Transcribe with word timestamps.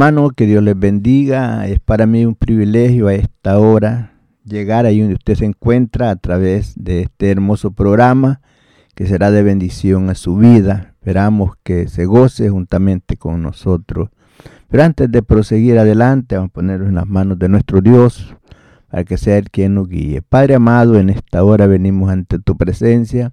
Hermano, 0.00 0.30
que 0.30 0.46
Dios 0.46 0.62
les 0.62 0.78
bendiga. 0.78 1.66
Es 1.66 1.78
para 1.78 2.06
mí 2.06 2.24
un 2.24 2.34
privilegio 2.34 3.08
a 3.08 3.12
esta 3.12 3.58
hora 3.58 4.14
llegar 4.46 4.86
ahí 4.86 5.00
donde 5.00 5.16
usted 5.16 5.34
se 5.34 5.44
encuentra 5.44 6.08
a 6.08 6.16
través 6.16 6.72
de 6.74 7.02
este 7.02 7.30
hermoso 7.30 7.72
programa 7.72 8.40
que 8.94 9.06
será 9.06 9.30
de 9.30 9.42
bendición 9.42 10.08
a 10.08 10.14
su 10.14 10.38
vida. 10.38 10.94
Esperamos 10.94 11.52
que 11.62 11.86
se 11.88 12.06
goce 12.06 12.48
juntamente 12.48 13.18
con 13.18 13.42
nosotros. 13.42 14.08
Pero 14.70 14.84
antes 14.84 15.12
de 15.12 15.22
proseguir 15.22 15.78
adelante, 15.78 16.34
vamos 16.36 16.48
a 16.48 16.54
ponernos 16.54 16.88
en 16.88 16.94
las 16.94 17.06
manos 17.06 17.38
de 17.38 17.50
nuestro 17.50 17.82
Dios 17.82 18.34
para 18.90 19.04
que 19.04 19.18
sea 19.18 19.36
Él 19.36 19.50
quien 19.50 19.74
nos 19.74 19.86
guíe. 19.86 20.22
Padre 20.22 20.54
amado, 20.54 20.98
en 20.98 21.10
esta 21.10 21.44
hora 21.44 21.66
venimos 21.66 22.08
ante 22.08 22.38
tu 22.38 22.56
presencia, 22.56 23.32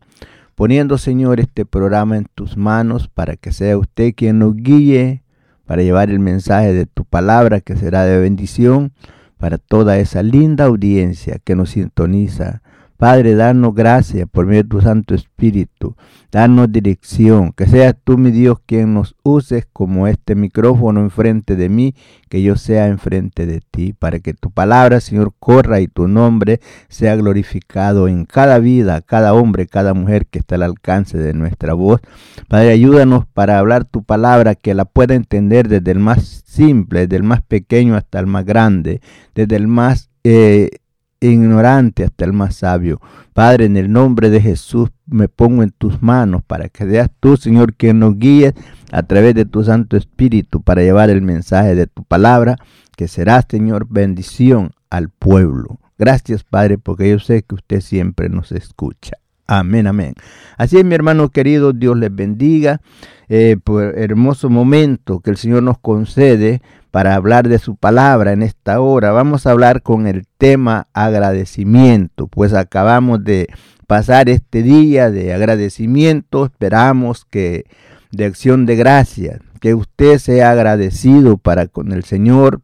poniendo, 0.55 0.97
Señor, 0.97 1.39
este 1.39 1.65
programa 1.65 2.17
en 2.17 2.25
tus 2.35 2.57
manos 2.57 3.07
para 3.07 3.37
que 3.37 3.53
sea 3.53 3.77
usted 3.77 4.13
quien 4.13 4.39
nos 4.39 4.53
guíe 4.53 5.23
para 5.67 5.83
llevar 5.83 6.09
el 6.09 6.19
mensaje 6.19 6.73
de 6.73 6.87
tu 6.87 7.05
palabra 7.05 7.61
que 7.61 7.75
será 7.75 8.05
de 8.05 8.19
bendición 8.19 8.93
para 9.37 9.59
toda 9.59 9.99
esa 9.99 10.23
linda 10.23 10.65
audiencia 10.65 11.39
que 11.43 11.55
nos 11.55 11.71
sintoniza. 11.71 12.63
Padre, 12.97 13.35
danos 13.35 13.75
gracias 13.75 14.27
por 14.27 14.47
medio 14.47 14.63
de 14.63 14.69
tu 14.69 14.81
Santo 14.81 15.13
Espíritu. 15.13 15.95
Danos 16.31 16.71
dirección. 16.71 17.51
Que 17.51 17.67
seas 17.67 17.95
tú, 18.03 18.17
mi 18.17 18.31
Dios, 18.31 18.57
quien 18.65 18.95
nos 18.95 19.15
uses 19.21 19.67
como 19.71 20.07
este 20.07 20.33
micrófono 20.33 21.01
enfrente 21.01 21.55
de 21.55 21.69
mí, 21.69 21.93
que 22.27 22.41
yo 22.41 22.55
sea 22.55 22.87
enfrente 22.87 23.45
de 23.45 23.61
ti, 23.61 23.93
para 23.93 24.17
que 24.19 24.33
tu 24.33 24.49
palabra, 24.49 24.99
Señor, 24.99 25.33
corra 25.37 25.79
y 25.79 25.87
tu 25.87 26.07
nombre 26.07 26.59
sea 26.89 27.15
glorificado 27.15 28.07
en 28.07 28.25
cada 28.25 28.57
vida, 28.57 29.01
cada 29.01 29.35
hombre, 29.35 29.67
cada 29.67 29.93
mujer 29.93 30.25
que 30.25 30.39
está 30.39 30.55
al 30.55 30.63
alcance 30.63 31.19
de 31.19 31.35
nuestra 31.35 31.73
voz. 31.73 32.01
Padre, 32.47 32.71
ayúdanos 32.71 33.27
para 33.27 33.59
hablar 33.59 33.85
tu 33.85 34.03
palabra, 34.03 34.55
que 34.55 34.73
la 34.73 34.85
pueda 34.85 35.13
entender 35.13 35.67
desde 35.67 35.91
el 35.91 35.99
más 35.99 36.43
simple, 36.47 37.01
desde 37.01 37.17
el 37.17 37.23
más 37.23 37.43
pequeño 37.43 37.95
hasta 37.95 38.19
el 38.19 38.25
más 38.25 38.43
grande, 38.43 39.01
desde 39.35 39.55
el 39.55 39.67
más... 39.67 40.09
Eh, 40.23 40.71
ignorante 41.19 42.03
hasta 42.03 42.25
el 42.25 42.33
más 42.33 42.55
sabio. 42.55 43.01
Padre, 43.33 43.65
en 43.65 43.77
el 43.77 43.91
nombre 43.91 44.29
de 44.29 44.41
Jesús 44.41 44.89
me 45.05 45.27
pongo 45.27 45.63
en 45.63 45.71
tus 45.71 46.01
manos 46.01 46.43
para 46.45 46.69
que 46.69 46.85
seas 46.85 47.09
tú, 47.19 47.37
Señor, 47.37 47.73
quien 47.73 47.99
nos 47.99 48.17
guíe 48.17 48.53
a 48.91 49.03
través 49.03 49.35
de 49.35 49.45
tu 49.45 49.63
Santo 49.63 49.97
Espíritu 49.97 50.61
para 50.61 50.81
llevar 50.81 51.09
el 51.09 51.21
mensaje 51.21 51.75
de 51.75 51.87
tu 51.87 52.03
palabra, 52.03 52.57
que 52.95 53.07
será, 53.07 53.45
Señor, 53.47 53.87
bendición 53.89 54.71
al 54.89 55.09
pueblo. 55.09 55.79
Gracias, 55.97 56.43
Padre, 56.43 56.77
porque 56.77 57.09
yo 57.09 57.19
sé 57.19 57.43
que 57.43 57.55
usted 57.55 57.81
siempre 57.81 58.29
nos 58.29 58.51
escucha. 58.51 59.17
Amén, 59.47 59.87
amén. 59.87 60.13
Así 60.57 60.77
es, 60.77 60.83
mi 60.83 60.93
hermano 60.93 61.29
querido, 61.29 61.71
Dios 61.71 61.97
les 61.97 62.13
bendiga 62.13 62.81
eh, 63.29 63.57
por 63.63 63.97
hermoso 63.97 64.49
momento 64.49 65.21
que 65.21 65.29
el 65.29 65.37
Señor 65.37 65.63
nos 65.63 65.79
concede 65.79 66.61
para 66.91 67.15
hablar 67.15 67.47
de 67.47 67.59
su 67.59 67.75
palabra 67.75 68.31
en 68.31 68.41
esta 68.41 68.79
hora. 68.79 69.11
Vamos 69.11 69.45
a 69.45 69.51
hablar 69.51 69.81
con 69.81 70.07
el 70.07 70.25
tema 70.37 70.87
agradecimiento, 70.93 72.27
pues 72.27 72.53
acabamos 72.53 73.23
de 73.23 73.47
pasar 73.87 74.29
este 74.29 74.63
día 74.63 75.09
de 75.11 75.33
agradecimiento, 75.33 76.45
esperamos 76.45 77.25
que 77.25 77.65
de 78.11 78.25
acción 78.25 78.65
de 78.65 78.75
gracias, 78.75 79.41
que 79.59 79.73
usted 79.73 80.19
sea 80.19 80.51
agradecido 80.51 81.37
para 81.37 81.67
con 81.67 81.91
el 81.91 82.03
Señor, 82.03 82.61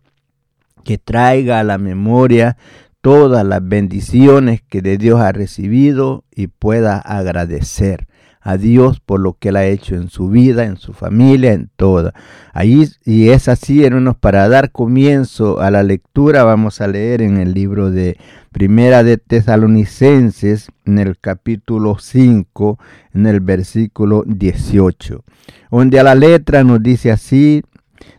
que 0.83 0.97
traiga 0.97 1.59
a 1.59 1.63
la 1.63 1.77
memoria 1.77 2.57
todas 3.01 3.45
las 3.45 3.67
bendiciones 3.67 4.61
que 4.61 4.81
de 4.81 4.97
Dios 4.97 5.19
ha 5.19 5.31
recibido 5.31 6.23
y 6.33 6.47
pueda 6.47 6.97
agradecer 6.97 8.07
a 8.43 8.57
Dios 8.57 8.99
por 8.99 9.21
lo 9.21 9.33
que 9.33 9.49
Él 9.49 9.55
ha 9.55 9.65
hecho 9.65 9.95
en 9.95 10.09
su 10.09 10.27
vida, 10.27 10.65
en 10.65 10.75
su 10.75 10.93
familia, 10.93 11.53
en 11.53 11.69
toda. 11.77 12.13
Ahí, 12.51 12.85
y 13.05 13.29
es 13.29 13.47
así, 13.47 13.83
hermanos, 13.85 14.17
para 14.17 14.49
dar 14.49 14.71
comienzo 14.71 15.61
a 15.61 15.71
la 15.71 15.81
lectura, 15.81 16.43
vamos 16.43 16.81
a 16.81 16.87
leer 16.87 17.21
en 17.21 17.37
el 17.37 17.53
libro 17.53 17.89
de 17.89 18.17
Primera 18.51 19.03
de 19.03 19.17
Tesalonicenses, 19.17 20.67
en 20.85 20.99
el 20.99 21.17
capítulo 21.17 21.97
5, 21.97 22.77
en 23.13 23.27
el 23.27 23.39
versículo 23.39 24.23
18, 24.27 25.23
donde 25.71 25.99
a 26.01 26.03
la 26.03 26.15
letra 26.15 26.65
nos 26.65 26.83
dice 26.83 27.11
así, 27.11 27.63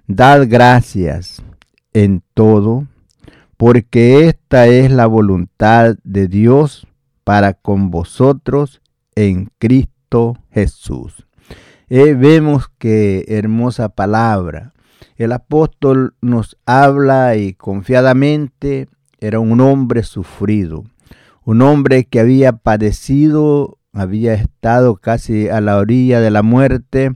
dad 0.07 0.47
gracias 0.49 1.43
en 1.93 2.23
todo, 2.33 2.87
porque 3.59 4.27
esta 4.27 4.69
es 4.69 4.91
la 4.91 5.07
voluntad 5.07 5.97
de 6.03 6.29
Dios 6.29 6.87
para 7.25 7.53
con 7.53 7.91
vosotros 7.91 8.81
en 9.15 9.51
Cristo 9.59 9.94
Jesús. 10.51 11.27
Eh, 11.89 12.15
vemos 12.15 12.69
que 12.79 13.25
hermosa 13.29 13.89
palabra. 13.89 14.73
El 15.17 15.33
apóstol 15.33 16.15
nos 16.21 16.57
habla 16.67 17.37
y 17.37 17.55
confiadamente 17.55 18.89
era 19.21 19.39
un 19.39 19.61
hombre 19.61 20.03
sufrido, 20.03 20.85
un 21.45 21.63
hombre 21.63 22.05
que 22.05 22.21
había 22.21 22.53
padecido 22.53 23.79
había 23.95 24.35
estado 24.35 24.97
casi 24.97 25.49
a 25.49 25.61
la 25.61 25.79
orilla 25.79 26.21
de 26.21 26.31
la 26.31 26.43
muerte, 26.43 27.13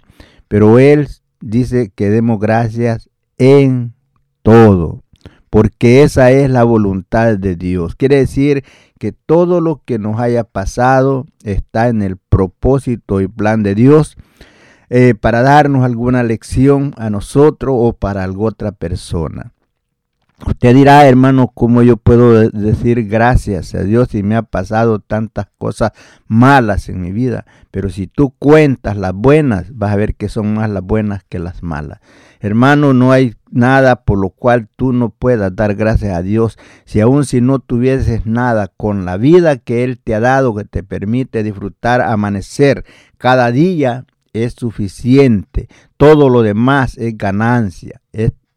pero 0.47 0.79
él 0.79 1.09
dice 1.41 1.91
que 1.95 2.09
demos 2.09 2.39
gracias 2.39 3.11
en 3.37 3.95
todo, 4.43 5.03
porque 5.50 6.03
esa 6.03 6.31
es 6.31 6.50
la 6.50 6.65
voluntad 6.65 7.39
de 7.39 7.56
Dios. 7.56 7.95
Quiere 7.95 8.17
decir 8.17 8.65
que 8.99 9.12
todo 9.12 9.61
lo 9.61 9.83
que 9.85 9.99
nos 9.99 10.21
haya 10.21 10.45
pasado 10.45 11.27
está 11.45 11.89
en 11.89 12.03
el 12.03 12.17
propósito 12.17 13.21
y 13.21 13.29
plan 13.29 13.62
de 13.62 13.75
Dios 13.75 14.17
eh, 14.91 15.15
para 15.15 15.43
darnos 15.43 15.85
alguna 15.85 16.23
lección 16.23 16.95
a 16.97 17.11
nosotros 17.11 17.75
o 17.79 17.93
para 17.93 18.25
alguna 18.25 18.49
otra 18.49 18.73
persona. 18.73 19.53
Usted 20.46 20.73
dirá, 20.73 21.06
hermano, 21.08 21.50
¿cómo 21.52 21.82
yo 21.82 21.96
puedo 21.96 22.49
decir 22.50 23.08
gracias 23.08 23.75
a 23.75 23.82
Dios 23.82 24.08
si 24.11 24.23
me 24.23 24.37
ha 24.37 24.43
pasado 24.43 25.00
tantas 25.00 25.49
cosas 25.58 25.90
malas 26.29 26.88
en 26.88 27.00
mi 27.00 27.11
vida? 27.11 27.44
Pero 27.73 27.90
si 27.90 28.06
tú 28.06 28.31
cuentas 28.38 28.96
las 28.96 29.14
buenas, 29.14 29.76
vas 29.76 29.93
a 29.93 29.96
ver 29.96 30.14
que 30.14 30.29
son 30.29 30.55
más 30.55 30.70
las 30.70 30.85
buenas 30.85 31.25
que 31.29 31.40
las 31.40 31.64
malas. 31.64 31.99
Hermano, 32.40 32.94
no 32.94 33.11
hay 33.11 33.35
nada 33.50 34.05
por 34.05 34.19
lo 34.19 34.31
cual 34.31 34.69
tú 34.76 34.93
no 34.93 35.11
puedas 35.11 35.55
dar 35.56 35.75
gracias 35.75 36.17
a 36.17 36.23
Dios. 36.23 36.56
Si 36.85 37.00
aún 37.00 37.25
si 37.25 37.40
no 37.40 37.58
tuvieses 37.58 38.25
nada 38.25 38.69
con 38.76 39.05
la 39.05 39.17
vida 39.17 39.56
que 39.56 39.82
Él 39.82 39.99
te 39.99 40.14
ha 40.14 40.20
dado, 40.20 40.55
que 40.55 40.64
te 40.64 40.85
permite 40.85 41.43
disfrutar, 41.43 42.00
amanecer 42.00 42.85
cada 43.17 43.50
día, 43.50 44.05
es 44.32 44.55
suficiente. 44.55 45.69
Todo 45.96 46.29
lo 46.29 46.43
demás 46.43 46.96
es 46.96 47.19
ganancia. 47.19 48.00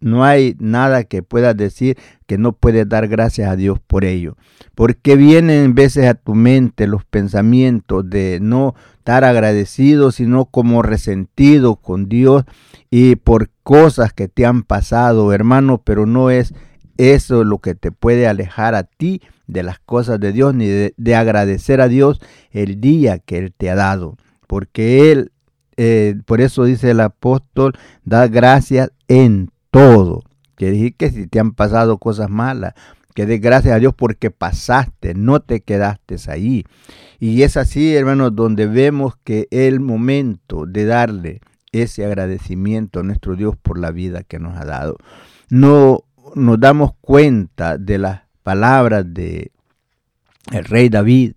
No 0.01 0.25
hay 0.25 0.55
nada 0.59 1.03
que 1.03 1.23
puedas 1.23 1.55
decir 1.55 1.97
que 2.25 2.37
no 2.37 2.53
puedes 2.53 2.89
dar 2.89 3.07
gracias 3.07 3.49
a 3.49 3.55
Dios 3.55 3.79
por 3.79 4.03
ello. 4.03 4.35
Porque 4.75 5.15
vienen 5.15 5.75
veces 5.75 6.07
a 6.07 6.15
tu 6.15 6.35
mente 6.35 6.87
los 6.87 7.05
pensamientos 7.05 8.09
de 8.09 8.39
no 8.41 8.75
estar 8.97 9.23
agradecido, 9.23 10.11
sino 10.11 10.45
como 10.45 10.81
resentido 10.81 11.75
con 11.75 12.09
Dios 12.09 12.43
y 12.89 13.15
por 13.15 13.49
cosas 13.63 14.11
que 14.11 14.27
te 14.27 14.45
han 14.45 14.63
pasado, 14.63 15.33
hermano, 15.33 15.81
pero 15.83 16.05
no 16.05 16.29
es 16.29 16.53
eso 16.97 17.43
lo 17.43 17.59
que 17.59 17.75
te 17.75 17.91
puede 17.91 18.27
alejar 18.27 18.75
a 18.75 18.83
ti 18.83 19.21
de 19.47 19.63
las 19.63 19.79
cosas 19.79 20.19
de 20.19 20.31
Dios, 20.31 20.55
ni 20.55 20.67
de, 20.67 21.15
agradecer 21.15 21.81
a 21.81 21.87
Dios 21.87 22.19
el 22.51 22.79
día 22.79 23.19
que 23.19 23.37
Él 23.37 23.53
te 23.55 23.69
ha 23.69 23.75
dado. 23.75 24.17
Porque 24.47 25.11
Él, 25.11 25.31
eh, 25.77 26.15
por 26.25 26.41
eso 26.41 26.63
dice 26.63 26.91
el 26.91 27.01
apóstol, 27.01 27.73
da 28.03 28.27
gracias 28.27 28.91
en 29.07 29.51
todo. 29.71 30.23
Quiere 30.55 30.73
decir 30.73 30.95
que 30.95 31.09
si 31.09 31.27
te 31.27 31.39
han 31.39 31.53
pasado 31.53 31.97
cosas 31.97 32.29
malas, 32.29 32.73
que 33.15 33.25
des 33.25 33.41
gracias 33.41 33.75
a 33.75 33.79
Dios 33.79 33.93
porque 33.95 34.31
pasaste, 34.31 35.13
no 35.15 35.39
te 35.39 35.61
quedaste 35.61 36.17
ahí. 36.27 36.65
Y 37.19 37.41
es 37.41 37.57
así, 37.57 37.95
hermanos, 37.95 38.35
donde 38.35 38.67
vemos 38.67 39.15
que 39.23 39.47
el 39.51 39.79
momento 39.79 40.65
de 40.65 40.85
darle 40.85 41.41
ese 41.71 42.05
agradecimiento 42.05 42.99
a 42.99 43.03
nuestro 43.03 43.35
Dios 43.35 43.55
por 43.61 43.79
la 43.79 43.91
vida 43.91 44.23
que 44.23 44.39
nos 44.39 44.57
ha 44.57 44.65
dado. 44.65 44.97
No 45.49 46.03
nos 46.35 46.59
damos 46.59 46.91
cuenta 47.01 47.77
de 47.77 47.97
las 47.97 48.21
palabras 48.43 49.05
de 49.13 49.51
el 50.51 50.65
rey 50.65 50.89
David, 50.89 51.33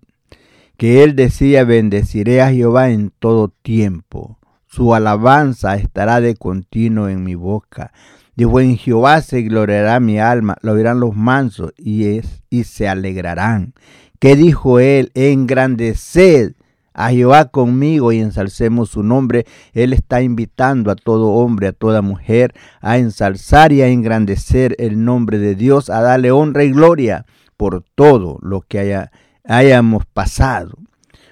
que 0.76 1.04
él 1.04 1.14
decía, 1.14 1.64
bendeciré 1.64 2.42
a 2.42 2.50
Jehová 2.50 2.90
en 2.90 3.10
todo 3.10 3.48
tiempo. 3.48 4.38
Su 4.66 4.94
alabanza 4.94 5.76
estará 5.76 6.20
de 6.20 6.34
continuo 6.34 7.08
en 7.08 7.22
mi 7.22 7.36
boca. 7.36 7.92
Dijo, 8.36 8.60
en 8.60 8.76
Jehová 8.76 9.20
se 9.22 9.42
gloriará 9.42 10.00
mi 10.00 10.18
alma, 10.18 10.56
lo 10.62 10.72
oirán 10.72 11.00
los 11.00 11.14
mansos 11.14 11.72
y, 11.76 12.16
es, 12.16 12.42
y 12.50 12.64
se 12.64 12.88
alegrarán. 12.88 13.74
¿Qué 14.18 14.36
dijo 14.36 14.80
él? 14.80 15.12
Engrandeced 15.14 16.54
a 16.94 17.10
Jehová 17.10 17.46
conmigo 17.46 18.12
y 18.12 18.20
ensalcemos 18.20 18.90
su 18.90 19.02
nombre. 19.02 19.46
Él 19.72 19.92
está 19.92 20.22
invitando 20.22 20.90
a 20.90 20.96
todo 20.96 21.32
hombre, 21.32 21.68
a 21.68 21.72
toda 21.72 22.02
mujer, 22.02 22.54
a 22.80 22.98
ensalzar 22.98 23.72
y 23.72 23.82
a 23.82 23.88
engrandecer 23.88 24.74
el 24.78 25.04
nombre 25.04 25.38
de 25.38 25.54
Dios, 25.54 25.90
a 25.90 26.00
darle 26.00 26.30
honra 26.30 26.64
y 26.64 26.70
gloria 26.70 27.26
por 27.56 27.84
todo 27.94 28.38
lo 28.42 28.62
que 28.62 28.78
haya, 28.78 29.12
hayamos 29.44 30.06
pasado. 30.06 30.78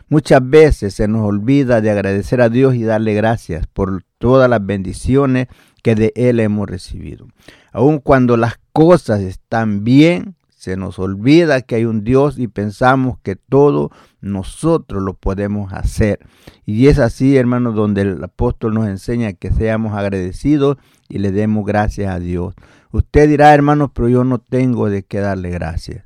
Muchas 0.08 0.46
veces 0.46 0.94
se 0.94 1.08
nos 1.08 1.26
olvida 1.26 1.80
de 1.80 1.90
agradecer 1.90 2.42
a 2.42 2.50
Dios 2.50 2.74
y 2.74 2.82
darle 2.82 3.14
gracias 3.14 3.66
por 3.66 4.04
todas 4.18 4.50
las 4.50 4.64
bendiciones 4.64 5.48
que 5.82 5.94
de 5.94 6.12
Él 6.16 6.40
hemos 6.40 6.68
recibido. 6.68 7.26
Aun 7.72 7.98
cuando 7.98 8.36
las 8.36 8.58
cosas 8.72 9.20
están 9.20 9.84
bien, 9.84 10.36
se 10.62 10.76
nos 10.76 11.00
olvida 11.00 11.62
que 11.62 11.74
hay 11.74 11.84
un 11.86 12.04
Dios 12.04 12.38
y 12.38 12.46
pensamos 12.46 13.18
que 13.24 13.34
todo 13.34 13.90
nosotros 14.20 15.02
lo 15.02 15.14
podemos 15.14 15.72
hacer. 15.72 16.20
Y 16.64 16.86
es 16.86 17.00
así, 17.00 17.36
hermanos, 17.36 17.74
donde 17.74 18.02
el 18.02 18.22
apóstol 18.22 18.74
nos 18.74 18.86
enseña 18.86 19.32
que 19.32 19.50
seamos 19.50 19.94
agradecidos 19.94 20.76
y 21.08 21.18
le 21.18 21.32
demos 21.32 21.66
gracias 21.66 22.14
a 22.14 22.20
Dios. 22.20 22.54
Usted 22.92 23.28
dirá, 23.28 23.52
hermanos, 23.52 23.90
pero 23.92 24.08
yo 24.08 24.22
no 24.22 24.38
tengo 24.38 24.88
de 24.88 25.02
qué 25.02 25.18
darle 25.18 25.50
gracias. 25.50 26.04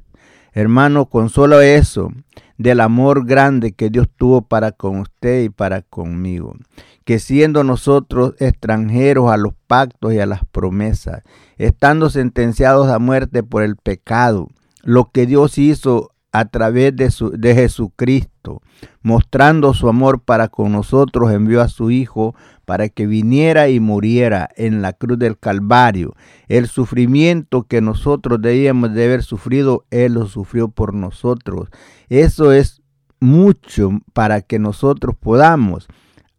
Hermano, 0.56 1.04
con 1.04 1.28
solo 1.28 1.60
eso, 1.60 2.10
del 2.56 2.80
amor 2.80 3.26
grande 3.26 3.72
que 3.72 3.90
Dios 3.90 4.08
tuvo 4.16 4.40
para 4.40 4.72
con 4.72 5.00
usted 5.00 5.42
y 5.42 5.48
para 5.50 5.82
conmigo, 5.82 6.56
que 7.04 7.18
siendo 7.18 7.62
nosotros 7.62 8.32
extranjeros 8.38 9.30
a 9.30 9.36
los 9.36 9.52
pactos 9.66 10.14
y 10.14 10.18
a 10.18 10.24
las 10.24 10.46
promesas, 10.46 11.24
estando 11.58 12.08
sentenciados 12.08 12.88
a 12.88 12.98
muerte 12.98 13.42
por 13.42 13.64
el 13.64 13.76
pecado, 13.76 14.48
lo 14.82 15.10
que 15.10 15.26
Dios 15.26 15.58
hizo 15.58 16.12
a 16.32 16.46
través 16.46 16.96
de, 16.96 17.12
de 17.36 17.54
Jesucristo, 17.54 18.62
mostrando 19.02 19.74
su 19.74 19.90
amor 19.90 20.22
para 20.22 20.48
con 20.48 20.72
nosotros, 20.72 21.32
envió 21.32 21.60
a 21.60 21.68
su 21.68 21.90
Hijo 21.90 22.34
para 22.66 22.90
que 22.90 23.06
viniera 23.06 23.70
y 23.70 23.80
muriera 23.80 24.50
en 24.56 24.82
la 24.82 24.92
cruz 24.92 25.18
del 25.18 25.38
Calvario. 25.38 26.14
El 26.48 26.66
sufrimiento 26.66 27.62
que 27.62 27.80
nosotros 27.80 28.42
debíamos 28.42 28.92
de 28.92 29.04
haber 29.04 29.22
sufrido, 29.22 29.86
Él 29.90 30.14
lo 30.14 30.26
sufrió 30.26 30.68
por 30.68 30.92
nosotros. 30.92 31.70
Eso 32.10 32.52
es 32.52 32.82
mucho 33.20 33.90
para 34.12 34.42
que 34.42 34.58
nosotros 34.58 35.16
podamos 35.18 35.88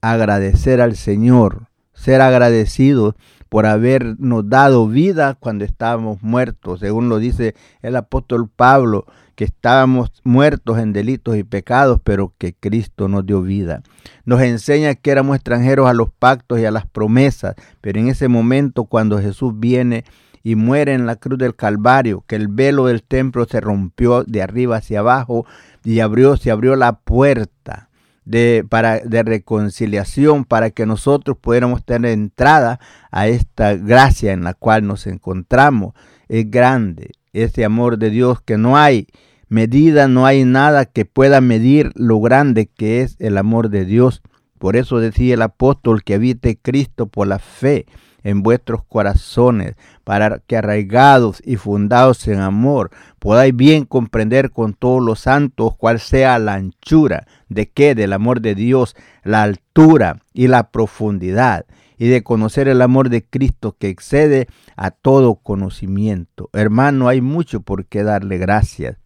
agradecer 0.02 0.82
al 0.82 0.96
Señor, 0.96 1.70
ser 1.94 2.22
agradecidos 2.22 3.16
por 3.50 3.66
habernos 3.66 4.50
dado 4.50 4.88
vida 4.88 5.36
cuando 5.36 5.64
estábamos 5.64 6.22
muertos, 6.22 6.82
según 6.82 7.08
lo 7.08 7.20
dice 7.20 7.56
el 7.82 7.96
apóstol 7.96 8.50
Pablo, 8.54 9.06
que 9.38 9.46
estábamos 9.46 10.12
muertos 10.24 10.80
en 10.80 10.94
delitos 10.94 11.38
y 11.38 11.44
pecados, 11.44 12.02
pero 12.04 12.34
que 12.40 12.56
Cristo 12.56 13.08
nos 13.08 13.24
dio 13.24 13.44
vida. 13.44 13.84
Nos 14.26 14.42
enseña 14.42 14.96
que 14.96 15.12
éramos 15.12 15.36
extranjeros 15.36 15.88
a 15.88 15.94
los 15.94 16.10
pactos 16.12 16.60
y 16.60 16.66
a 16.66 16.72
las 16.72 16.88
promesas, 16.88 17.54
pero 17.80 18.00
en 18.00 18.08
ese 18.08 18.30
momento 18.30 18.86
cuando 18.86 19.20
Jesús 19.20 19.54
viene 19.60 20.06
y 20.42 20.56
muere 20.56 20.96
en 20.96 21.06
la 21.06 21.18
cruz 21.18 21.38
del 21.38 21.56
Calvario, 21.56 22.24
que 22.26 22.36
el 22.36 22.48
velo 22.48 22.88
del 22.88 23.04
templo 23.04 23.46
se 23.46 23.62
rompió 23.62 24.24
de 24.24 24.42
arriba 24.42 24.78
hacia 24.78 25.02
abajo 25.02 25.46
y 25.84 26.00
abrió, 26.00 26.36
se 26.36 26.50
abrió 26.50 26.76
la 26.76 26.98
puerta 26.98 27.90
de, 28.26 28.66
para, 28.68 29.02
de 29.02 29.22
reconciliación 29.22 30.46
para 30.46 30.72
que 30.72 30.88
nosotros 30.88 31.38
pudiéramos 31.40 31.86
tener 31.86 32.10
entrada 32.10 32.80
a 33.12 33.28
esta 33.28 33.76
gracia 33.76 34.34
en 34.34 34.44
la 34.44 34.56
cual 34.56 34.88
nos 34.88 35.06
encontramos. 35.06 35.94
Es 36.28 36.50
grande 36.50 37.12
ese 37.34 37.66
amor 37.66 37.98
de 37.98 38.10
Dios 38.10 38.42
que 38.42 38.58
no 38.58 38.78
hay 38.78 39.08
medida, 39.50 40.08
no 40.08 40.26
hay 40.26 40.44
nada 40.44 40.86
que 40.86 41.06
pueda 41.06 41.42
medir 41.42 41.92
lo 41.96 42.20
grande 42.20 42.68
que 42.68 43.02
es 43.02 43.16
el 43.20 43.38
amor 43.38 43.70
de 43.70 43.86
Dios. 43.86 44.22
Por 44.58 44.76
eso 44.76 45.00
decía 45.00 45.36
el 45.36 45.42
apóstol 45.42 46.04
que 46.04 46.16
habite 46.16 46.58
Cristo 46.58 47.08
por 47.08 47.28
la 47.28 47.40
fe 47.40 47.86
en 48.24 48.44
vuestros 48.44 48.84
corazones, 48.84 49.76
para 50.04 50.40
que 50.46 50.58
arraigados 50.58 51.42
y 51.46 51.56
fundados 51.56 52.28
en 52.28 52.40
amor 52.42 52.92
podáis 53.20 53.56
bien 53.56 53.86
comprender 53.86 54.52
con 54.52 54.74
todos 54.74 55.02
los 55.02 55.22
santos 55.22 55.76
cuál 55.78 56.00
sea 56.00 56.38
la 56.38 56.56
anchura 56.56 57.26
de 57.48 57.70
qué 57.70 57.96
del 57.96 58.12
amor 58.12 58.42
de 58.42 58.54
Dios, 58.54 58.96
la 59.24 59.44
altura 59.44 60.24
y 60.34 60.48
la 60.48 60.72
profundidad, 60.72 61.66
y 61.98 62.08
de 62.08 62.24
conocer 62.24 62.68
el 62.68 62.82
amor 62.82 63.10
de 63.10 63.24
Cristo 63.24 63.76
que 63.78 63.90
excede 63.90 64.48
a 64.76 64.92
todo 64.92 65.36
conocimiento. 65.36 66.50
Hermano, 66.54 67.08
hay 67.08 67.22
mucho 67.22 67.62
por 67.62 67.86
qué 67.86 68.04
darle 68.04 68.38
gracias. 68.38 68.98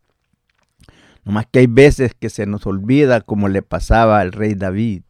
No 1.23 1.31
más 1.31 1.45
que 1.51 1.59
hay 1.59 1.67
veces 1.67 2.13
que 2.19 2.29
se 2.29 2.45
nos 2.45 2.65
olvida 2.65 3.21
como 3.21 3.47
le 3.47 3.61
pasaba 3.61 4.19
al 4.19 4.31
rey 4.31 4.55
David. 4.55 5.03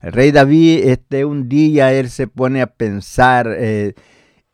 El 0.00 0.12
rey 0.12 0.30
David, 0.30 0.88
este 0.88 1.24
un 1.24 1.48
día 1.48 1.92
él 1.92 2.08
se 2.08 2.26
pone 2.26 2.62
a 2.62 2.68
pensar, 2.68 3.54
eh, 3.58 3.94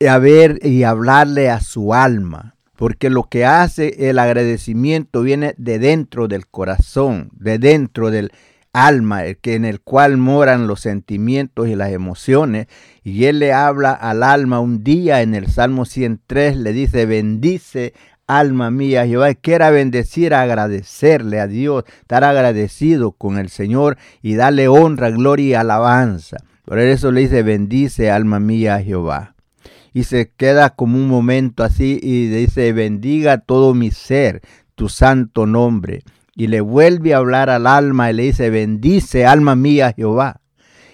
a 0.08 0.18
ver 0.18 0.58
y 0.62 0.82
hablarle 0.82 1.50
a 1.50 1.60
su 1.60 1.94
alma, 1.94 2.56
porque 2.76 3.10
lo 3.10 3.24
que 3.24 3.44
hace 3.44 4.10
el 4.10 4.18
agradecimiento 4.18 5.22
viene 5.22 5.54
de 5.56 5.78
dentro 5.78 6.28
del 6.28 6.46
corazón, 6.46 7.30
de 7.32 7.58
dentro 7.58 8.10
del 8.10 8.32
alma, 8.74 9.24
el 9.24 9.38
que 9.38 9.54
en 9.54 9.64
el 9.64 9.80
cual 9.80 10.18
moran 10.18 10.66
los 10.66 10.80
sentimientos 10.80 11.68
y 11.68 11.76
las 11.76 11.92
emociones, 11.92 12.66
y 13.02 13.24
él 13.24 13.38
le 13.38 13.54
habla 13.54 13.92
al 13.92 14.22
alma 14.22 14.60
un 14.60 14.84
día 14.84 15.22
en 15.22 15.34
el 15.34 15.46
Salmo 15.46 15.86
103, 15.86 16.56
le 16.58 16.72
dice, 16.74 17.06
bendice 17.06 17.94
alma 18.26 18.70
mía, 18.70 19.06
Jehová, 19.06 19.32
quiera 19.34 19.70
bendecir, 19.70 20.34
agradecerle 20.34 21.40
a 21.40 21.46
Dios, 21.46 21.84
estar 22.00 22.24
agradecido 22.24 23.12
con 23.12 23.38
el 23.38 23.48
Señor 23.48 23.96
y 24.22 24.34
darle 24.34 24.68
honra, 24.68 25.10
gloria 25.10 25.46
y 25.46 25.54
alabanza. 25.54 26.38
Por 26.64 26.78
eso 26.78 27.12
le 27.12 27.22
dice, 27.22 27.42
bendice, 27.42 28.10
alma 28.10 28.40
mía, 28.40 28.82
Jehová. 28.82 29.34
Y 29.92 30.04
se 30.04 30.30
queda 30.30 30.70
como 30.70 30.96
un 30.96 31.06
momento 31.06 31.62
así 31.62 32.00
y 32.02 32.26
dice, 32.26 32.72
bendiga 32.72 33.38
todo 33.38 33.74
mi 33.74 33.90
ser, 33.92 34.40
tu 34.74 34.88
santo 34.88 35.46
nombre. 35.46 36.02
Y 36.36 36.48
le 36.48 36.60
vuelve 36.60 37.14
a 37.14 37.18
hablar 37.18 37.50
al 37.50 37.66
alma 37.66 38.10
y 38.10 38.14
le 38.14 38.22
dice, 38.24 38.50
bendice, 38.50 39.26
alma 39.26 39.54
mía, 39.54 39.92
Jehová. 39.94 40.40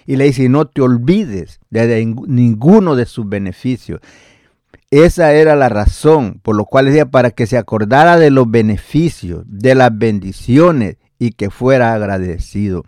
Y 0.05 0.15
le 0.15 0.25
dice, 0.25 0.49
no 0.49 0.65
te 0.65 0.81
olvides 0.81 1.59
de 1.69 2.05
ninguno 2.27 2.95
de 2.95 3.05
sus 3.05 3.27
beneficios. 3.27 4.01
Esa 4.91 5.31
era 5.31 5.55
la 5.55 5.69
razón 5.69 6.41
por 6.43 6.57
lo 6.57 6.65
cual 6.65 6.87
decía 6.87 7.05
para 7.05 7.31
que 7.31 7.47
se 7.47 7.57
acordara 7.57 8.17
de 8.17 8.29
los 8.29 8.51
beneficios, 8.51 9.43
de 9.47 9.73
las 9.73 9.97
bendiciones 9.97 10.97
y 11.17 11.31
que 11.31 11.49
fuera 11.49 11.93
agradecido. 11.93 12.83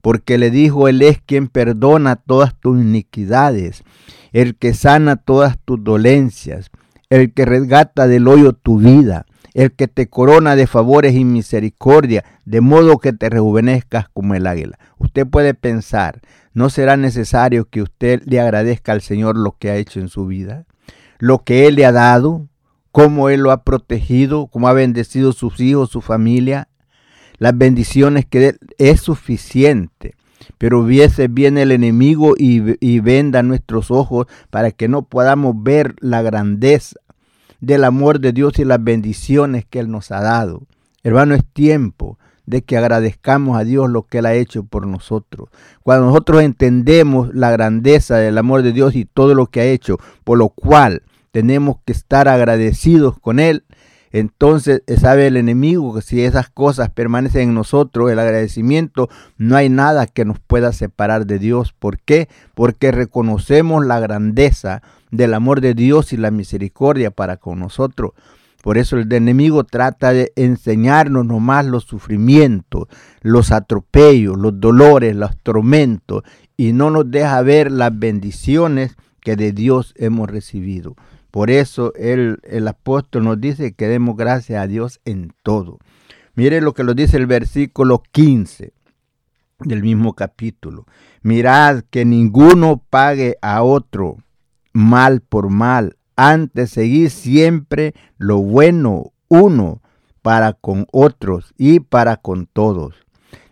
Porque 0.00 0.38
le 0.38 0.52
dijo, 0.52 0.86
Él 0.86 1.02
es 1.02 1.20
quien 1.20 1.48
perdona 1.48 2.14
todas 2.14 2.54
tus 2.60 2.80
iniquidades, 2.80 3.82
el 4.32 4.54
que 4.54 4.72
sana 4.72 5.16
todas 5.16 5.58
tus 5.58 5.82
dolencias, 5.82 6.70
el 7.10 7.34
que 7.34 7.44
resgata 7.44 8.06
del 8.06 8.28
hoyo 8.28 8.52
tu 8.52 8.78
vida, 8.78 9.26
el 9.54 9.72
que 9.72 9.88
te 9.88 10.08
corona 10.08 10.56
de 10.56 10.66
favores 10.66 11.14
y 11.14 11.24
misericordia, 11.24 12.24
de 12.44 12.60
modo 12.60 12.98
que 12.98 13.12
te 13.12 13.28
rejuvenezcas 13.28 14.08
como 14.08 14.34
el 14.34 14.46
águila. 14.46 14.78
Usted 14.98 15.26
puede 15.26 15.54
pensar, 15.54 16.20
¿no 16.54 16.70
será 16.70 16.96
necesario 16.96 17.68
que 17.68 17.82
usted 17.82 18.22
le 18.24 18.40
agradezca 18.40 18.92
al 18.92 19.00
Señor 19.00 19.36
lo 19.36 19.56
que 19.58 19.70
ha 19.70 19.76
hecho 19.76 20.00
en 20.00 20.08
su 20.08 20.26
vida? 20.26 20.66
lo 21.18 21.44
que 21.44 21.66
Él 21.66 21.74
le 21.74 21.84
ha 21.84 21.92
dado, 21.92 22.48
cómo 22.92 23.28
Él 23.28 23.40
lo 23.40 23.50
ha 23.50 23.64
protegido, 23.64 24.46
cómo 24.46 24.68
ha 24.68 24.72
bendecido 24.72 25.32
sus 25.32 25.60
hijos, 25.60 25.90
su 25.90 26.00
familia. 26.00 26.68
Las 27.38 27.56
bendiciones 27.56 28.26
que 28.26 28.56
es 28.78 29.00
suficiente. 29.00 30.14
Pero 30.56 30.80
hubiese 30.80 31.28
bien 31.28 31.58
el 31.58 31.70
enemigo 31.70 32.34
y, 32.36 32.76
y 32.80 33.00
venda 33.00 33.42
nuestros 33.42 33.90
ojos 33.90 34.26
para 34.50 34.70
que 34.72 34.88
no 34.88 35.02
podamos 35.02 35.54
ver 35.56 35.94
la 36.00 36.22
grandeza 36.22 36.98
del 37.60 37.84
amor 37.84 38.20
de 38.20 38.32
Dios 38.32 38.58
y 38.58 38.64
las 38.64 38.82
bendiciones 38.82 39.64
que 39.64 39.80
Él 39.80 39.90
nos 39.90 40.10
ha 40.10 40.20
dado. 40.20 40.62
Hermano, 41.02 41.34
es 41.34 41.44
tiempo 41.44 42.18
de 42.46 42.62
que 42.62 42.78
agradezcamos 42.78 43.58
a 43.58 43.64
Dios 43.64 43.90
lo 43.90 44.04
que 44.04 44.18
Él 44.18 44.26
ha 44.26 44.34
hecho 44.34 44.64
por 44.64 44.86
nosotros. 44.86 45.50
Cuando 45.82 46.06
nosotros 46.06 46.42
entendemos 46.42 47.34
la 47.34 47.50
grandeza 47.50 48.16
del 48.16 48.38
amor 48.38 48.62
de 48.62 48.72
Dios 48.72 48.94
y 48.94 49.04
todo 49.04 49.34
lo 49.34 49.46
que 49.46 49.60
ha 49.60 49.64
hecho, 49.66 49.98
por 50.24 50.38
lo 50.38 50.48
cual 50.48 51.02
tenemos 51.30 51.76
que 51.84 51.92
estar 51.92 52.26
agradecidos 52.26 53.18
con 53.20 53.38
Él, 53.38 53.64
entonces 54.10 54.82
sabe 54.98 55.26
el 55.26 55.36
enemigo 55.36 55.94
que 55.94 56.02
si 56.02 56.22
esas 56.22 56.48
cosas 56.48 56.88
permanecen 56.90 57.50
en 57.50 57.54
nosotros, 57.54 58.10
el 58.10 58.18
agradecimiento, 58.18 59.08
no 59.36 59.56
hay 59.56 59.68
nada 59.68 60.06
que 60.06 60.24
nos 60.24 60.38
pueda 60.40 60.72
separar 60.72 61.26
de 61.26 61.38
Dios. 61.38 61.74
¿Por 61.78 61.98
qué? 61.98 62.28
Porque 62.54 62.90
reconocemos 62.90 63.84
la 63.84 64.00
grandeza 64.00 64.82
del 65.10 65.34
amor 65.34 65.60
de 65.60 65.74
Dios 65.74 66.12
y 66.12 66.16
la 66.16 66.30
misericordia 66.30 67.10
para 67.10 67.36
con 67.36 67.58
nosotros. 67.58 68.12
Por 68.62 68.76
eso 68.76 68.96
el 68.98 69.12
enemigo 69.12 69.64
trata 69.64 70.12
de 70.12 70.32
enseñarnos 70.34 71.24
nomás 71.24 71.64
los 71.64 71.84
sufrimientos, 71.84 72.88
los 73.22 73.52
atropellos, 73.52 74.36
los 74.36 74.58
dolores, 74.60 75.14
los 75.14 75.36
tormentos 75.38 76.24
y 76.56 76.72
no 76.72 76.90
nos 76.90 77.10
deja 77.10 77.40
ver 77.42 77.70
las 77.70 77.96
bendiciones 77.96 78.96
que 79.20 79.36
de 79.36 79.52
Dios 79.52 79.94
hemos 79.96 80.28
recibido. 80.28 80.96
Por 81.30 81.50
eso 81.50 81.92
el, 81.94 82.38
el 82.42 82.66
apóstol 82.66 83.24
nos 83.24 83.40
dice 83.40 83.74
que 83.74 83.86
demos 83.86 84.16
gracias 84.16 84.60
a 84.60 84.66
Dios 84.66 85.00
en 85.04 85.32
todo. 85.42 85.78
Mire 86.34 86.60
lo 86.60 86.74
que 86.74 86.84
lo 86.84 86.94
dice 86.94 87.16
el 87.16 87.26
versículo 87.26 88.02
15 88.10 88.72
del 89.60 89.82
mismo 89.82 90.14
capítulo. 90.14 90.86
Mirad 91.22 91.84
que 91.90 92.04
ninguno 92.04 92.82
pague 92.90 93.36
a 93.40 93.62
otro 93.62 94.18
mal 94.78 95.20
por 95.20 95.50
mal, 95.50 95.96
antes 96.14 96.70
seguir 96.70 97.10
siempre 97.10 97.94
lo 98.16 98.38
bueno 98.38 99.12
uno 99.26 99.82
para 100.22 100.52
con 100.52 100.86
otros 100.92 101.52
y 101.58 101.80
para 101.80 102.16
con 102.16 102.46
todos. 102.46 102.94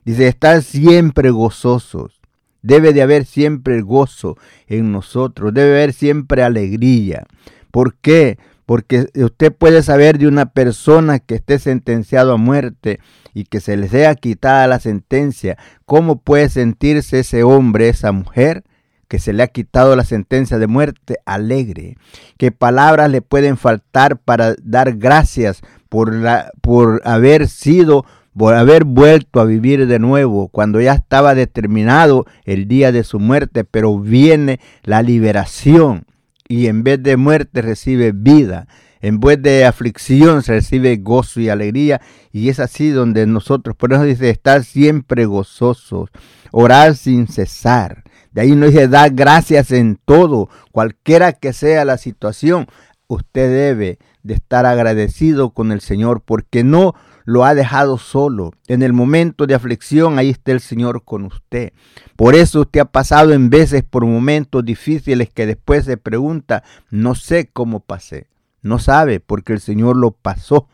Dice, 0.04 0.28
estar 0.28 0.62
siempre 0.62 1.30
gozosos. 1.30 2.20
Debe 2.62 2.92
de 2.92 3.02
haber 3.02 3.24
siempre 3.24 3.80
gozo 3.80 4.36
en 4.68 4.92
nosotros, 4.92 5.52
debe 5.52 5.70
haber 5.70 5.92
siempre 5.92 6.42
alegría. 6.42 7.26
¿Por 7.70 7.96
qué? 7.96 8.38
Porque 8.64 9.06
usted 9.14 9.52
puede 9.52 9.82
saber 9.82 10.18
de 10.18 10.28
una 10.28 10.46
persona 10.46 11.18
que 11.18 11.36
esté 11.36 11.58
sentenciado 11.58 12.32
a 12.32 12.36
muerte 12.36 13.00
y 13.34 13.44
que 13.44 13.60
se 13.60 13.76
le 13.76 13.88
sea 13.88 14.14
quitada 14.14 14.66
la 14.66 14.80
sentencia, 14.80 15.58
¿cómo 15.84 16.20
puede 16.20 16.48
sentirse 16.48 17.20
ese 17.20 17.42
hombre, 17.42 17.88
esa 17.88 18.10
mujer? 18.12 18.64
Que 19.08 19.18
se 19.18 19.32
le 19.32 19.42
ha 19.42 19.48
quitado 19.48 19.94
la 19.96 20.04
sentencia 20.04 20.58
de 20.58 20.66
muerte 20.66 21.18
alegre, 21.24 21.96
que 22.38 22.52
palabras 22.52 23.10
le 23.10 23.22
pueden 23.22 23.56
faltar 23.56 24.18
para 24.18 24.54
dar 24.62 24.96
gracias 24.96 25.60
por, 25.88 26.14
por 26.60 27.02
haber 27.04 27.48
sido, 27.48 28.04
por 28.36 28.54
haber 28.54 28.84
vuelto 28.84 29.40
a 29.40 29.44
vivir 29.44 29.86
de 29.86 29.98
nuevo, 29.98 30.48
cuando 30.48 30.80
ya 30.80 30.94
estaba 30.94 31.34
determinado 31.34 32.26
el 32.44 32.68
día 32.68 32.92
de 32.92 33.04
su 33.04 33.18
muerte, 33.20 33.64
pero 33.64 33.98
viene 33.98 34.60
la 34.82 35.02
liberación 35.02 36.04
y 36.48 36.66
en 36.66 36.82
vez 36.82 37.02
de 37.02 37.16
muerte 37.16 37.62
recibe 37.62 38.12
vida. 38.12 38.68
En 39.00 39.20
vez 39.20 39.40
de 39.40 39.64
aflicción 39.64 40.42
se 40.42 40.52
recibe 40.52 40.96
gozo 40.96 41.40
y 41.40 41.48
alegría. 41.48 42.00
Y 42.32 42.48
es 42.48 42.60
así 42.60 42.90
donde 42.90 43.26
nosotros, 43.26 43.76
por 43.76 43.92
eso 43.92 44.02
dice, 44.02 44.30
estar 44.30 44.64
siempre 44.64 45.26
gozosos, 45.26 46.10
orar 46.50 46.96
sin 46.96 47.28
cesar, 47.28 48.02
de 48.36 48.42
ahí 48.42 48.54
nos 48.54 48.70
dice, 48.70 48.86
da 48.86 49.08
gracias 49.08 49.70
en 49.72 49.98
todo, 50.04 50.50
cualquiera 50.70 51.32
que 51.32 51.54
sea 51.54 51.86
la 51.86 51.96
situación. 51.96 52.66
Usted 53.06 53.48
debe 53.50 53.98
de 54.24 54.34
estar 54.34 54.66
agradecido 54.66 55.54
con 55.54 55.72
el 55.72 55.80
Señor 55.80 56.20
porque 56.22 56.62
no 56.62 56.94
lo 57.24 57.46
ha 57.46 57.54
dejado 57.54 57.96
solo. 57.96 58.52
En 58.68 58.82
el 58.82 58.92
momento 58.92 59.46
de 59.46 59.54
aflicción, 59.54 60.18
ahí 60.18 60.28
está 60.28 60.52
el 60.52 60.60
Señor 60.60 61.02
con 61.02 61.24
usted. 61.24 61.72
Por 62.14 62.34
eso 62.34 62.60
usted 62.60 62.80
ha 62.80 62.84
pasado 62.84 63.32
en 63.32 63.48
veces 63.48 63.82
por 63.84 64.04
momentos 64.04 64.62
difíciles 64.62 65.30
que 65.32 65.46
después 65.46 65.86
se 65.86 65.96
pregunta, 65.96 66.62
no 66.90 67.14
sé 67.14 67.48
cómo 67.50 67.80
pasé. 67.80 68.26
No 68.60 68.78
sabe 68.78 69.18
porque 69.18 69.54
el 69.54 69.60
Señor 69.60 69.96
lo 69.96 70.10
pasó. 70.10 70.68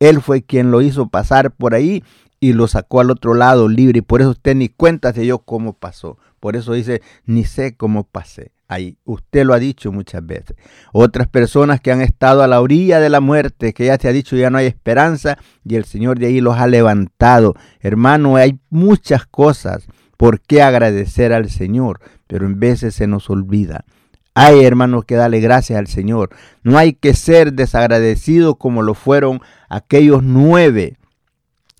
Él 0.00 0.20
fue 0.20 0.42
quien 0.42 0.72
lo 0.72 0.82
hizo 0.82 1.06
pasar 1.10 1.52
por 1.52 1.74
ahí 1.74 2.02
y 2.44 2.52
lo 2.52 2.68
sacó 2.68 3.00
al 3.00 3.10
otro 3.10 3.32
lado 3.32 3.68
libre. 3.68 4.00
Y 4.00 4.02
por 4.02 4.20
eso 4.20 4.32
usted 4.32 4.54
ni 4.54 4.68
cuenta 4.68 5.12
de 5.12 5.24
yo 5.24 5.38
cómo 5.38 5.72
pasó. 5.72 6.18
Por 6.40 6.56
eso 6.56 6.74
dice, 6.74 7.00
ni 7.24 7.44
sé 7.44 7.74
cómo 7.74 8.04
pasé. 8.04 8.52
Ahí, 8.68 8.98
usted 9.04 9.46
lo 9.46 9.54
ha 9.54 9.58
dicho 9.58 9.92
muchas 9.92 10.26
veces. 10.26 10.54
Otras 10.92 11.26
personas 11.26 11.80
que 11.80 11.90
han 11.90 12.02
estado 12.02 12.42
a 12.42 12.46
la 12.46 12.60
orilla 12.60 13.00
de 13.00 13.08
la 13.08 13.20
muerte, 13.20 13.72
que 13.72 13.86
ya 13.86 13.96
te 13.96 14.08
ha 14.08 14.12
dicho 14.12 14.36
ya 14.36 14.50
no 14.50 14.58
hay 14.58 14.66
esperanza, 14.66 15.38
y 15.64 15.76
el 15.76 15.86
Señor 15.86 16.18
de 16.18 16.26
ahí 16.26 16.42
los 16.42 16.58
ha 16.58 16.66
levantado. 16.66 17.54
Hermano, 17.80 18.36
hay 18.36 18.60
muchas 18.68 19.24
cosas 19.24 19.86
por 20.18 20.42
qué 20.42 20.60
agradecer 20.60 21.32
al 21.32 21.48
Señor, 21.48 22.00
pero 22.26 22.44
en 22.44 22.60
veces 22.60 22.94
se 22.94 23.06
nos 23.06 23.30
olvida. 23.30 23.86
Hay 24.34 24.64
hermanos 24.64 25.06
que 25.06 25.14
darle 25.14 25.40
gracias 25.40 25.78
al 25.78 25.86
Señor. 25.86 26.28
No 26.62 26.76
hay 26.76 26.92
que 26.92 27.14
ser 27.14 27.54
desagradecido 27.54 28.56
como 28.56 28.82
lo 28.82 28.92
fueron 28.92 29.40
aquellos 29.70 30.22
nueve 30.22 30.98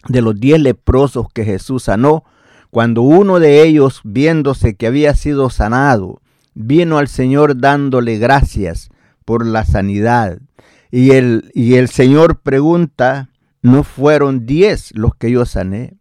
de 0.08 0.22
los 0.22 0.38
diez 0.38 0.60
leprosos 0.60 1.26
que 1.32 1.44
Jesús 1.44 1.84
sanó 1.84 2.24
cuando 2.70 3.02
uno 3.02 3.38
de 3.38 3.62
ellos, 3.62 4.00
viéndose 4.02 4.74
que 4.74 4.88
había 4.88 5.14
sido 5.14 5.48
sanado, 5.48 6.20
vino 6.54 6.98
al 6.98 7.06
Señor 7.06 7.60
dándole 7.60 8.18
gracias 8.18 8.88
por 9.24 9.46
la 9.46 9.64
sanidad. 9.64 10.38
Y 10.90 11.12
el, 11.12 11.52
y 11.54 11.74
el 11.74 11.88
Señor 11.88 12.40
pregunta, 12.40 13.30
¿no 13.62 13.84
fueron 13.84 14.44
diez 14.44 14.90
los 14.96 15.14
que 15.14 15.30
yo 15.30 15.44
sané? 15.44 15.94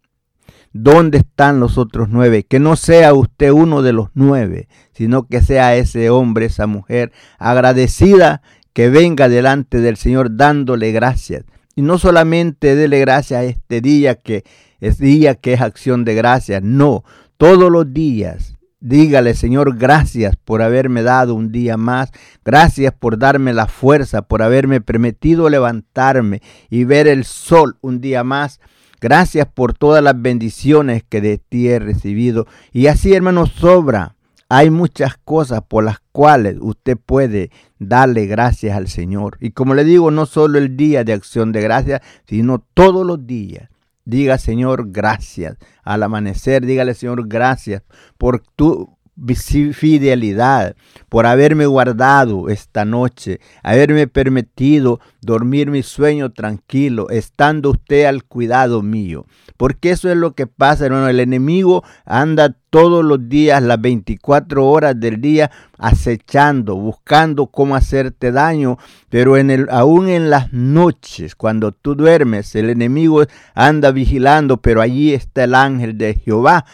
¿Dónde 0.72 1.18
están 1.18 1.60
los 1.60 1.78
otros 1.78 2.08
nueve? 2.10 2.42
Que 2.42 2.58
no 2.58 2.74
sea 2.74 3.14
usted 3.14 3.52
uno 3.52 3.82
de 3.82 3.92
los 3.92 4.08
nueve, 4.14 4.66
sino 4.92 5.28
que 5.28 5.42
sea 5.42 5.76
ese 5.76 6.10
hombre, 6.10 6.46
esa 6.46 6.66
mujer 6.66 7.12
agradecida 7.38 8.42
que 8.72 8.90
venga 8.90 9.28
delante 9.28 9.80
del 9.80 9.96
Señor 9.96 10.36
dándole 10.36 10.90
gracias. 10.90 11.44
Y 11.74 11.82
no 11.82 11.98
solamente 11.98 12.74
dele 12.76 13.00
gracias 13.00 13.40
a 13.40 13.44
este 13.44 13.80
día 13.80 14.14
que 14.14 14.44
es 14.80 14.98
día 14.98 15.34
que 15.34 15.54
es 15.54 15.60
acción 15.60 16.04
de 16.04 16.14
gracias. 16.14 16.62
No, 16.62 17.04
todos 17.36 17.70
los 17.70 17.92
días. 17.92 18.54
Dígale, 18.80 19.32
Señor, 19.32 19.78
gracias 19.78 20.36
por 20.36 20.60
haberme 20.60 21.02
dado 21.02 21.34
un 21.34 21.50
día 21.50 21.78
más. 21.78 22.10
Gracias 22.44 22.92
por 22.92 23.18
darme 23.18 23.54
la 23.54 23.66
fuerza, 23.66 24.22
por 24.22 24.42
haberme 24.42 24.82
permitido 24.82 25.48
levantarme 25.48 26.42
y 26.68 26.84
ver 26.84 27.08
el 27.08 27.24
sol 27.24 27.78
un 27.80 28.02
día 28.02 28.24
más. 28.24 28.60
Gracias 29.00 29.46
por 29.46 29.72
todas 29.72 30.02
las 30.02 30.20
bendiciones 30.20 31.02
que 31.02 31.22
de 31.22 31.38
ti 31.38 31.68
he 31.68 31.78
recibido. 31.78 32.46
Y 32.72 32.88
así, 32.88 33.14
hermano, 33.14 33.46
sobra 33.46 34.13
Hay 34.48 34.70
muchas 34.70 35.16
cosas 35.16 35.62
por 35.66 35.84
las 35.84 35.98
cuales 36.12 36.56
usted 36.60 36.96
puede 36.96 37.50
darle 37.78 38.26
gracias 38.26 38.76
al 38.76 38.88
Señor. 38.88 39.36
Y 39.40 39.50
como 39.50 39.74
le 39.74 39.84
digo, 39.84 40.10
no 40.10 40.26
solo 40.26 40.58
el 40.58 40.76
día 40.76 41.04
de 41.04 41.12
acción 41.12 41.52
de 41.52 41.62
gracias, 41.62 42.00
sino 42.26 42.58
todos 42.74 43.06
los 43.06 43.26
días. 43.26 43.68
Diga, 44.04 44.36
Señor, 44.38 44.92
gracias. 44.92 45.56
Al 45.82 46.02
amanecer, 46.02 46.66
dígale, 46.66 46.94
Señor, 46.94 47.26
gracias 47.26 47.82
por 48.18 48.40
tu 48.40 48.96
fidelidad, 49.16 50.76
por 51.08 51.26
haberme 51.26 51.66
guardado 51.66 52.48
esta 52.48 52.84
noche, 52.84 53.40
haberme 53.62 54.06
permitido 54.08 55.00
dormir 55.20 55.70
mi 55.70 55.82
sueño 55.82 56.32
tranquilo, 56.32 57.08
estando 57.10 57.70
usted 57.70 58.04
al 58.06 58.24
cuidado 58.24 58.82
mío. 58.82 59.26
Porque 59.56 59.90
eso 59.90 60.10
es 60.10 60.16
lo 60.16 60.34
que 60.34 60.46
pasa, 60.46 60.86
hermano. 60.86 61.08
El 61.08 61.20
enemigo 61.20 61.84
anda 62.04 62.56
todos 62.70 63.04
los 63.04 63.28
días, 63.28 63.62
las 63.62 63.80
24 63.80 64.66
horas 64.66 64.98
del 64.98 65.20
día, 65.20 65.50
acechando, 65.78 66.74
buscando 66.74 67.46
cómo 67.46 67.76
hacerte 67.76 68.32
daño. 68.32 68.78
Pero 69.10 69.36
en 69.36 69.68
aún 69.70 70.08
en 70.08 70.28
las 70.28 70.52
noches, 70.52 71.36
cuando 71.36 71.70
tú 71.70 71.94
duermes, 71.94 72.56
el 72.56 72.68
enemigo 72.68 73.22
anda 73.54 73.92
vigilando, 73.92 74.56
pero 74.56 74.80
allí 74.80 75.14
está 75.14 75.44
el 75.44 75.54
ángel 75.54 75.96
de 75.96 76.14
Jehová 76.14 76.64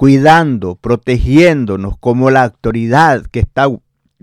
cuidando, 0.00 0.76
protegiéndonos 0.76 1.98
como 1.98 2.30
la 2.30 2.44
autoridad 2.44 3.26
que 3.26 3.40
está 3.40 3.68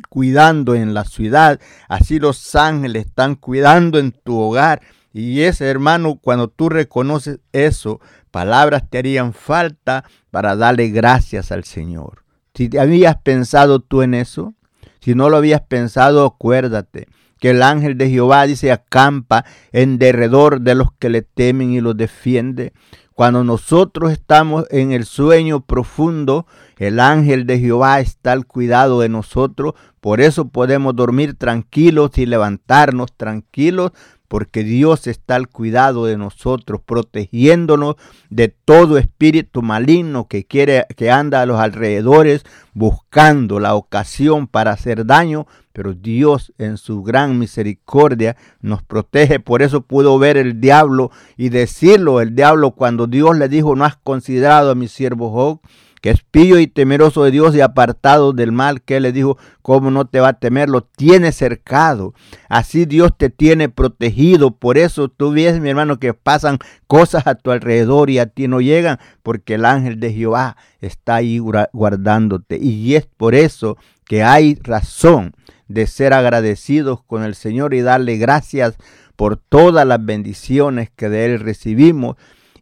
cuidando 0.10 0.74
en 0.74 0.96
la 0.96 1.06
ciudad. 1.06 1.60
Así 1.88 2.18
los 2.18 2.56
ángeles 2.56 3.06
están 3.06 3.36
cuidando 3.36 4.00
en 4.00 4.12
tu 4.12 4.40
hogar. 4.40 4.82
Y 5.14 5.42
ese 5.42 5.68
hermano, 5.68 6.18
cuando 6.20 6.48
tú 6.48 6.70
reconoces 6.70 7.42
eso, 7.52 8.02
palabras 8.32 8.90
te 8.90 8.98
harían 8.98 9.34
falta 9.34 10.04
para 10.32 10.56
darle 10.56 10.88
gracias 10.88 11.52
al 11.52 11.64
Señor. 11.64 12.24
Si 12.56 12.76
habías 12.76 13.18
pensado 13.18 13.80
tú 13.80 14.02
en 14.02 14.16
eso, 14.16 14.56
si 15.00 15.14
no 15.14 15.30
lo 15.30 15.38
habías 15.38 15.62
pensado, 15.62 16.26
acuérdate 16.26 17.08
que 17.40 17.52
el 17.52 17.62
ángel 17.62 18.00
de 18.00 18.10
Jehová 18.10 18.48
dice 18.48 18.72
acampa 18.72 19.46
en 19.72 20.00
derredor 20.00 20.62
de 20.62 20.74
los 20.74 20.92
que 20.94 21.10
le 21.10 21.22
temen 21.22 21.72
y 21.72 21.82
los 21.82 21.96
defiende. 21.96 22.74
Cuando 23.18 23.44
nosotros 23.44 24.12
estamos 24.12 24.66
en 24.70 24.92
el 24.92 25.04
sueño 25.04 25.62
profundo, 25.62 26.46
el 26.78 27.00
ángel 27.00 27.48
de 27.48 27.58
Jehová 27.58 28.00
está 28.00 28.32
al 28.32 28.46
cuidado 28.46 29.00
de 29.00 29.10
nosotros. 29.10 29.74
Por 30.00 30.22
eso 30.22 30.50
podemos 30.50 30.96
dormir 30.96 31.34
tranquilos 31.34 32.16
y 32.20 32.28
levantarnos 32.28 33.12
tranquilos, 33.18 33.92
porque 34.28 34.64
Dios 34.64 35.08
está 35.08 35.36
al 35.36 35.48
cuidado 35.48 36.06
de 36.06 36.18
nosotros, 36.18 36.82
protegiéndonos 36.86 37.96
de 38.30 38.50
todo 38.50 38.98
espíritu 38.98 39.62
maligno 39.62 40.28
que 40.28 40.46
quiere 40.46 40.86
que 40.96 41.12
anda 41.12 41.42
a 41.42 41.46
los 41.46 41.60
alrededores 41.60 42.46
buscando 42.74 43.60
la 43.60 43.76
ocasión 43.76 44.48
para 44.48 44.72
hacer 44.72 45.06
daño, 45.06 45.48
pero 45.74 45.94
Dios 45.94 46.54
en 46.58 46.78
su 46.78 47.04
gran 47.04 47.40
misericordia 47.40 48.36
nos 48.62 48.84
protege. 48.84 49.40
Por 49.40 49.62
eso 49.62 49.82
pudo 49.82 50.20
ver 50.20 50.38
el 50.38 50.60
diablo 50.60 51.12
y 51.38 51.50
decirlo 51.50 52.20
el 52.22 52.36
diablo 52.36 52.72
cuando 52.72 53.08
Dios 53.08 53.38
le 53.38 53.48
dijo, 53.48 53.76
"No 53.76 53.86
has 53.86 53.96
considerado 53.98 54.72
a 54.72 54.76
mi 54.76 54.88
siervo 54.88 55.32
Job." 55.32 55.60
Que 56.02 56.12
es 56.12 56.22
pillo 56.24 56.60
y 56.60 56.68
temeroso 56.68 57.24
de 57.24 57.32
Dios 57.32 57.56
y 57.56 57.62
apartado 57.62 58.34
del 58.34 58.52
mal, 58.52 58.82
que 58.82 59.00
le 59.00 59.12
dijo, 59.12 59.38
¿cómo 59.62 59.92
no 59.92 60.06
te 60.06 60.20
va 60.20 60.30
a 60.30 60.40
temer? 60.40 60.70
Lo 60.70 60.82
tiene 60.82 61.32
cercado. 61.32 62.14
Así 62.50 62.86
Dios 62.86 63.12
te 63.18 63.30
tiene 63.30 63.70
protegido. 63.70 64.52
Por 64.52 64.78
eso 64.78 65.10
tú 65.10 65.32
ves, 65.32 65.60
mi 65.60 65.70
hermano, 65.70 66.00
que 66.00 66.14
pasan 66.14 66.60
cosas 66.88 67.28
a 67.28 67.36
tu 67.36 67.52
alrededor 67.52 68.10
y 68.10 68.20
a 68.20 68.28
ti 68.28 68.48
no 68.48 68.62
llegan, 68.62 69.00
porque 69.24 69.56
el 69.56 69.66
ángel 69.66 70.00
de 70.00 70.14
Jehová 70.14 70.58
está 70.82 71.16
ahí 71.16 71.40
guardándote. 71.40 72.58
Y 72.58 72.96
es 72.96 73.06
por 73.06 73.36
eso 73.36 73.78
que 74.06 74.24
hay 74.24 74.56
razón 74.62 75.34
de 75.68 75.88
ser 75.88 76.14
agradecidos 76.14 77.04
con 77.04 77.24
el 77.24 77.36
Señor 77.36 77.74
y 77.74 77.82
darle 77.82 78.18
gracias 78.18 78.78
por 79.16 79.38
todas 79.38 79.86
las 79.86 80.04
bendiciones 80.04 80.90
que 80.96 81.10
de 81.10 81.26
Él 81.26 81.40
recibimos 81.40 82.16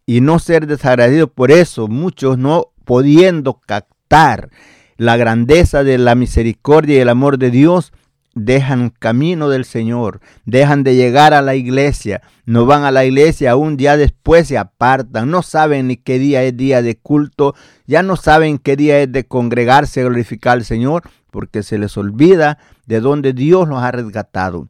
y 0.06 0.20
no 0.20 0.38
ser 0.38 0.66
desagradecidos. 0.66 1.30
Por 1.30 1.50
eso 1.50 1.86
muchos 1.88 2.38
no 2.38 2.72
pudiendo 2.86 3.60
captar 3.60 4.48
la 4.96 5.18
grandeza 5.18 5.84
de 5.84 5.98
la 5.98 6.14
misericordia 6.14 6.96
y 6.96 7.00
el 7.00 7.10
amor 7.10 7.36
de 7.36 7.50
Dios, 7.50 7.92
dejan 8.34 8.90
camino 8.90 9.48
del 9.48 9.64
Señor, 9.64 10.20
dejan 10.44 10.84
de 10.84 10.94
llegar 10.94 11.34
a 11.34 11.42
la 11.42 11.54
iglesia, 11.54 12.22
no 12.44 12.64
van 12.64 12.84
a 12.84 12.90
la 12.90 13.04
iglesia, 13.04 13.56
un 13.56 13.76
día 13.76 13.96
después 13.96 14.48
se 14.48 14.56
apartan, 14.56 15.30
no 15.30 15.42
saben 15.42 15.88
ni 15.88 15.96
qué 15.96 16.18
día 16.18 16.42
es 16.44 16.56
día 16.56 16.80
de 16.80 16.96
culto, 16.96 17.54
ya 17.86 18.02
no 18.02 18.16
saben 18.16 18.58
qué 18.58 18.76
día 18.76 19.00
es 19.00 19.10
de 19.10 19.24
congregarse, 19.24 20.02
glorificar 20.02 20.52
al 20.54 20.64
Señor, 20.64 21.02
porque 21.30 21.62
se 21.62 21.78
les 21.78 21.96
olvida 21.96 22.58
de 22.86 23.00
donde 23.00 23.32
Dios 23.32 23.68
los 23.68 23.82
ha 23.82 23.90
resgatado 23.90 24.68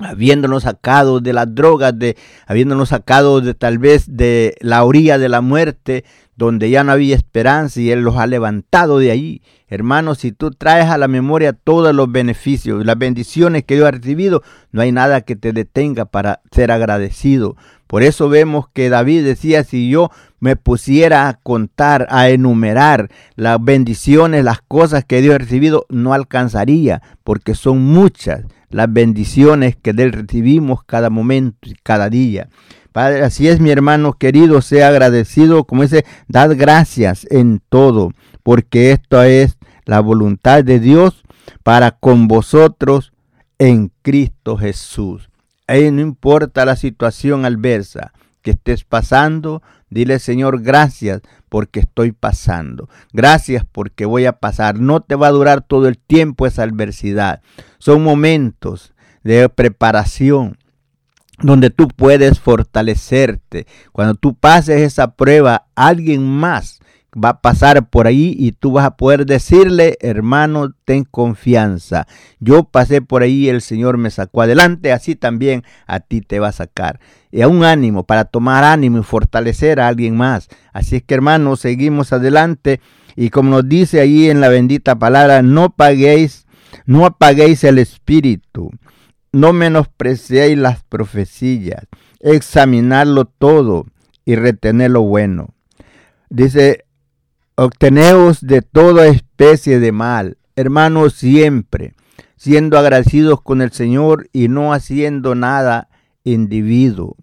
habiéndonos 0.00 0.64
sacado 0.64 1.20
de 1.20 1.32
las 1.32 1.54
drogas, 1.54 1.98
de 1.98 2.16
habiéndonos 2.46 2.90
sacado 2.90 3.40
de 3.40 3.54
tal 3.54 3.78
vez 3.78 4.04
de 4.08 4.54
la 4.60 4.84
orilla 4.84 5.18
de 5.18 5.28
la 5.28 5.40
muerte, 5.40 6.04
donde 6.36 6.70
ya 6.70 6.84
no 6.84 6.92
había 6.92 7.14
esperanza 7.14 7.80
y 7.80 7.90
Él 7.90 8.00
los 8.00 8.16
ha 8.16 8.26
levantado 8.26 8.98
de 8.98 9.10
allí. 9.10 9.42
Hermanos, 9.68 10.18
si 10.18 10.32
tú 10.32 10.50
traes 10.50 10.86
a 10.86 10.98
la 10.98 11.06
memoria 11.06 11.52
todos 11.52 11.94
los 11.94 12.10
beneficios, 12.10 12.84
las 12.84 12.98
bendiciones 12.98 13.64
que 13.64 13.74
Dios 13.74 13.86
ha 13.88 13.92
recibido, 13.92 14.42
no 14.72 14.80
hay 14.80 14.90
nada 14.90 15.20
que 15.20 15.36
te 15.36 15.52
detenga 15.52 16.06
para 16.06 16.40
ser 16.50 16.72
agradecido. 16.72 17.56
Por 17.86 18.02
eso 18.02 18.28
vemos 18.28 18.68
que 18.72 18.88
David 18.88 19.24
decía, 19.24 19.64
si 19.64 19.90
yo 19.90 20.10
me 20.40 20.56
pusiera 20.56 21.28
a 21.28 21.34
contar, 21.34 22.06
a 22.10 22.28
enumerar 22.30 23.10
las 23.36 23.62
bendiciones, 23.62 24.44
las 24.44 24.60
cosas 24.62 25.04
que 25.04 25.20
Dios 25.20 25.36
ha 25.36 25.38
recibido, 25.38 25.86
no 25.88 26.12
alcanzaría, 26.12 27.02
porque 27.22 27.54
son 27.54 27.82
muchas 27.84 28.44
las 28.70 28.92
bendiciones 28.92 29.76
que 29.76 29.92
de 29.92 30.04
Él 30.04 30.12
recibimos 30.12 30.82
cada 30.84 31.10
momento 31.10 31.68
y 31.68 31.74
cada 31.74 32.08
día. 32.08 32.48
Padre, 32.92 33.22
así 33.22 33.46
es 33.46 33.60
mi 33.60 33.70
hermano 33.70 34.14
querido, 34.14 34.62
sea 34.62 34.88
agradecido, 34.88 35.64
como 35.64 35.82
dice, 35.82 36.04
dad 36.26 36.52
gracias 36.56 37.26
en 37.30 37.62
todo, 37.68 38.10
porque 38.42 38.92
esto 38.92 39.22
es 39.22 39.58
la 39.84 40.00
voluntad 40.00 40.64
de 40.64 40.80
Dios 40.80 41.22
para 41.62 41.92
con 41.92 42.26
vosotros 42.26 43.12
en 43.58 43.92
Cristo 44.02 44.56
Jesús. 44.56 45.30
Ahí 45.66 45.90
no 45.92 46.00
importa 46.00 46.64
la 46.64 46.74
situación 46.74 47.44
adversa 47.44 48.12
que 48.42 48.52
estés 48.52 48.84
pasando, 48.84 49.62
dile 49.90 50.18
Señor, 50.18 50.62
gracias 50.62 51.20
porque 51.48 51.80
estoy 51.80 52.12
pasando. 52.12 52.88
Gracias 53.12 53.64
porque 53.70 54.06
voy 54.06 54.26
a 54.26 54.38
pasar. 54.38 54.78
No 54.78 55.00
te 55.00 55.16
va 55.16 55.26
a 55.26 55.32
durar 55.32 55.60
todo 55.60 55.88
el 55.88 55.98
tiempo 55.98 56.46
esa 56.46 56.62
adversidad. 56.62 57.42
Son 57.78 58.02
momentos 58.02 58.94
de 59.22 59.48
preparación 59.48 60.56
donde 61.42 61.70
tú 61.70 61.88
puedes 61.88 62.38
fortalecerte. 62.38 63.66
Cuando 63.92 64.14
tú 64.14 64.34
pases 64.34 64.82
esa 64.82 65.14
prueba, 65.14 65.66
alguien 65.74 66.26
más 66.26 66.80
va 67.12 67.30
a 67.30 67.40
pasar 67.40 67.88
por 67.88 68.06
ahí 68.06 68.34
y 68.38 68.52
tú 68.52 68.72
vas 68.72 68.84
a 68.84 68.96
poder 68.96 69.26
decirle, 69.26 69.96
hermano, 70.00 70.74
ten 70.84 71.04
confianza. 71.04 72.06
Yo 72.38 72.64
pasé 72.64 73.02
por 73.02 73.22
ahí, 73.22 73.48
el 73.48 73.62
Señor 73.62 73.98
me 73.98 74.10
sacó 74.10 74.42
adelante, 74.42 74.92
así 74.92 75.16
también 75.16 75.64
a 75.86 76.00
ti 76.00 76.20
te 76.20 76.38
va 76.38 76.48
a 76.48 76.52
sacar. 76.52 77.00
Y 77.30 77.42
a 77.42 77.48
un 77.48 77.64
ánimo, 77.64 78.04
para 78.04 78.24
tomar 78.24 78.64
ánimo 78.64 78.98
y 78.98 79.02
fortalecer 79.02 79.80
a 79.80 79.88
alguien 79.88 80.16
más. 80.16 80.48
Así 80.72 80.96
es 80.96 81.02
que, 81.02 81.14
hermano, 81.14 81.56
seguimos 81.56 82.12
adelante. 82.12 82.80
Y 83.16 83.30
como 83.30 83.50
nos 83.50 83.68
dice 83.68 84.00
ahí 84.00 84.30
en 84.30 84.40
la 84.40 84.48
bendita 84.48 84.98
palabra, 84.98 85.42
no 85.42 85.70
paguéis, 85.70 86.46
no 86.86 87.06
apaguéis 87.06 87.64
el 87.64 87.78
espíritu 87.78 88.70
no 89.32 89.52
menospreciéis 89.52 90.58
las 90.58 90.82
profecías, 90.82 91.84
examinarlo 92.20 93.24
todo 93.24 93.86
y 94.24 94.34
retener 94.34 94.90
lo 94.92 95.02
bueno. 95.02 95.54
Dice, 96.28 96.84
obteneos 97.56 98.40
de 98.40 98.62
toda 98.62 99.06
especie 99.06 99.80
de 99.80 99.92
mal, 99.92 100.38
hermanos, 100.56 101.14
siempre, 101.14 101.94
siendo 102.36 102.78
agradecidos 102.78 103.42
con 103.42 103.60
el 103.60 103.72
Señor 103.72 104.28
y 104.32 104.48
no 104.48 104.72
haciendo 104.72 105.34
nada 105.34 105.88
individuo, 106.24 107.16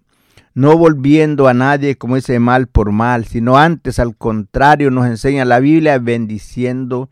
no 0.54 0.76
volviendo 0.76 1.48
a 1.48 1.54
nadie 1.54 1.96
como 1.96 2.16
ese 2.16 2.38
mal 2.38 2.66
por 2.66 2.92
mal, 2.92 3.24
sino 3.24 3.58
antes 3.58 3.98
al 3.98 4.16
contrario 4.16 4.90
nos 4.90 5.06
enseña 5.06 5.44
la 5.44 5.60
Biblia 5.60 5.98
bendiciendo, 5.98 7.10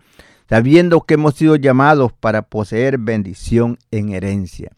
sabiendo 0.48 1.00
que 1.02 1.14
hemos 1.14 1.34
sido 1.34 1.56
llamados 1.56 2.12
para 2.12 2.42
poseer 2.42 2.98
bendición 2.98 3.78
en 3.90 4.10
herencia. 4.10 4.72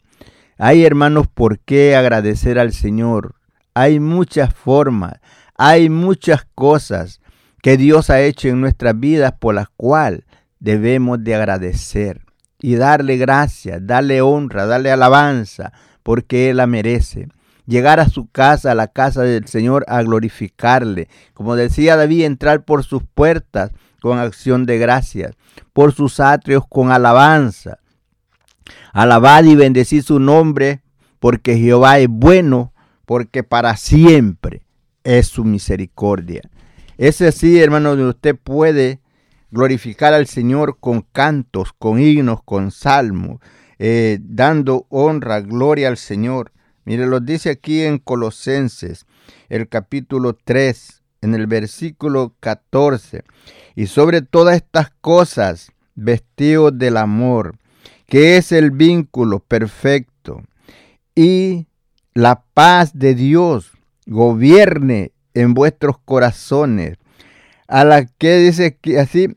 Hay 0.57 0.83
hermanos 0.83 1.27
por 1.27 1.59
qué 1.59 1.95
agradecer 1.95 2.59
al 2.59 2.73
Señor. 2.73 3.35
Hay 3.73 3.99
muchas 3.99 4.53
formas, 4.53 5.13
hay 5.55 5.89
muchas 5.89 6.45
cosas 6.53 7.18
que 7.61 7.77
Dios 7.77 8.09
ha 8.09 8.21
hecho 8.21 8.47
en 8.47 8.61
nuestras 8.61 8.99
vidas 8.99 9.33
por 9.39 9.55
las 9.55 9.69
cuales 9.69 10.21
debemos 10.59 11.23
de 11.23 11.35
agradecer 11.35 12.21
y 12.61 12.75
darle 12.75 13.17
gracias, 13.17 13.85
darle 13.85 14.21
honra, 14.21 14.65
darle 14.65 14.91
alabanza, 14.91 15.71
porque 16.03 16.49
Él 16.49 16.57
la 16.57 16.67
merece. 16.67 17.27
llegar 17.65 17.99
a 17.99 18.09
su 18.09 18.27
casa, 18.27 18.71
a 18.71 18.75
la 18.75 18.87
casa 18.87 19.21
del 19.21 19.47
Señor, 19.47 19.85
a 19.87 20.01
glorificarle. 20.01 21.07
Como 21.35 21.55
decía 21.55 21.95
David, 21.95 22.23
entrar 22.23 22.65
por 22.65 22.83
sus 22.83 23.03
puertas 23.03 23.71
con 24.01 24.17
acción 24.17 24.65
de 24.65 24.79
gracias, 24.79 25.35
por 25.71 25.93
sus 25.93 26.19
atrios 26.19 26.63
con 26.67 26.91
alabanza. 26.91 27.77
Alabad 28.91 29.43
y 29.43 29.55
bendecid 29.55 30.01
su 30.01 30.19
nombre, 30.19 30.81
porque 31.19 31.57
Jehová 31.57 31.99
es 31.99 32.07
bueno, 32.09 32.73
porque 33.05 33.43
para 33.43 33.77
siempre 33.77 34.63
es 35.03 35.27
su 35.27 35.43
misericordia. 35.43 36.41
Es 36.99 37.21
así, 37.21 37.57
hermano, 37.61 37.93
usted 37.93 38.35
puede 38.35 38.99
glorificar 39.51 40.13
al 40.13 40.27
Señor 40.27 40.79
con 40.81 41.01
cantos, 41.01 41.71
con 41.71 41.97
himnos, 41.97 42.43
con 42.43 42.71
salmos, 42.71 43.39
eh, 43.77 44.19
dando 44.21 44.85
honra, 44.89 45.39
gloria 45.39 45.87
al 45.87 45.95
Señor. 45.95 46.51
Mire, 46.83 47.07
lo 47.07 47.21
dice 47.21 47.51
aquí 47.51 47.83
en 47.83 47.99
Colosenses, 47.99 49.05
el 49.47 49.69
capítulo 49.69 50.37
3, 50.43 51.01
en 51.21 51.35
el 51.35 51.47
versículo 51.47 52.35
14. 52.41 53.23
Y 53.77 53.87
sobre 53.87 54.21
todas 54.21 54.57
estas 54.57 54.89
cosas, 54.99 55.71
vestidos 55.95 56.77
del 56.77 56.97
amor, 56.97 57.55
que 58.07 58.35
es 58.35 58.51
el 58.51 58.71
vínculo 58.71 59.39
perfecto, 59.39 60.43
y 61.15 61.65
la 62.13 62.43
paz 62.53 62.91
de 62.93 63.15
Dios 63.15 63.71
gobierne 64.05 65.13
en 65.33 65.53
vuestros 65.53 65.97
corazones, 65.99 66.97
a 67.67 67.83
la 67.83 68.05
que 68.05 68.37
dice 68.37 68.77
que 68.77 68.99
así, 68.99 69.35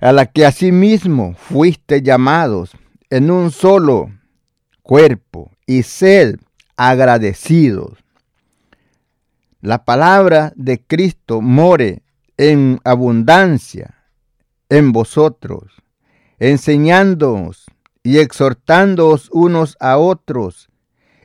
a 0.00 0.12
la 0.12 0.26
que 0.26 0.44
asimismo 0.44 1.34
fuiste 1.34 2.02
llamados 2.02 2.72
en 3.10 3.30
un 3.30 3.50
solo 3.50 4.10
cuerpo 4.82 5.50
y 5.66 5.82
sed 5.82 6.36
agradecidos. 6.76 7.98
La 9.60 9.84
palabra 9.84 10.52
de 10.56 10.80
Cristo 10.80 11.40
more 11.40 12.02
en 12.36 12.80
abundancia 12.84 13.94
en 14.68 14.92
vosotros, 14.92 15.72
enseñándoos 16.38 17.66
y 18.02 18.18
exhortándoos 18.18 19.28
unos 19.32 19.76
a 19.80 19.98
otros 19.98 20.68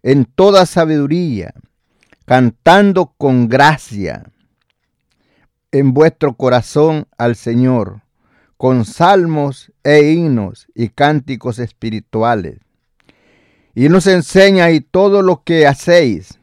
en 0.03 0.25
toda 0.25 0.65
sabiduría, 0.65 1.53
cantando 2.25 3.13
con 3.17 3.49
gracia 3.49 4.31
en 5.71 5.93
vuestro 5.93 6.35
corazón 6.35 7.07
al 7.17 7.35
Señor, 7.35 8.01
con 8.57 8.85
salmos 8.85 9.71
e 9.83 10.11
himnos 10.11 10.67
y 10.75 10.89
cánticos 10.89 11.59
espirituales. 11.59 12.59
Y 13.73 13.89
nos 13.89 14.05
enseña 14.07 14.71
y 14.71 14.81
todo 14.81 15.21
lo 15.21 15.43
que 15.43 15.65
hacéis, 15.65 16.39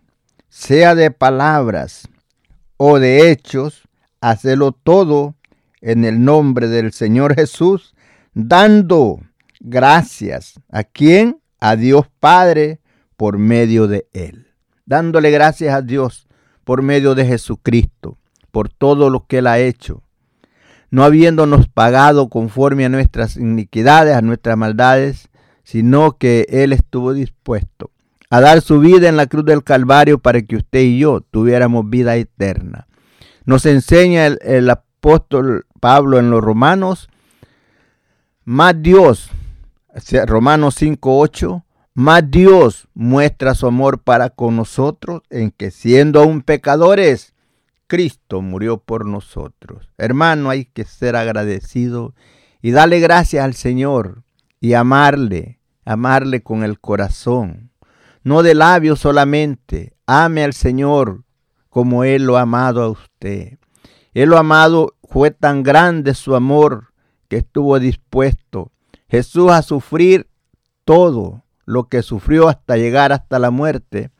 sea 0.48 0.94
de 0.94 1.10
palabras 1.10 2.08
o 2.78 2.98
de 2.98 3.30
hechos, 3.30 3.82
hacelo 4.20 4.72
todo 4.72 5.34
en 5.80 6.04
el 6.04 6.24
nombre 6.24 6.68
del 6.68 6.92
Señor 6.92 7.34
Jesús, 7.34 7.94
dando 8.32 9.20
gracias 9.60 10.60
a 10.70 10.84
quien, 10.84 11.40
a 11.60 11.76
Dios 11.76 12.06
Padre, 12.18 12.80
por 13.16 13.38
medio 13.38 13.86
de 13.86 14.08
Él. 14.12 14.47
Dándole 14.88 15.30
gracias 15.30 15.74
a 15.74 15.82
Dios 15.82 16.26
por 16.64 16.80
medio 16.80 17.14
de 17.14 17.26
Jesucristo 17.26 18.16
por 18.50 18.70
todo 18.70 19.10
lo 19.10 19.26
que 19.26 19.38
Él 19.38 19.46
ha 19.46 19.58
hecho, 19.58 20.02
no 20.90 21.04
habiéndonos 21.04 21.68
pagado 21.68 22.30
conforme 22.30 22.86
a 22.86 22.88
nuestras 22.88 23.36
iniquidades, 23.36 24.16
a 24.16 24.22
nuestras 24.22 24.56
maldades, 24.56 25.28
sino 25.62 26.16
que 26.16 26.46
Él 26.48 26.72
estuvo 26.72 27.12
dispuesto 27.12 27.90
a 28.30 28.40
dar 28.40 28.62
su 28.62 28.80
vida 28.80 29.10
en 29.10 29.18
la 29.18 29.26
cruz 29.26 29.44
del 29.44 29.62
Calvario 29.62 30.20
para 30.20 30.40
que 30.40 30.56
usted 30.56 30.80
y 30.80 31.00
yo 31.00 31.20
tuviéramos 31.20 31.90
vida 31.90 32.16
eterna. 32.16 32.88
Nos 33.44 33.66
enseña 33.66 34.24
el, 34.24 34.70
apóstol 34.70 35.66
Pablo 35.80 36.18
en 36.18 36.30
los 36.30 36.42
Romanos, 36.42 37.10
más 38.46 38.74
Dios, 38.80 39.28
Romanos 40.26 40.80
5.8, 40.80 41.62
más 41.98 42.30
Dios 42.30 42.86
muestra 42.94 43.56
su 43.56 43.66
amor 43.66 43.98
para 43.98 44.30
con 44.30 44.54
nosotros 44.54 45.22
en 45.30 45.50
que 45.50 45.72
siendo 45.72 46.20
aún 46.20 46.42
pecadores, 46.42 47.34
Cristo 47.88 48.40
murió 48.40 48.78
por 48.78 49.04
nosotros. 49.04 49.90
Hermano, 49.98 50.48
hay 50.48 50.66
que 50.66 50.84
ser 50.84 51.16
agradecido 51.16 52.14
y 52.62 52.70
darle 52.70 53.00
gracias 53.00 53.44
al 53.44 53.54
Señor 53.54 54.22
y 54.60 54.74
amarle, 54.74 55.58
amarle 55.84 56.40
con 56.40 56.62
el 56.62 56.78
corazón. 56.78 57.72
No 58.22 58.44
de 58.44 58.54
labios 58.54 59.00
solamente, 59.00 59.96
ame 60.06 60.44
al 60.44 60.52
Señor 60.52 61.24
como 61.68 62.04
Él 62.04 62.22
lo 62.22 62.36
ha 62.36 62.42
amado 62.42 62.80
a 62.80 62.90
usted. 62.90 63.58
Él 64.14 64.28
lo 64.28 64.36
ha 64.36 64.40
amado, 64.40 64.94
fue 65.02 65.32
tan 65.32 65.64
grande 65.64 66.14
su 66.14 66.36
amor 66.36 66.92
que 67.26 67.38
estuvo 67.38 67.80
dispuesto 67.80 68.70
Jesús 69.08 69.50
a 69.50 69.62
sufrir 69.62 70.28
todo 70.84 71.42
lo 71.68 71.88
que 71.88 72.02
sufrió 72.02 72.48
hasta 72.48 72.78
llegar 72.78 73.12
hasta 73.12 73.38
la 73.38 73.50
muerte 73.50 74.10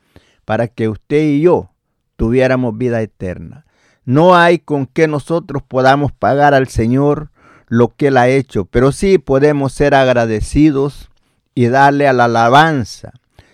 para 0.45 0.69
que 0.69 0.91
usted 0.91 1.23
y 1.23 1.41
yo 1.41 1.71
tuviéramos 2.17 2.77
vida 2.77 3.01
eterna. 3.01 3.65
No 4.05 4.37
hay 4.37 4.59
con 4.59 4.85
que 4.85 5.09
nosotros 5.09 5.63
podamos 5.67 6.13
pagar 6.13 6.53
al 6.53 6.69
Señor 6.69 7.31
lo 7.67 7.97
que 7.97 8.09
Él 8.09 8.19
ha 8.19 8.29
hecho, 8.29 8.67
pero 8.67 8.93
sí 8.93 9.17
podemos 9.17 9.73
ser 9.73 9.95
agradecidos 9.95 11.09
y 11.55 11.69
darle 11.69 12.07
a 12.07 12.13
la 12.13 12.25
alabanza, 12.25 13.13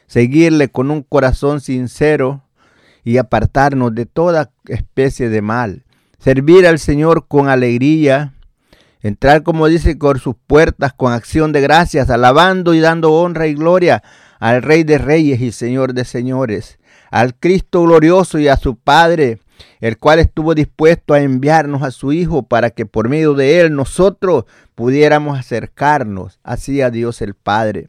seguirle 0.08 0.68
con 0.68 0.90
un 0.90 1.02
corazón 1.02 1.60
sincero 1.60 2.42
y 3.04 3.18
apartarnos 3.18 3.94
de 3.94 4.06
toda 4.06 4.50
especie 4.66 5.28
de 5.28 5.40
mal. 5.40 5.84
Servir 6.18 6.66
al 6.66 6.80
Señor 6.80 7.28
con 7.28 7.48
alegría, 7.48 8.33
entrar 9.04 9.44
como 9.44 9.68
dice 9.68 9.94
por 9.94 10.18
sus 10.18 10.34
puertas 10.48 10.92
con 10.92 11.12
acción 11.12 11.52
de 11.52 11.60
gracias, 11.60 12.10
alabando 12.10 12.74
y 12.74 12.80
dando 12.80 13.12
honra 13.12 13.46
y 13.46 13.54
gloria 13.54 14.02
al 14.40 14.62
Rey 14.62 14.82
de 14.82 14.98
Reyes 14.98 15.40
y 15.40 15.52
Señor 15.52 15.94
de 15.94 16.04
Señores 16.04 16.80
al 17.14 17.36
Cristo 17.36 17.82
glorioso 17.84 18.40
y 18.40 18.48
a 18.48 18.56
su 18.56 18.74
Padre, 18.74 19.38
el 19.80 19.98
cual 19.98 20.18
estuvo 20.18 20.52
dispuesto 20.52 21.14
a 21.14 21.20
enviarnos 21.20 21.84
a 21.84 21.92
su 21.92 22.12
Hijo 22.12 22.42
para 22.42 22.70
que 22.70 22.86
por 22.86 23.08
medio 23.08 23.34
de 23.34 23.60
él 23.60 23.76
nosotros 23.76 24.46
pudiéramos 24.74 25.38
acercarnos 25.38 26.40
así 26.42 26.80
a 26.80 26.90
Dios 26.90 27.22
el 27.22 27.34
Padre. 27.34 27.86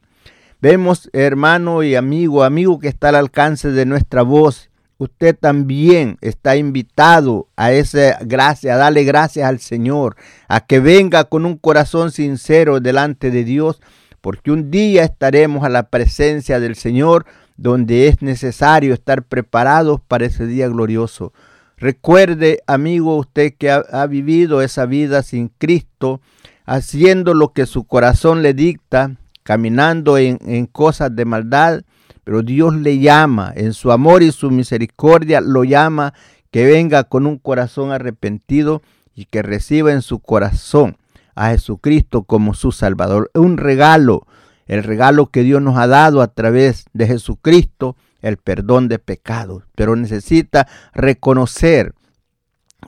Vemos, 0.60 1.10
hermano 1.12 1.82
y 1.82 1.96
amigo, 1.96 2.44
amigo 2.44 2.78
que 2.78 2.86
está 2.86 3.08
al 3.08 3.16
alcance 3.16 3.72
de 3.72 3.84
nuestra 3.84 4.22
voz, 4.22 4.70
usted 4.98 5.36
también 5.36 6.18
está 6.20 6.56
invitado 6.56 7.48
a 7.56 7.72
esa 7.72 8.18
gracia, 8.22 8.74
a 8.74 8.78
darle 8.78 9.04
gracias 9.04 9.48
al 9.48 9.60
Señor, 9.60 10.16
a 10.48 10.60
que 10.60 10.80
venga 10.80 11.24
con 11.24 11.46
un 11.46 11.56
corazón 11.56 12.12
sincero 12.12 12.80
delante 12.80 13.30
de 13.30 13.44
Dios, 13.44 13.80
porque 14.20 14.50
un 14.50 14.70
día 14.70 15.04
estaremos 15.04 15.64
a 15.64 15.68
la 15.68 15.88
presencia 15.88 16.60
del 16.60 16.76
Señor 16.76 17.26
donde 17.56 18.08
es 18.08 18.22
necesario 18.22 18.92
estar 18.92 19.22
preparados 19.22 20.00
para 20.00 20.26
ese 20.26 20.46
día 20.46 20.68
glorioso. 20.68 21.32
Recuerde, 21.78 22.62
amigo, 22.66 23.16
usted 23.16 23.54
que 23.56 23.70
ha, 23.70 24.06
vivido 24.06 24.62
esa 24.62 24.86
vida 24.86 25.22
sin 25.22 25.48
Cristo, 25.48 26.20
haciendo 26.64 27.34
lo 27.34 27.52
que 27.52 27.66
su 27.66 27.84
corazón 27.84 28.42
le 28.42 28.54
dicta, 28.54 29.16
caminando 29.42 30.18
en, 30.18 30.38
en 30.46 30.66
cosas 30.66 31.14
de 31.14 31.24
maldad, 31.24 31.82
pero 32.26 32.42
Dios 32.42 32.74
le 32.74 32.98
llama, 32.98 33.52
en 33.54 33.72
su 33.72 33.92
amor 33.92 34.24
y 34.24 34.32
su 34.32 34.50
misericordia, 34.50 35.40
lo 35.40 35.62
llama 35.62 36.12
que 36.50 36.66
venga 36.66 37.04
con 37.04 37.24
un 37.24 37.38
corazón 37.38 37.92
arrepentido 37.92 38.82
y 39.14 39.26
que 39.26 39.42
reciba 39.42 39.92
en 39.92 40.02
su 40.02 40.18
corazón 40.18 40.96
a 41.36 41.50
Jesucristo 41.50 42.24
como 42.24 42.52
su 42.52 42.72
Salvador. 42.72 43.30
Un 43.32 43.58
regalo 43.58 44.26
el 44.66 44.82
regalo 44.82 45.26
que 45.26 45.44
Dios 45.44 45.62
nos 45.62 45.78
ha 45.78 45.86
dado 45.86 46.20
a 46.20 46.26
través 46.26 46.86
de 46.92 47.06
Jesucristo, 47.06 47.96
el 48.20 48.38
perdón 48.38 48.88
de 48.88 48.98
pecados. 48.98 49.62
Pero 49.76 49.94
necesita 49.94 50.66
reconocer 50.94 51.94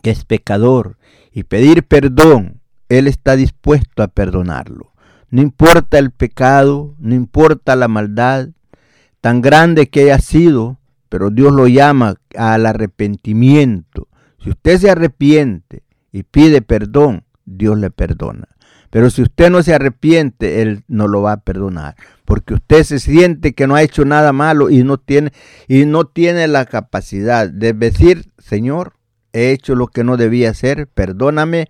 que 0.03 0.11
es 0.11 0.25
pecador 0.25 0.99
y 1.33 1.45
pedir 1.45 1.85
perdón. 1.85 2.61
Él 2.89 3.07
está 3.07 3.37
dispuesto 3.37 4.03
a 4.03 4.09
perdonarlo. 4.09 4.93
No 5.31 5.43
importa 5.43 5.97
el 6.01 6.11
pecado, 6.11 6.97
no 6.99 7.15
importa 7.15 7.77
la 7.77 7.87
maldad, 7.87 8.49
tan 9.29 9.43
grande 9.43 9.91
que 9.91 10.05
haya 10.05 10.21
sido, 10.21 10.79
pero 11.11 11.29
Dios 11.29 11.53
lo 11.53 11.69
llama 11.69 12.15
al 12.35 12.65
arrepentimiento. 12.65 14.09
Si 14.43 14.49
usted 14.49 14.79
se 14.79 14.91
arrepiente 14.91 15.83
y 16.11 16.23
pide 16.23 16.63
perdón, 16.63 17.25
Dios 17.45 17.77
le 17.77 17.91
perdona. 17.91 18.49
Pero 18.89 19.11
si 19.11 19.21
usted 19.21 19.51
no 19.51 19.63
se 19.63 19.75
arrepiente, 19.75 20.63
Él 20.63 20.83
no 20.89 21.09
lo 21.09 21.21
va 21.21 21.33
a 21.33 21.41
perdonar. 21.43 21.95
Porque 22.25 22.55
usted 22.55 22.85
se 22.85 23.01
siente 23.01 23.53
que 23.53 23.67
no 23.67 23.75
ha 23.75 23.83
hecho 23.83 24.07
nada 24.07 24.33
malo 24.33 24.71
y 24.71 24.83
no 24.83 24.97
tiene, 24.97 25.35
y 25.67 25.85
no 25.85 26.07
tiene 26.07 26.49
la 26.49 26.65
capacidad 26.65 27.51
de 27.51 27.75
decir, 27.75 28.33
Señor, 28.39 28.95
he 29.35 29.51
hecho 29.51 29.75
lo 29.75 29.89
que 29.89 30.05
no 30.05 30.17
debía 30.17 30.49
hacer, 30.49 30.87
perdóname. 30.87 31.69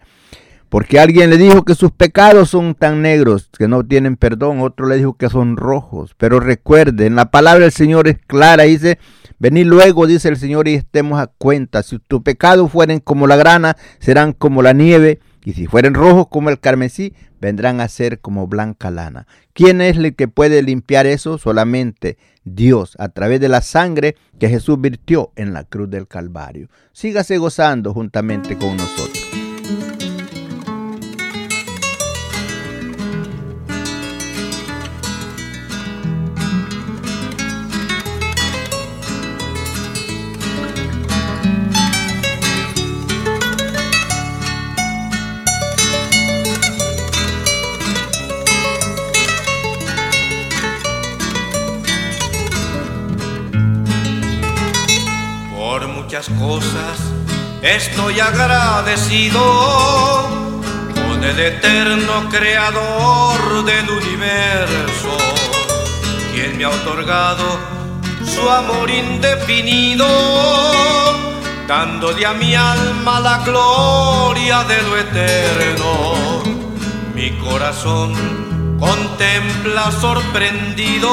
Porque 0.69 1.01
alguien 1.01 1.31
le 1.31 1.39
dijo 1.39 1.65
que 1.65 1.75
sus 1.75 1.91
pecados 1.91 2.51
son 2.51 2.75
tan 2.75 3.03
negros 3.03 3.49
que 3.57 3.69
no 3.69 3.85
tienen 3.85 4.17
perdón, 4.17 4.61
otro 4.61 4.87
le 4.87 4.97
dijo 4.97 5.17
que 5.17 5.31
son 5.31 5.57
rojos. 5.57 6.15
Pero 6.19 6.41
recuerden, 6.41 7.17
la 7.17 7.31
palabra 7.31 7.63
del 7.63 7.73
Señor 7.73 8.07
es 8.09 8.19
clara, 8.27 8.65
dice, 8.65 8.99
Venid 9.41 9.67
luego, 9.67 10.09
dice 10.09 10.29
el 10.29 10.37
Señor, 10.37 10.67
y 10.67 10.75
estemos 10.75 11.21
a 11.21 11.29
cuenta. 11.29 11.83
Si 11.85 11.99
tus 12.01 12.23
pecados 12.23 12.73
fueren 12.73 12.99
como 12.99 13.27
la 13.29 13.37
grana, 13.37 13.77
serán 14.01 14.33
como 14.33 14.63
la 14.63 14.73
nieve, 14.73 15.21
y 15.45 15.53
si 15.53 15.67
fueren 15.67 15.95
rojos 15.95 16.27
como 16.29 16.51
el 16.51 16.59
carmesí, 16.59 17.15
vendrán 17.41 17.81
a 17.81 17.89
ser 17.89 18.19
como 18.19 18.49
blanca 18.49 18.91
lana. 18.91 19.29
¿Quién 19.53 19.81
es 19.81 19.97
el 19.97 20.17
que 20.17 20.27
puede 20.27 20.61
limpiar 20.63 21.07
eso? 21.07 21.39
Solamente 21.39 22.19
Dios, 22.43 22.97
a 22.99 23.11
través 23.11 23.41
de 23.41 23.49
la 23.49 23.61
sangre 23.61 24.17
que 24.41 24.49
Jesús 24.49 24.81
virtió 24.81 25.31
en 25.37 25.53
la 25.53 25.63
cruz 25.63 25.89
del 25.89 26.09
Calvario. 26.09 26.69
Sígase 26.93 27.39
gozando 27.39 27.95
juntamente 27.95 28.59
con 28.59 28.77
nosotros. 28.77 29.29
Cosas 56.27 56.99
estoy 57.63 58.19
agradecido 58.19 59.41
con 60.95 61.23
el 61.23 61.39
eterno 61.39 62.29
creador 62.29 63.65
del 63.65 63.89
universo, 63.89 65.17
quien 66.33 66.59
me 66.59 66.65
ha 66.65 66.71
otorgado 66.71 67.61
su 68.25 68.51
amor 68.51 68.91
indefinido, 68.91 70.07
dándole 71.69 72.27
a 72.27 72.33
mi 72.33 72.53
alma 72.57 73.21
la 73.21 73.39
gloria 73.45 74.65
de 74.65 74.83
lo 74.83 74.97
eterno. 74.97 76.43
Mi 77.15 77.31
corazón 77.39 78.48
contempla 78.79 79.91
sorprendido 80.01 81.09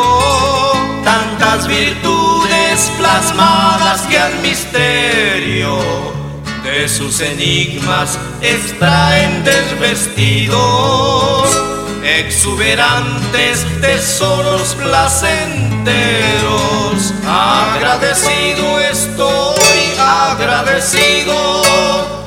tantas 1.04 1.68
virtudes 1.68 2.92
plasmadas 2.98 4.02
que 4.04 4.18
al 4.18 4.34
misterio 4.40 5.78
de 6.64 6.88
sus 6.90 7.20
enigmas 7.22 8.18
extraen 8.42 9.44
desvestidos 9.44 11.62
exuberantes 12.04 13.66
tesoros 13.82 14.76
placenteros. 14.76 17.14
Agradecido 17.28 18.80
estoy, 18.80 19.94
agradecido 20.00 22.25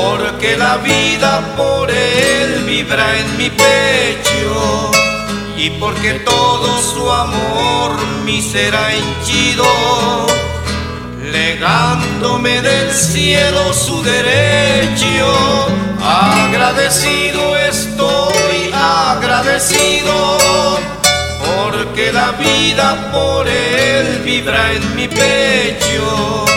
porque 0.00 0.56
la 0.56 0.76
vida 0.76 1.54
por 1.56 1.90
él 1.90 2.64
vibra 2.64 3.18
en 3.18 3.36
mi 3.36 3.50
pecho 3.50 4.90
y 5.56 5.70
porque 5.70 6.14
todo 6.20 6.80
su 6.80 7.10
amor 7.10 7.96
mi 8.24 8.40
será 8.40 8.92
henchido, 8.94 9.64
legándome 11.32 12.60
del 12.62 12.92
cielo 12.92 13.72
su 13.72 14.02
derecho. 14.02 15.26
Agradecido 16.00 17.56
estoy, 17.56 18.72
agradecido, 18.72 20.38
porque 21.44 22.12
la 22.12 22.30
vida 22.32 23.10
por 23.12 23.48
él 23.48 24.22
vibra 24.24 24.72
en 24.72 24.94
mi 24.94 25.08
pecho 25.08 26.48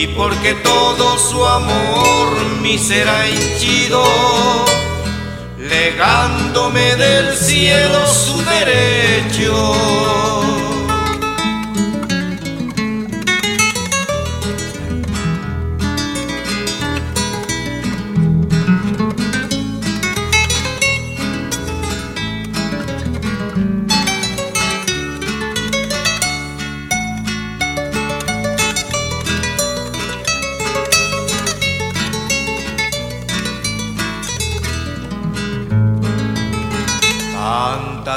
y 0.00 0.06
porque 0.08 0.54
todo 0.54 1.18
su 1.18 1.44
amor 1.44 2.28
mi 2.62 2.78
será 2.78 3.26
henchido, 3.26 4.04
legándome 5.58 6.94
del 6.94 7.36
cielo 7.36 8.06
su 8.06 8.44
derecho. 8.44 10.37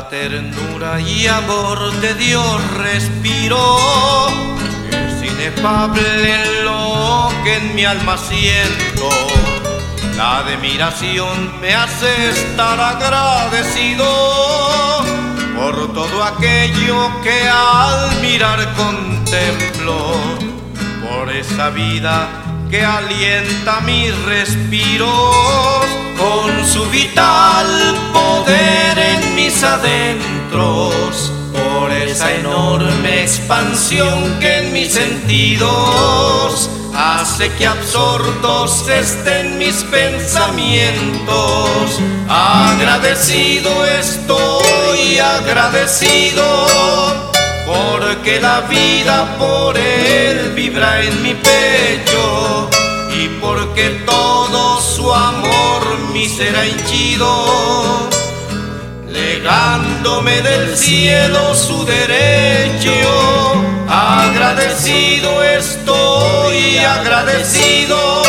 Ternura 0.10 1.00
y 1.00 1.28
amor 1.28 1.92
de 2.02 2.14
Dios 2.16 2.78
respiro, 2.78 3.78
es 4.90 5.32
inefable 5.32 6.64
lo 6.64 7.30
que 7.44 7.56
en 7.56 7.76
mi 7.76 7.86
alma 7.86 8.18
siento. 8.18 9.10
La 10.18 10.40
admiración 10.40 11.60
me 11.60 11.74
hace 11.74 12.30
estar 12.30 12.80
agradecido 12.80 14.06
por 15.56 15.94
todo 15.94 16.24
aquello 16.24 17.10
que 17.24 17.48
al 17.48 18.22
mirar 18.22 18.74
contemplo, 18.74 20.16
por 21.08 21.30
esa 21.32 21.70
vida 21.70 22.28
que 22.70 22.84
alienta 22.84 23.82
mis 23.82 24.16
respiros 24.26 26.11
con 26.22 26.66
su 26.66 26.86
vital 26.90 27.68
poder 28.14 29.00
en 29.00 29.36
mis 29.36 29.64
adentros, 29.64 31.32
por 31.52 31.92
esa 31.92 32.34
enorme 32.36 33.24
expansión 33.24 34.40
que 34.40 34.60
en 34.60 34.74
mis 34.74 34.94
sentidos 34.94 36.70
hace 36.94 37.52
que 37.54 37.66
absortos 37.66 38.88
estén 38.88 39.58
mis 39.58 39.84
pensamientos. 39.86 42.00
Agradecido 42.30 43.84
estoy, 43.86 45.18
agradecido 45.18 46.44
porque 47.66 48.40
la 48.40 48.62
vida 48.62 49.38
por 49.40 49.76
él 49.78 50.54
vibra 50.54 51.04
en 51.04 51.24
mi 51.24 51.34
pecho 51.34 52.70
y 53.14 53.28
porque 53.40 54.04
todo 54.06 54.80
su 54.82 55.14
amor 55.14 56.00
mi 56.14 56.28
será 56.28 56.66
henchido, 56.66 58.10
legándome 59.08 60.42
del 60.42 60.78
cielo 60.78 61.54
su 61.56 61.86
derecho. 61.86 62.92
Agradecido 63.88 65.44
estoy, 65.44 66.78
agradecido, 66.78 68.24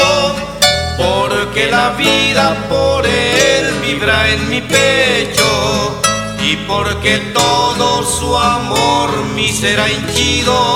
porque 0.96 1.70
la 1.70 1.90
vida 1.90 2.66
por 2.68 3.06
él 3.06 3.74
vibra 3.80 4.28
en 4.30 4.48
mi 4.48 4.60
pecho 4.60 6.00
y 6.42 6.56
porque 6.66 7.18
todo 7.32 8.04
su 8.04 8.36
amor 8.36 9.24
mi 9.34 9.48
será 9.52 9.88
hinchido, 9.88 10.74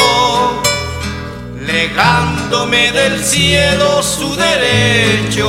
legándome 1.67 2.93
del 2.93 3.23
cielo 3.23 4.03
su 4.03 4.35
derecho. 4.37 5.49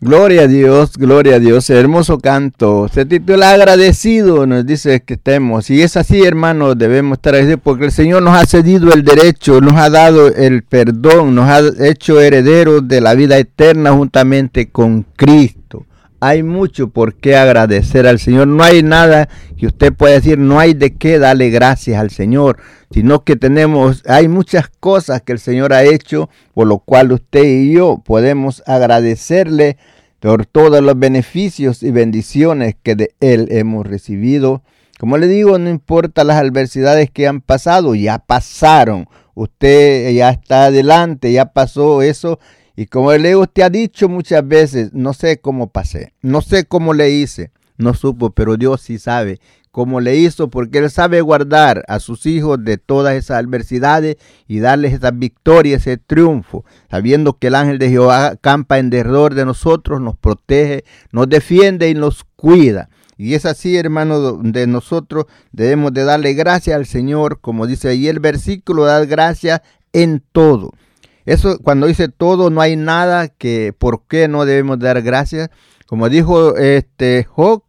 Gloria 0.00 0.42
a 0.42 0.46
Dios, 0.46 0.96
gloria 0.96 1.34
a 1.34 1.38
Dios, 1.40 1.68
hermoso 1.70 2.18
canto. 2.18 2.88
Se 2.88 3.04
titula 3.04 3.50
Agradecido, 3.50 4.46
nos 4.46 4.64
dice 4.64 5.00
que 5.00 5.14
estemos. 5.14 5.70
Y 5.70 5.82
es 5.82 5.96
así, 5.96 6.22
hermanos, 6.22 6.78
debemos 6.78 7.18
estar 7.18 7.34
agradecidos 7.34 7.62
porque 7.64 7.86
el 7.86 7.92
Señor 7.92 8.22
nos 8.22 8.36
ha 8.36 8.46
cedido 8.46 8.92
el 8.92 9.02
derecho, 9.02 9.60
nos 9.60 9.74
ha 9.74 9.90
dado 9.90 10.28
el 10.28 10.62
perdón, 10.62 11.34
nos 11.34 11.48
ha 11.48 11.60
hecho 11.84 12.20
herederos 12.20 12.86
de 12.86 13.00
la 13.00 13.14
vida 13.14 13.38
eterna 13.38 13.92
juntamente 13.92 14.70
con 14.70 15.04
Cristo. 15.16 15.87
Hay 16.20 16.42
mucho 16.42 16.88
por 16.88 17.14
qué 17.14 17.36
agradecer 17.36 18.06
al 18.06 18.18
Señor. 18.18 18.48
No 18.48 18.62
hay 18.62 18.82
nada 18.82 19.28
que 19.56 19.66
usted 19.66 19.92
pueda 19.92 20.14
decir, 20.14 20.38
no 20.38 20.58
hay 20.58 20.74
de 20.74 20.96
qué 20.96 21.18
darle 21.18 21.50
gracias 21.50 22.00
al 22.00 22.10
Señor, 22.10 22.58
sino 22.90 23.24
que 23.24 23.36
tenemos, 23.36 24.02
hay 24.06 24.28
muchas 24.28 24.68
cosas 24.68 25.22
que 25.22 25.32
el 25.32 25.38
Señor 25.38 25.72
ha 25.72 25.84
hecho, 25.84 26.28
por 26.54 26.66
lo 26.66 26.78
cual 26.78 27.12
usted 27.12 27.44
y 27.44 27.72
yo 27.72 28.02
podemos 28.04 28.62
agradecerle 28.66 29.76
por 30.20 30.46
todos 30.46 30.82
los 30.82 30.98
beneficios 30.98 31.82
y 31.82 31.90
bendiciones 31.90 32.74
que 32.82 32.96
de 32.96 33.14
Él 33.20 33.48
hemos 33.50 33.86
recibido. 33.86 34.62
Como 34.98 35.16
le 35.16 35.28
digo, 35.28 35.58
no 35.58 35.70
importa 35.70 36.24
las 36.24 36.38
adversidades 36.38 37.10
que 37.10 37.28
han 37.28 37.40
pasado, 37.40 37.94
ya 37.94 38.18
pasaron. 38.18 39.08
Usted 39.34 40.10
ya 40.10 40.30
está 40.30 40.64
adelante, 40.64 41.30
ya 41.30 41.52
pasó 41.52 42.02
eso. 42.02 42.40
Y 42.78 42.86
como 42.86 43.12
le 43.12 43.30
digo, 43.30 43.40
usted 43.40 43.64
ha 43.64 43.70
dicho 43.70 44.08
muchas 44.08 44.46
veces, 44.46 44.90
no 44.92 45.12
sé 45.12 45.40
cómo 45.40 45.68
pasé, 45.68 46.14
no 46.22 46.42
sé 46.42 46.64
cómo 46.64 46.94
le 46.94 47.10
hice, 47.10 47.50
no 47.76 47.92
supo, 47.92 48.30
pero 48.30 48.56
Dios 48.56 48.82
sí 48.82 49.00
sabe 49.00 49.40
cómo 49.72 50.00
le 50.00 50.14
hizo, 50.14 50.48
porque 50.48 50.78
Él 50.78 50.88
sabe 50.88 51.20
guardar 51.20 51.82
a 51.88 51.98
sus 51.98 52.24
hijos 52.24 52.64
de 52.64 52.78
todas 52.78 53.16
esas 53.16 53.42
adversidades 53.42 54.16
y 54.46 54.60
darles 54.60 54.92
esa 54.92 55.10
victoria, 55.10 55.78
ese 55.78 55.96
triunfo, 55.96 56.64
sabiendo 56.88 57.36
que 57.36 57.48
el 57.48 57.56
ángel 57.56 57.80
de 57.80 57.90
Jehová 57.90 58.36
campa 58.40 58.78
en 58.78 58.90
derredor 58.90 59.34
de 59.34 59.44
nosotros, 59.44 60.00
nos 60.00 60.16
protege, 60.16 60.84
nos 61.10 61.28
defiende 61.28 61.90
y 61.90 61.94
nos 61.94 62.22
cuida. 62.36 62.90
Y 63.16 63.34
es 63.34 63.44
así, 63.44 63.76
hermano, 63.76 64.34
de 64.34 64.68
nosotros 64.68 65.24
debemos 65.50 65.92
de 65.94 66.04
darle 66.04 66.34
gracias 66.34 66.76
al 66.76 66.86
Señor, 66.86 67.40
como 67.40 67.66
dice 67.66 67.88
ahí 67.88 68.06
el 68.06 68.20
versículo, 68.20 68.84
dar 68.84 69.04
gracias 69.08 69.62
en 69.92 70.22
todo. 70.30 70.70
Eso 71.28 71.58
cuando 71.58 71.86
dice 71.86 72.08
todo, 72.08 72.48
no 72.48 72.62
hay 72.62 72.74
nada 72.74 73.28
que 73.28 73.74
por 73.76 74.06
qué 74.08 74.28
no 74.28 74.46
debemos 74.46 74.78
dar 74.78 75.02
gracias. 75.02 75.50
Como 75.86 76.08
dijo 76.08 76.56
este 76.56 77.24
Job, 77.28 77.64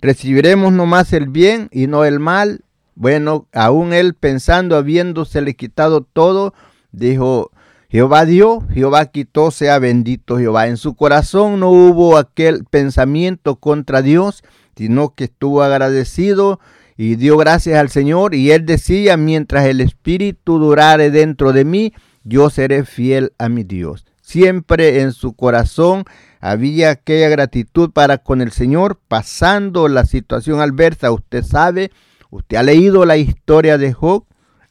recibiremos 0.00 0.72
nomás 0.72 1.12
el 1.12 1.26
bien 1.26 1.68
y 1.72 1.88
no 1.88 2.04
el 2.04 2.20
mal. 2.20 2.60
Bueno, 2.94 3.48
aún 3.52 3.92
él 3.92 4.14
pensando, 4.14 4.76
habiéndosele 4.76 5.56
quitado 5.56 6.02
todo, 6.02 6.54
dijo, 6.92 7.50
Jehová 7.88 8.26
dio, 8.26 8.60
Jehová 8.72 9.06
quitó, 9.06 9.50
sea 9.50 9.80
bendito 9.80 10.38
Jehová. 10.38 10.68
En 10.68 10.76
su 10.76 10.94
corazón 10.94 11.58
no 11.58 11.70
hubo 11.70 12.16
aquel 12.16 12.64
pensamiento 12.64 13.56
contra 13.56 14.02
Dios, 14.02 14.44
sino 14.76 15.16
que 15.16 15.24
estuvo 15.24 15.64
agradecido 15.64 16.60
y 16.96 17.16
dio 17.16 17.36
gracias 17.36 17.76
al 17.80 17.88
Señor. 17.88 18.36
Y 18.36 18.52
él 18.52 18.66
decía, 18.66 19.16
mientras 19.16 19.66
el 19.66 19.80
Espíritu 19.80 20.60
durare 20.60 21.10
dentro 21.10 21.52
de 21.52 21.64
mí, 21.64 21.92
yo 22.24 22.50
seré 22.50 22.84
fiel 22.84 23.32
a 23.38 23.48
mi 23.48 23.64
Dios. 23.64 24.04
Siempre 24.20 25.00
en 25.00 25.12
su 25.12 25.32
corazón 25.32 26.04
había 26.40 26.90
aquella 26.90 27.28
gratitud 27.28 27.90
para 27.90 28.18
con 28.18 28.40
el 28.40 28.52
Señor, 28.52 28.98
pasando 29.08 29.88
la 29.88 30.06
situación 30.06 30.60
adversa. 30.60 31.10
Usted 31.10 31.42
sabe, 31.42 31.90
usted 32.30 32.56
ha 32.56 32.62
leído 32.62 33.04
la 33.04 33.16
historia 33.16 33.76
de 33.76 33.92
Job, 33.92 34.24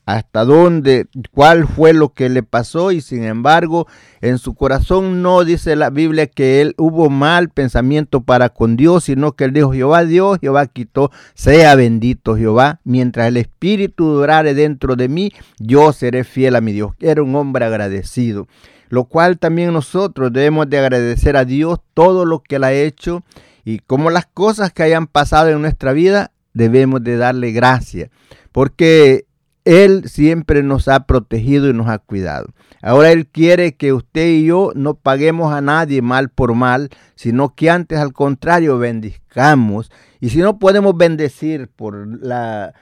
hasta 0.09 0.43
dónde, 0.43 1.07
cuál 1.31 1.67
fue 1.67 1.93
lo 1.93 2.13
que 2.13 2.29
le 2.29 2.41
pasó 2.41 2.91
y 2.91 2.99
sin 2.99 3.23
embargo 3.23 3.85
en 4.21 4.39
su 4.39 4.55
corazón 4.55 5.21
no 5.21 5.43
dice 5.43 5.75
la 5.75 5.91
Biblia 5.91 6.25
que 6.25 6.61
él 6.61 6.73
hubo 6.79 7.11
mal 7.11 7.49
pensamiento 7.49 8.21
para 8.21 8.49
con 8.49 8.75
Dios, 8.75 9.03
sino 9.03 9.33
que 9.33 9.43
él 9.43 9.53
dijo 9.53 9.71
Jehová 9.71 10.05
Dios, 10.05 10.39
Jehová 10.41 10.65
quitó, 10.65 11.11
sea 11.35 11.75
bendito 11.75 12.35
Jehová, 12.35 12.79
mientras 12.83 13.27
el 13.27 13.37
Espíritu 13.37 14.07
durare 14.07 14.55
dentro 14.55 14.95
de 14.95 15.09
mí, 15.09 15.31
yo 15.59 15.93
seré 15.93 16.23
fiel 16.23 16.55
a 16.55 16.61
mi 16.61 16.71
Dios. 16.71 16.93
Era 16.99 17.21
un 17.21 17.35
hombre 17.35 17.65
agradecido, 17.65 18.47
lo 18.89 19.05
cual 19.05 19.37
también 19.37 19.73
nosotros 19.73 20.33
debemos 20.33 20.67
de 20.71 20.79
agradecer 20.79 21.37
a 21.37 21.45
Dios 21.45 21.81
todo 21.93 22.25
lo 22.25 22.41
que 22.41 22.55
él 22.55 22.63
ha 22.63 22.73
hecho 22.73 23.23
y 23.63 23.77
como 23.77 24.09
las 24.09 24.25
cosas 24.25 24.73
que 24.73 24.81
hayan 24.81 25.05
pasado 25.05 25.49
en 25.49 25.61
nuestra 25.61 25.93
vida, 25.93 26.31
debemos 26.55 27.03
de 27.03 27.17
darle 27.17 27.51
gracias, 27.51 28.09
porque 28.51 29.28
él 29.65 30.09
siempre 30.09 30.63
nos 30.63 30.87
ha 30.87 31.05
protegido 31.05 31.69
y 31.69 31.73
nos 31.73 31.87
ha 31.87 31.99
cuidado. 31.99 32.47
Ahora 32.81 33.11
Él 33.11 33.27
quiere 33.27 33.75
que 33.75 33.93
usted 33.93 34.27
y 34.27 34.45
yo 34.45 34.71
no 34.73 34.95
paguemos 34.95 35.53
a 35.53 35.61
nadie 35.61 36.01
mal 36.01 36.29
por 36.29 36.55
mal, 36.55 36.89
sino 37.15 37.53
que 37.55 37.69
antes 37.69 37.99
al 37.99 38.13
contrario 38.13 38.77
bendizcamos. 38.77 39.91
Y 40.19 40.29
si 40.29 40.39
no 40.39 40.59
podemos 40.59 40.95
bendecir 40.97 41.67
por 41.67 42.07
la 42.23 42.73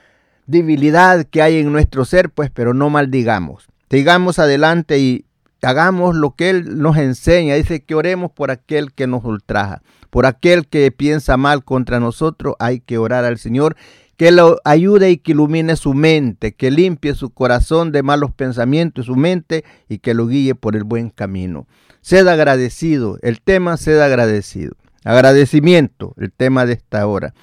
debilidad 0.45 1.25
que 1.25 1.41
hay 1.41 1.57
en 1.57 1.71
nuestro 1.71 2.05
ser, 2.05 2.29
pues 2.29 2.51
pero 2.51 2.73
no 2.73 2.89
maldigamos. 2.89 3.67
Sigamos 3.89 4.37
adelante 4.37 4.99
y 4.99 5.25
hagamos 5.61 6.15
lo 6.15 6.35
que 6.35 6.51
Él 6.51 6.79
nos 6.79 6.97
enseña. 6.97 7.55
Dice 7.55 7.83
que 7.83 7.95
oremos 7.95 8.31
por 8.31 8.51
aquel 8.51 8.93
que 8.93 9.07
nos 9.07 9.23
ultraja, 9.23 9.81
por 10.11 10.25
aquel 10.25 10.67
que 10.67 10.91
piensa 10.91 11.37
mal 11.37 11.63
contra 11.63 11.99
nosotros. 11.99 12.55
Hay 12.59 12.79
que 12.81 12.99
orar 12.99 13.25
al 13.25 13.39
Señor 13.39 13.75
que 14.17 14.31
lo 14.31 14.59
ayude 14.65 15.11
y 15.11 15.17
que 15.17 15.31
ilumine 15.31 15.75
su 15.75 15.93
mente, 15.93 16.53
que 16.53 16.71
limpie 16.71 17.13
su 17.13 17.29
corazón 17.29 17.91
de 17.91 18.01
malos 18.01 18.31
pensamientos, 18.31 19.05
su 19.05 19.15
mente 19.15 19.63
y 19.87 19.99
que 19.99 20.15
lo 20.15 20.27
guíe 20.27 20.55
por 20.55 20.75
el 20.75 20.83
buen 20.83 21.11
camino. 21.11 21.67
Sed 22.01 22.27
agradecido, 22.27 23.19
el 23.21 23.41
tema 23.41 23.77
sed 23.77 23.99
agradecido. 24.01 24.75
Agradecimiento, 25.03 26.13
el 26.17 26.31
tema 26.31 26.65
de 26.65 26.73
esta 26.73 27.05
hora. 27.05 27.33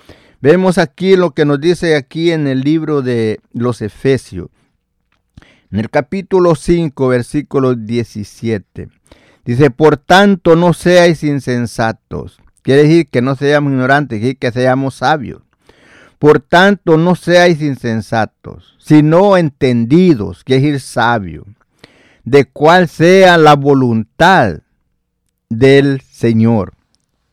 Vemos 0.40 0.76
aquí 0.76 1.16
lo 1.16 1.30
que 1.30 1.44
nos 1.44 1.60
dice 1.60 1.94
aquí 1.94 2.32
en 2.32 2.48
el 2.48 2.60
libro 2.60 3.00
de 3.00 3.40
los 3.52 3.80
Efesios, 3.80 4.48
en 5.70 5.78
el 5.78 5.88
capítulo 5.88 6.56
5, 6.56 7.08
versículo 7.08 7.74
17. 7.74 8.88
Dice, 9.44 9.70
por 9.70 9.96
tanto 9.96 10.56
no 10.56 10.72
seáis 10.72 11.22
insensatos. 11.22 12.38
Quiere 12.62 12.82
decir 12.82 13.08
que 13.08 13.22
no 13.22 13.36
seamos 13.36 13.72
ignorantes, 13.72 14.18
quiere 14.18 14.26
decir 14.26 14.38
que 14.38 14.52
seamos 14.52 14.96
sabios 14.96 15.43
por 16.18 16.40
tanto, 16.40 16.96
no 16.96 17.14
seáis 17.14 17.60
insensatos, 17.60 18.76
sino 18.78 19.36
entendidos, 19.36 20.44
que 20.44 20.56
es 20.56 20.62
ir 20.62 20.80
sabio, 20.80 21.44
de 22.24 22.46
cuál 22.46 22.88
sea 22.88 23.36
la 23.38 23.54
voluntad 23.54 24.60
del 25.48 26.00
Señor. 26.00 26.74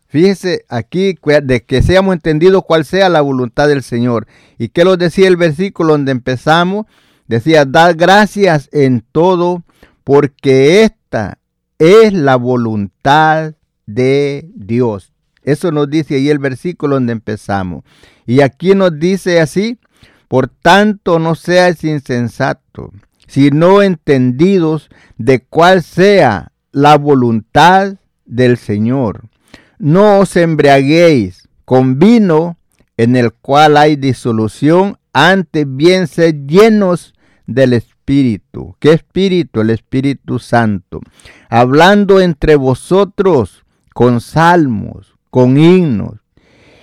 Fíjese 0.07 0.65
aquí 0.67 1.15
de 1.43 1.63
que 1.63 1.81
seamos 1.81 2.13
entendidos 2.13 2.65
cuál 2.65 2.83
sea 2.83 3.07
la 3.07 3.21
voluntad 3.21 3.69
del 3.69 3.81
Señor. 3.81 4.27
¿Y 4.57 4.67
qué 4.67 4.83
lo 4.83 4.97
decía 4.97 5.29
el 5.29 5.37
versículo 5.37 5.93
donde 5.93 6.11
empezamos? 6.11 6.85
Decía, 7.27 7.63
dad 7.63 7.95
gracias 7.97 8.67
en 8.73 9.05
todo, 9.13 9.63
porque 10.03 10.83
esta 10.83 11.37
es 11.79 12.11
la 12.11 12.35
voluntad 12.35 13.53
de 13.85 14.49
Dios. 14.53 15.10
Eso 15.43 15.71
nos 15.71 15.89
dice 15.89 16.15
ahí 16.15 16.29
el 16.29 16.39
versículo 16.39 16.95
donde 16.95 17.13
empezamos. 17.13 17.83
Y 18.25 18.41
aquí 18.41 18.75
nos 18.75 18.97
dice 18.99 19.41
así, 19.41 19.79
por 20.27 20.47
tanto 20.47 21.19
no 21.19 21.35
seáis 21.35 21.83
insensatos, 21.83 22.91
sino 23.27 23.81
entendidos 23.81 24.89
de 25.17 25.43
cuál 25.43 25.83
sea 25.83 26.51
la 26.71 26.97
voluntad 26.97 27.95
del 28.25 28.57
Señor. 28.57 29.25
No 29.77 30.19
os 30.19 30.35
embriaguéis 30.35 31.49
con 31.65 31.99
vino 31.99 32.57
en 32.97 33.15
el 33.15 33.33
cual 33.33 33.77
hay 33.77 33.95
disolución, 33.95 34.97
antes 35.11 35.65
bien 35.67 36.07
sed 36.07 36.45
llenos 36.45 37.13
del 37.47 37.73
Espíritu. 37.73 38.75
¿Qué 38.79 38.93
Espíritu? 38.93 39.61
El 39.61 39.71
Espíritu 39.71 40.39
Santo. 40.39 41.01
Hablando 41.49 42.19
entre 42.19 42.55
vosotros 42.55 43.63
con 43.93 44.21
salmos, 44.21 45.15
con 45.31 45.57
himnos 45.57 46.19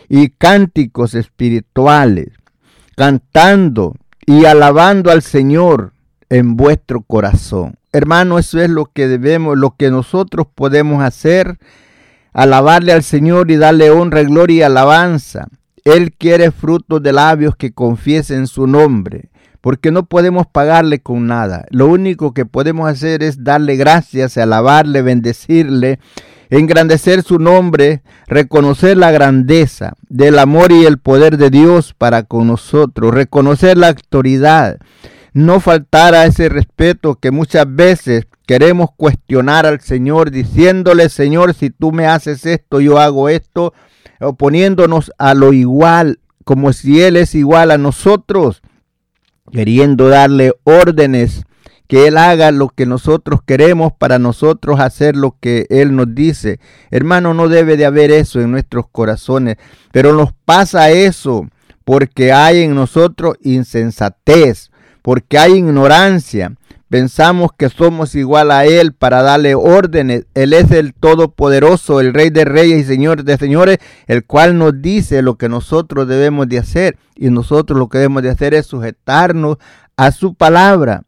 y 0.08 0.30
cánticos 0.30 1.14
espirituales, 1.14 2.28
cantando 2.96 3.94
y 4.26 4.46
alabando 4.46 5.12
al 5.12 5.22
Señor 5.22 5.92
en 6.30 6.56
vuestro 6.56 7.02
corazón. 7.02 7.76
Hermano, 7.92 8.38
eso 8.38 8.60
es 8.60 8.70
lo 8.70 8.86
que 8.86 9.06
debemos, 9.06 9.56
lo 9.56 9.76
que 9.76 9.90
nosotros 9.90 10.46
podemos 10.52 11.02
hacer, 11.02 11.58
alabarle 12.32 12.92
al 12.92 13.02
Señor 13.02 13.50
y 13.50 13.56
darle 13.56 13.90
honra, 13.90 14.22
gloria 14.22 14.56
y 14.56 14.62
alabanza. 14.62 15.48
Él 15.84 16.12
quiere 16.12 16.50
frutos 16.50 17.02
de 17.02 17.12
labios 17.12 17.54
que 17.56 17.72
confiesen 17.72 18.46
su 18.46 18.66
nombre, 18.66 19.30
porque 19.60 19.90
no 19.90 20.06
podemos 20.06 20.46
pagarle 20.46 21.00
con 21.00 21.26
nada. 21.26 21.66
Lo 21.70 21.86
único 21.86 22.34
que 22.34 22.46
podemos 22.46 22.88
hacer 22.88 23.22
es 23.22 23.44
darle 23.44 23.76
gracias, 23.76 24.36
alabarle, 24.36 25.02
bendecirle 25.02 25.98
engrandecer 26.50 27.22
su 27.22 27.38
nombre, 27.38 28.02
reconocer 28.26 28.96
la 28.96 29.10
grandeza 29.10 29.94
del 30.08 30.38
amor 30.38 30.72
y 30.72 30.84
el 30.86 30.98
poder 30.98 31.36
de 31.36 31.50
Dios 31.50 31.94
para 31.96 32.22
con 32.22 32.46
nosotros, 32.46 33.14
reconocer 33.14 33.76
la 33.76 33.88
autoridad, 33.88 34.78
no 35.32 35.60
faltar 35.60 36.14
a 36.14 36.24
ese 36.24 36.48
respeto 36.48 37.16
que 37.16 37.30
muchas 37.30 37.66
veces 37.68 38.26
queremos 38.46 38.90
cuestionar 38.96 39.66
al 39.66 39.80
Señor 39.80 40.30
diciéndole, 40.30 41.10
Señor, 41.10 41.54
si 41.54 41.70
tú 41.70 41.92
me 41.92 42.06
haces 42.06 42.46
esto, 42.46 42.80
yo 42.80 42.98
hago 42.98 43.28
esto, 43.28 43.74
oponiéndonos 44.20 45.12
a 45.18 45.34
lo 45.34 45.52
igual, 45.52 46.20
como 46.44 46.72
si 46.72 47.02
Él 47.02 47.16
es 47.16 47.34
igual 47.34 47.70
a 47.70 47.78
nosotros, 47.78 48.62
queriendo 49.52 50.08
darle 50.08 50.54
órdenes 50.64 51.44
que 51.88 52.06
Él 52.06 52.18
haga 52.18 52.52
lo 52.52 52.68
que 52.68 52.86
nosotros 52.86 53.40
queremos 53.44 53.92
para 53.98 54.18
nosotros 54.18 54.78
hacer 54.78 55.16
lo 55.16 55.36
que 55.40 55.66
Él 55.70 55.96
nos 55.96 56.14
dice. 56.14 56.60
Hermano, 56.90 57.34
no 57.34 57.48
debe 57.48 57.76
de 57.76 57.86
haber 57.86 58.12
eso 58.12 58.40
en 58.40 58.52
nuestros 58.52 58.84
corazones, 58.92 59.56
pero 59.90 60.12
nos 60.12 60.32
pasa 60.44 60.90
eso 60.90 61.48
porque 61.84 62.32
hay 62.32 62.64
en 62.64 62.74
nosotros 62.74 63.36
insensatez, 63.40 64.70
porque 65.00 65.38
hay 65.38 65.54
ignorancia. 65.54 66.52
Pensamos 66.90 67.50
que 67.56 67.70
somos 67.70 68.14
igual 68.14 68.50
a 68.50 68.66
Él 68.66 68.92
para 68.92 69.22
darle 69.22 69.54
órdenes. 69.54 70.26
Él 70.34 70.52
es 70.52 70.70
el 70.70 70.92
Todopoderoso, 70.92 72.00
el 72.00 72.12
Rey 72.12 72.28
de 72.28 72.44
Reyes 72.44 72.80
y 72.80 72.84
Señor 72.84 73.24
de 73.24 73.36
Señores, 73.38 73.78
el 74.06 74.24
cual 74.24 74.58
nos 74.58 74.80
dice 74.80 75.22
lo 75.22 75.36
que 75.36 75.48
nosotros 75.48 76.08
debemos 76.08 76.48
de 76.48 76.58
hacer. 76.58 76.98
Y 77.14 77.30
nosotros 77.30 77.78
lo 77.78 77.88
que 77.88 77.98
debemos 77.98 78.22
de 78.22 78.30
hacer 78.30 78.52
es 78.52 78.66
sujetarnos 78.66 79.56
a 79.96 80.12
su 80.12 80.34
palabra 80.34 81.02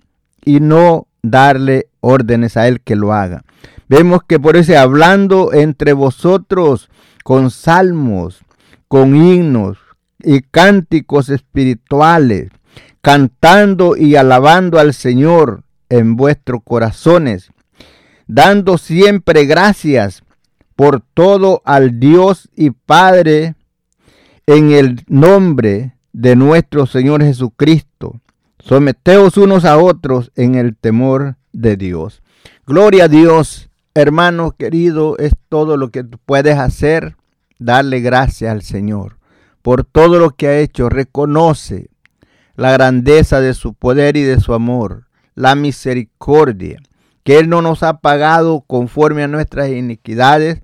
y 0.45 0.61
no 0.61 1.07
darle 1.23 1.89
órdenes 2.01 2.57
a 2.57 2.69
él 2.69 2.81
que 2.81 2.97
lo 2.97 3.13
haga. 3.13 3.45
Vemos 3.89 4.23
que 4.27 4.39
por 4.39 4.57
eso 4.57 4.79
hablando 4.79 5.53
entre 5.53 5.93
vosotros 5.93 6.89
con 7.25 7.51
salmos, 7.51 8.41
con 8.89 9.17
himnos 9.17 9.79
y 10.19 10.43
cánticos 10.43 11.29
espirituales, 11.29 12.51
cantando 13.03 13.97
y 13.97 14.17
alabando 14.17 14.79
al 14.79 14.95
Señor 14.95 15.65
en 15.89 16.17
vuestros 16.17 16.61
corazones, 16.65 17.51
dando 18.27 18.79
siempre 18.79 19.45
gracias 19.45 20.23
por 20.77 21.01
todo 21.01 21.63
al 21.65 21.99
Dios 22.01 22.49
y 22.57 22.71
Padre 22.71 23.55
en 24.47 24.73
el 24.73 25.03
nombre 25.09 25.95
de 26.13 26.37
nuestro 26.37 26.87
Señor 26.87 27.23
Jesucristo. 27.23 28.21
Someteos 28.63 29.37
unos 29.37 29.65
a 29.65 29.79
otros 29.79 30.31
en 30.37 30.55
el 30.55 30.77
temor 30.77 31.37
de 31.53 31.77
Dios. 31.77 32.23
Gloria 32.67 33.05
a 33.05 33.09
Dios, 33.09 33.71
hermano 33.95 34.53
querido, 34.53 35.17
es 35.19 35.33
todo 35.49 35.77
lo 35.77 35.91
que 35.91 36.05
puedes 36.05 36.59
hacer, 36.59 37.17
darle 37.59 38.01
gracias 38.01 38.53
al 38.53 38.63
Señor 38.63 39.19
por 39.63 39.85
todo 39.85 40.19
lo 40.19 40.31
que 40.31 40.49
ha 40.49 40.59
hecho. 40.59 40.89
Reconoce 40.89 41.91
la 42.57 42.73
grandeza 42.73 43.41
de 43.41 43.55
su 43.55 43.75
poder 43.75 44.17
y 44.17 44.23
de 44.23 44.41
su 44.41 44.55
amor, 44.55 45.07
la 45.35 45.55
misericordia, 45.55 46.79
que 47.25 47.39
Él 47.39 47.49
no 47.49 47.63
nos 47.63 47.83
ha 47.83 47.99
pagado 48.01 48.63
conforme 48.67 49.23
a 49.23 49.29
nuestras 49.29 49.71
iniquidades, 49.71 50.63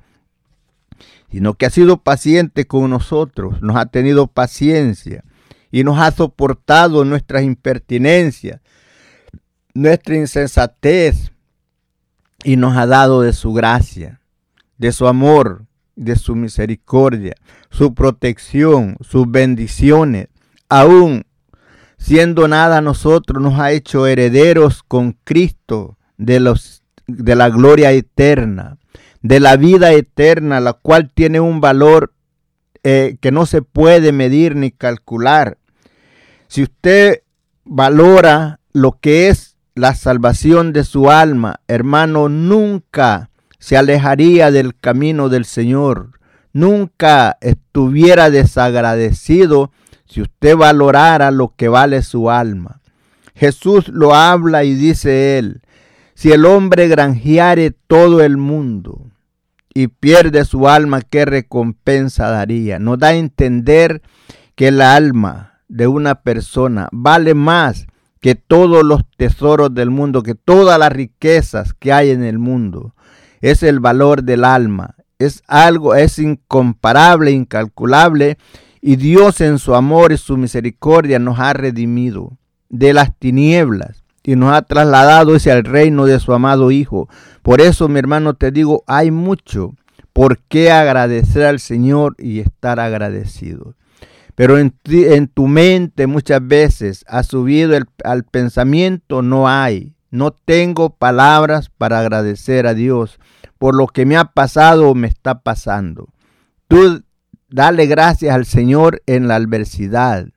sino 1.31 1.55
que 1.55 1.67
ha 1.67 1.71
sido 1.71 1.99
paciente 1.99 2.67
con 2.67 2.89
nosotros, 2.91 3.61
nos 3.63 3.77
ha 3.77 3.87
tenido 3.87 4.27
paciencia 4.27 5.25
y 5.77 5.85
nos 5.85 5.99
ha 5.99 6.11
soportado 6.11 7.05
nuestras 7.05 7.43
impertinencias, 7.43 8.61
nuestra 9.75 10.17
insensatez 10.17 11.33
y 12.45 12.57
nos 12.57 12.79
ha 12.79 12.87
dado 12.87 13.21
de 13.21 13.35
su 13.35 13.53
gracia, 13.53 14.23
de 14.79 14.91
su 14.93 15.07
amor, 15.07 15.67
de 15.95 16.17
su 16.17 16.35
misericordia, 16.35 17.35
su 17.69 17.93
protección, 17.93 18.97
sus 19.03 19.31
bendiciones, 19.31 20.29
aún 20.71 21.27
siendo 21.99 22.49
nada 22.49 22.81
nosotros 22.81 23.43
nos 23.43 23.61
ha 23.61 23.73
hecho 23.73 24.07
herederos 24.07 24.83
con 24.83 25.13
Cristo 25.25 25.99
de 26.17 26.41
los 26.41 26.85
de 27.07 27.37
la 27.37 27.51
gloria 27.51 27.93
eterna 27.93 28.79
de 29.21 29.41
la 29.41 29.57
vida 29.57 29.93
eterna, 29.93 30.61
la 30.61 30.73
cual 30.73 31.11
tiene 31.13 31.41
un 31.41 31.61
valor 31.61 32.15
eh, 32.85 33.19
que 33.21 33.33
no 33.33 33.45
se 33.45 33.61
puede 33.61 34.13
medir 34.13 34.55
ni 34.57 34.71
calcular. 34.71 35.59
Si 36.49 36.63
usted 36.63 37.23
valora 37.65 38.61
lo 38.73 38.99
que 39.01 39.29
es 39.29 39.57
la 39.75 39.95
salvación 39.95 40.73
de 40.73 40.85
su 40.85 41.11
alma, 41.11 41.61
hermano, 41.69 42.29
nunca 42.29 43.31
se 43.59 43.77
alejaría 43.77 44.51
del 44.51 44.77
camino 44.77 45.29
del 45.29 45.45
Señor, 45.45 46.21
nunca 46.53 47.37
estuviera 47.41 48.31
desagradecido 48.31 49.73
si 50.07 50.23
usted 50.23 50.57
valorara 50.57 51.31
lo 51.31 51.55
que 51.57 51.69
vale 51.69 52.03
su 52.03 52.31
alma. 52.31 52.81
Jesús 53.35 53.89
lo 53.89 54.15
habla 54.15 54.65
y 54.65 54.75
dice 54.75 55.39
él, 55.39 55.61
si 56.15 56.33
el 56.33 56.47
hombre 56.47 56.89
granjeare 56.89 57.73
todo 57.73 58.23
el 58.23 58.39
mundo 58.39 59.11
y 59.75 59.89
pierde 59.89 60.47
su 60.47 60.69
alma, 60.69 61.03
¿qué 61.03 61.27
recompensa 61.27 62.31
daría? 62.31 62.79
Nos 62.79 62.99
da 62.99 63.09
a 63.09 63.15
entender 63.15 64.01
que 64.55 64.69
el 64.69 64.81
alma 64.81 65.56
de 65.69 65.87
una 65.87 66.17
persona 66.17 66.89
vale 66.93 67.35
más 67.35 67.87
que 68.21 68.35
todos 68.35 68.85
los 68.85 69.03
tesoros 69.17 69.75
del 69.75 69.91
mundo, 69.91 70.23
que 70.23 70.35
todas 70.35 70.79
las 70.79 70.93
riquezas 70.93 71.75
que 71.75 71.93
hay 71.93 72.11
en 72.11 72.25
el 72.25 72.39
mundo. 72.39 72.95
Es 73.41 73.63
el 73.63 73.81
valor 73.81 74.25
del 74.25 74.45
alma. 74.45 74.95
Es 75.19 75.43
algo, 75.47 75.95
es 75.95 76.19
incomparable, 76.19 77.31
incalculable. 77.31 78.39
Y 78.81 78.97
Dios 78.97 79.41
en 79.41 79.59
su 79.59 79.75
amor 79.75 80.13
y 80.13 80.17
su 80.17 80.37
misericordia 80.37 81.19
nos 81.19 81.39
ha 81.39 81.53
redimido 81.53 82.37
de 82.69 82.93
las 82.93 83.17
tinieblas 83.17 84.05
y 84.23 84.35
nos 84.35 84.53
ha 84.53 84.63
trasladado 84.63 85.37
hacia 85.37 85.55
el 85.55 85.65
reino 85.65 86.05
de 86.05 86.19
su 86.19 86.33
amado 86.33 86.71
Hijo. 86.71 87.09
Por 87.43 87.61
eso, 87.61 87.89
mi 87.89 87.99
hermano, 87.99 88.35
te 88.35 88.51
digo, 88.51 88.83
hay 88.87 89.11
mucho 89.11 89.75
por 90.13 90.39
qué 90.49 90.73
agradecer 90.73 91.45
al 91.45 91.61
Señor 91.61 92.17
y 92.19 92.41
estar 92.41 92.81
agradecido. 92.81 93.75
Pero 94.37 94.59
en, 94.59 94.75
en 94.85 95.27
tu 95.27 95.49
mente 95.49 96.07
muchas 96.07 96.47
veces 96.47 97.05
ha 97.09 97.25
subido 97.25 97.75
el, 97.77 97.87
al 98.05 98.23
pensamiento, 98.23 99.23
no 99.23 99.49
hay. 99.49 99.95
No 100.11 100.31
tengo 100.31 100.91
palabras 100.91 101.71
para 101.77 101.99
agradecer 101.99 102.67
a 102.67 102.75
Dios 102.75 103.19
por 103.59 103.75
lo 103.75 103.87
que 103.87 104.07
me 104.07 104.17
ha 104.17 104.27
pasado 104.27 104.91
o 104.91 104.95
me 104.95 105.09
está 105.09 105.41
pasando. 105.41 106.11
Tú 106.69 107.03
dale 107.49 107.87
gracias 107.87 108.35
al 108.35 108.45
Señor 108.47 109.03
en 109.07 109.27
la 109.27 109.37
adversidad. 109.37 110.29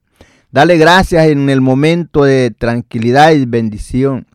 Dale 0.52 0.78
gracias 0.78 1.28
en 1.28 1.50
el 1.50 1.62
momento 1.62 2.24
de 2.24 2.52
tranquilidad 2.52 3.32
y 3.32 3.46
bendición. 3.46 4.26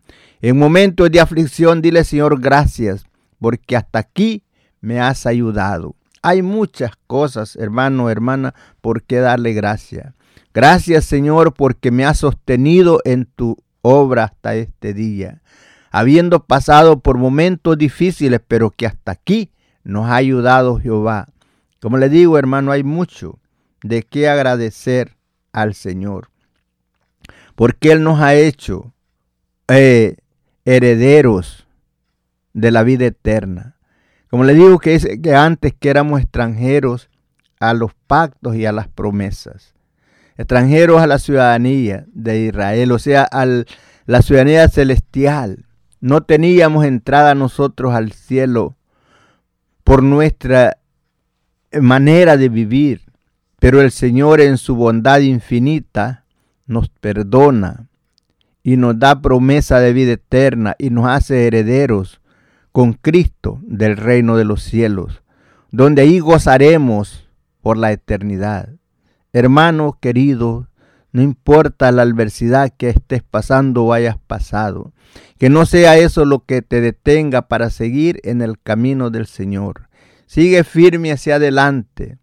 En 0.42 0.58
momentos 0.58 1.10
de 1.10 1.20
aflicción, 1.20 1.80
dile 1.80 2.04
Señor 2.04 2.38
gracias, 2.40 3.06
porque 3.40 3.76
hasta 3.76 3.98
aquí 3.98 4.44
me 4.80 5.00
has 5.00 5.24
ayudado. 5.24 5.96
Hay 6.26 6.40
muchas 6.40 6.92
cosas, 7.06 7.54
hermano, 7.54 8.08
hermana, 8.08 8.54
por 8.80 9.02
qué 9.02 9.18
darle 9.18 9.52
gracias. 9.52 10.14
Gracias 10.54 11.04
Señor 11.04 11.52
porque 11.52 11.90
me 11.90 12.06
has 12.06 12.20
sostenido 12.20 13.02
en 13.04 13.26
tu 13.26 13.58
obra 13.82 14.24
hasta 14.24 14.54
este 14.54 14.94
día, 14.94 15.42
habiendo 15.90 16.42
pasado 16.46 17.00
por 17.00 17.18
momentos 17.18 17.76
difíciles, 17.76 18.40
pero 18.48 18.70
que 18.70 18.86
hasta 18.86 19.12
aquí 19.12 19.50
nos 19.82 20.06
ha 20.06 20.16
ayudado 20.16 20.80
Jehová. 20.80 21.28
Como 21.78 21.98
le 21.98 22.08
digo, 22.08 22.38
hermano, 22.38 22.72
hay 22.72 22.84
mucho 22.84 23.38
de 23.82 24.02
qué 24.02 24.26
agradecer 24.26 25.18
al 25.52 25.74
Señor. 25.74 26.30
Porque 27.54 27.92
Él 27.92 28.02
nos 28.02 28.20
ha 28.20 28.34
hecho 28.34 28.94
eh, 29.68 30.16
herederos 30.64 31.66
de 32.54 32.70
la 32.70 32.82
vida 32.82 33.04
eterna. 33.04 33.73
Como 34.34 34.42
le 34.42 34.54
digo 34.54 34.80
que, 34.80 34.98
que 35.22 35.36
antes 35.36 35.74
que 35.78 35.88
éramos 35.88 36.20
extranjeros 36.20 37.08
a 37.60 37.72
los 37.72 37.92
pactos 38.08 38.56
y 38.56 38.66
a 38.66 38.72
las 38.72 38.88
promesas. 38.88 39.74
Extranjeros 40.36 41.00
a 41.00 41.06
la 41.06 41.20
ciudadanía 41.20 42.04
de 42.12 42.46
Israel, 42.46 42.90
o 42.90 42.98
sea, 42.98 43.28
a 43.30 43.46
la 43.46 44.22
ciudadanía 44.22 44.66
celestial. 44.66 45.66
No 46.00 46.24
teníamos 46.24 46.84
entrada 46.84 47.36
nosotros 47.36 47.94
al 47.94 48.10
cielo 48.10 48.74
por 49.84 50.02
nuestra 50.02 50.78
manera 51.80 52.36
de 52.36 52.48
vivir. 52.48 53.02
Pero 53.60 53.80
el 53.80 53.92
Señor 53.92 54.40
en 54.40 54.58
su 54.58 54.74
bondad 54.74 55.20
infinita 55.20 56.24
nos 56.66 56.88
perdona 56.88 57.86
y 58.64 58.78
nos 58.78 58.98
da 58.98 59.22
promesa 59.22 59.78
de 59.78 59.92
vida 59.92 60.14
eterna 60.14 60.74
y 60.76 60.90
nos 60.90 61.06
hace 61.06 61.46
herederos 61.46 62.20
con 62.74 62.94
Cristo 62.94 63.60
del 63.62 63.96
reino 63.96 64.36
de 64.36 64.44
los 64.44 64.60
cielos, 64.64 65.22
donde 65.70 66.02
ahí 66.02 66.18
gozaremos 66.18 67.28
por 67.60 67.76
la 67.76 67.92
eternidad. 67.92 68.68
Hermano 69.32 69.96
querido, 70.00 70.66
no 71.12 71.22
importa 71.22 71.92
la 71.92 72.02
adversidad 72.02 72.72
que 72.76 72.88
estés 72.88 73.22
pasando 73.22 73.84
o 73.84 73.92
hayas 73.92 74.18
pasado, 74.18 74.92
que 75.38 75.50
no 75.50 75.66
sea 75.66 75.98
eso 75.98 76.24
lo 76.24 76.40
que 76.40 76.62
te 76.62 76.80
detenga 76.80 77.42
para 77.42 77.70
seguir 77.70 78.18
en 78.24 78.42
el 78.42 78.58
camino 78.60 79.10
del 79.10 79.26
Señor. 79.26 79.88
Sigue 80.26 80.64
firme 80.64 81.12
hacia 81.12 81.36
adelante. 81.36 82.18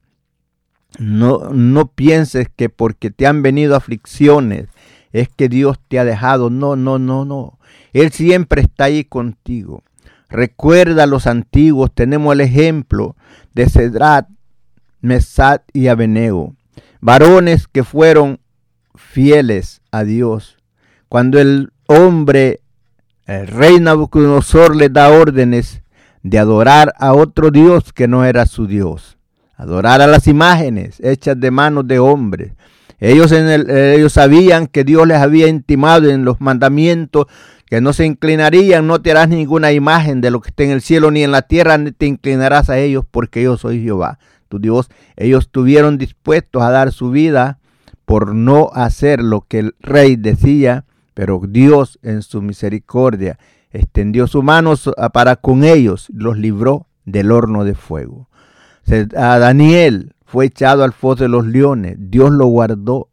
No, 0.99 1.49
no 1.53 1.93
pienses 1.93 2.49
que 2.53 2.67
porque 2.67 3.09
te 3.09 3.25
han 3.25 3.41
venido 3.41 3.77
aflicciones 3.77 4.67
es 5.13 5.29
que 5.29 5.47
Dios 5.47 5.79
te 5.87 5.97
ha 5.97 6.03
dejado. 6.03 6.49
No, 6.49 6.75
no, 6.75 6.99
no, 6.99 7.23
no. 7.23 7.57
Él 7.93 8.11
siempre 8.11 8.61
está 8.61 8.85
ahí 8.85 9.05
contigo. 9.05 9.81
Recuerda 10.31 11.03
a 11.03 11.07
los 11.07 11.27
antiguos, 11.27 11.91
tenemos 11.93 12.33
el 12.33 12.41
ejemplo 12.41 13.15
de 13.53 13.69
Cedrat, 13.69 14.27
Mesat 15.01 15.63
y 15.73 15.87
Abenego, 15.87 16.55
varones 17.01 17.67
que 17.67 17.83
fueron 17.83 18.39
fieles 18.95 19.81
a 19.91 20.03
Dios. 20.03 20.57
Cuando 21.09 21.39
el 21.39 21.71
hombre, 21.87 22.61
el 23.25 23.47
rey 23.47 23.79
Nabucodonosor, 23.79 24.75
le 24.75 24.89
da 24.89 25.09
órdenes 25.09 25.81
de 26.23 26.39
adorar 26.39 26.93
a 26.97 27.13
otro 27.13 27.51
Dios 27.51 27.91
que 27.93 28.07
no 28.07 28.25
era 28.25 28.45
su 28.45 28.67
Dios 28.67 29.17
adorar 29.61 30.01
a 30.01 30.07
las 30.07 30.25
imágenes 30.25 30.99
hechas 31.03 31.39
de 31.39 31.51
manos 31.51 31.87
de 31.87 31.99
hombres. 31.99 32.53
Ellos, 32.99 33.31
en 33.31 33.47
el, 33.47 33.69
ellos 33.69 34.13
sabían 34.13 34.65
que 34.65 34.83
Dios 34.83 35.07
les 35.07 35.17
había 35.17 35.47
intimado 35.47 36.09
en 36.09 36.25
los 36.25 36.41
mandamientos 36.41 37.27
que 37.71 37.81
no 37.81 37.91
se 37.91 38.05
inclinarían, 38.05 38.85
no 38.85 39.01
te 39.01 39.09
harás 39.09 39.29
ninguna 39.29 39.71
imagen 39.71 40.21
de 40.21 40.29
lo 40.29 40.41
que 40.41 40.49
esté 40.49 40.65
en 40.65 40.71
el 40.71 40.81
cielo 40.81 41.09
ni 41.09 41.23
en 41.23 41.31
la 41.31 41.41
tierra, 41.41 41.79
ni 41.79 41.91
te 41.91 42.05
inclinarás 42.05 42.69
a 42.69 42.77
ellos, 42.77 43.03
porque 43.09 43.41
yo 43.41 43.57
soy 43.57 43.81
Jehová, 43.81 44.19
tu 44.47 44.59
Dios. 44.59 44.89
Ellos 45.15 45.45
estuvieron 45.45 45.97
dispuestos 45.97 46.61
a 46.61 46.69
dar 46.69 46.91
su 46.91 47.09
vida 47.09 47.57
por 48.05 48.35
no 48.35 48.69
hacer 48.73 49.23
lo 49.23 49.41
que 49.47 49.57
el 49.59 49.75
rey 49.79 50.17
decía, 50.17 50.85
pero 51.15 51.41
Dios 51.47 51.97
en 52.03 52.21
su 52.21 52.43
misericordia 52.43 53.39
extendió 53.71 54.27
su 54.27 54.43
mano 54.43 54.75
para 55.11 55.37
con 55.37 55.63
ellos, 55.63 56.11
los 56.13 56.37
libró 56.37 56.85
del 57.05 57.31
horno 57.31 57.63
de 57.63 57.73
fuego 57.73 58.27
a 59.15 59.39
Daniel 59.39 60.13
fue 60.25 60.45
echado 60.45 60.83
al 60.83 60.93
foso 60.93 61.23
de 61.23 61.29
los 61.29 61.45
leones. 61.45 61.95
Dios 61.97 62.31
lo 62.31 62.47
guardó. 62.47 63.09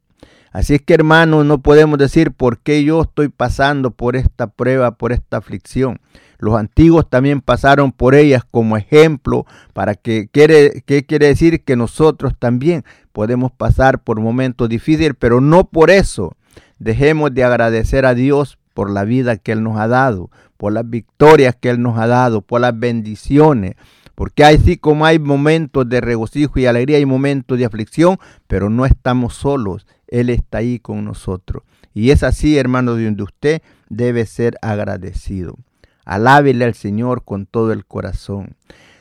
Así 0.52 0.74
es 0.74 0.82
que 0.82 0.94
hermanos, 0.94 1.44
no 1.44 1.60
podemos 1.62 1.98
decir 1.98 2.32
por 2.32 2.58
qué 2.58 2.82
yo 2.84 3.02
estoy 3.02 3.28
pasando 3.28 3.90
por 3.90 4.16
esta 4.16 4.46
prueba, 4.46 4.92
por 4.92 5.12
esta 5.12 5.36
aflicción. 5.36 6.00
Los 6.38 6.54
antiguos 6.54 7.08
también 7.10 7.40
pasaron 7.40 7.90
por 7.92 8.14
ellas 8.14 8.44
como 8.48 8.76
ejemplo 8.76 9.44
para 9.72 9.94
que 9.94 10.28
quiere, 10.30 10.82
¿qué 10.86 11.04
quiere 11.04 11.26
decir? 11.26 11.64
Que 11.64 11.76
nosotros 11.76 12.32
también 12.38 12.84
podemos 13.12 13.50
pasar 13.50 14.02
por 14.02 14.20
momentos 14.20 14.68
difíciles, 14.68 15.14
pero 15.18 15.40
no 15.40 15.64
por 15.68 15.90
eso 15.90 16.36
dejemos 16.78 17.34
de 17.34 17.42
agradecer 17.44 18.06
a 18.06 18.14
Dios 18.14 18.58
por 18.72 18.90
la 18.90 19.04
vida 19.04 19.36
que 19.36 19.50
Él 19.50 19.64
nos 19.64 19.78
ha 19.78 19.88
dado, 19.88 20.30
por 20.56 20.72
las 20.72 20.88
victorias 20.88 21.56
que 21.60 21.70
Él 21.70 21.82
nos 21.82 21.98
ha 21.98 22.06
dado, 22.06 22.42
por 22.42 22.60
las 22.60 22.78
bendiciones. 22.78 23.74
Porque 24.14 24.44
así 24.44 24.76
como 24.76 25.06
hay 25.06 25.18
momentos 25.18 25.88
de 25.88 26.00
regocijo 26.00 26.58
y 26.58 26.66
alegría, 26.66 26.98
hay 26.98 27.06
momentos 27.06 27.58
de 27.58 27.64
aflicción, 27.64 28.18
pero 28.46 28.70
no 28.70 28.86
estamos 28.86 29.34
solos. 29.34 29.86
Él 30.08 30.30
está 30.30 30.58
ahí 30.58 30.78
con 30.78 31.04
nosotros. 31.04 31.62
Y 31.94 32.10
es 32.10 32.22
así, 32.22 32.58
hermano, 32.58 32.94
de 32.94 33.04
donde 33.04 33.22
usted 33.22 33.62
debe 33.88 34.26
ser 34.26 34.56
agradecido. 34.62 35.56
Alábele 36.04 36.64
al 36.64 36.74
Señor 36.74 37.24
con 37.24 37.46
todo 37.46 37.72
el 37.72 37.84
corazón. 37.84 38.56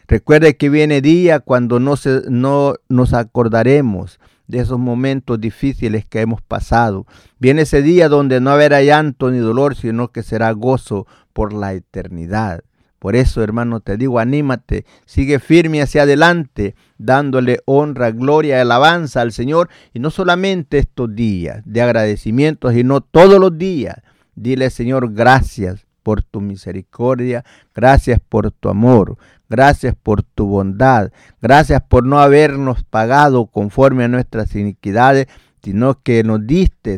Recuerde 0.08 0.58
que 0.58 0.70
viene 0.70 1.02
día 1.02 1.40
cuando 1.40 1.80
no, 1.80 1.98
se, 1.98 2.22
no 2.30 2.76
nos 2.90 3.14
acordaremos 3.14 4.20
de 4.48 4.60
esos 4.60 4.80
momentos 4.80 5.40
difíciles 5.40 6.06
que 6.06 6.22
hemos 6.22 6.42
pasado. 6.42 7.06
Viene 7.40 7.64
ese 7.64 7.82
día 7.82 8.10
donde 8.10 8.40
no 8.40 8.50
habrá 8.50 8.82
llanto 8.82 9.30
ni 9.30 9.40
dolor, 9.40 9.76
sino 9.76 10.12
que 10.12 10.24
será 10.24 10.52
gozo 10.52 11.06
por 11.34 11.54
la 11.54 11.74
eternidad. 11.74 12.64
Por 13.00 13.16
eso, 13.16 13.44
hermano, 13.44 13.80
te 13.80 13.96
digo, 13.96 14.20
anímate, 14.20 14.86
sigue 15.06 15.40
firme 15.40 15.82
hacia 15.82 16.04
adelante, 16.04 16.76
dándole 16.98 17.60
honra, 17.66 18.12
gloria 18.12 18.58
y 18.58 18.62
alabanza 18.62 19.22
al 19.22 19.32
Señor, 19.32 19.70
y 19.94 20.00
no 20.00 20.10
solamente 20.10 20.80
estos 20.80 21.14
días 21.14 21.62
de 21.66 21.82
agradecimiento, 21.82 22.72
sino 22.72 23.02
todos 23.02 23.40
los 23.40 23.58
días. 23.58 23.98
Dile, 24.36 24.70
Señor, 24.72 25.14
gracias 25.14 25.86
por 26.02 26.24
tu 26.24 26.42
misericordia, 26.42 27.44
gracias 27.76 28.20
por 28.28 28.52
tu 28.52 28.70
amor, 28.70 29.18
gracias 29.50 29.96
por 30.02 30.24
tu 30.24 30.48
bondad, 30.48 31.12
gracias 31.42 31.82
por 31.82 32.06
no 32.06 32.20
habernos 32.20 32.84
pagado 32.84 33.46
conforme 33.48 34.06
a 34.06 34.08
nuestras 34.08 34.56
iniquidades, 34.56 35.28
sino 35.62 36.02
que 36.02 36.24
nos 36.24 36.48
diste 36.48 36.98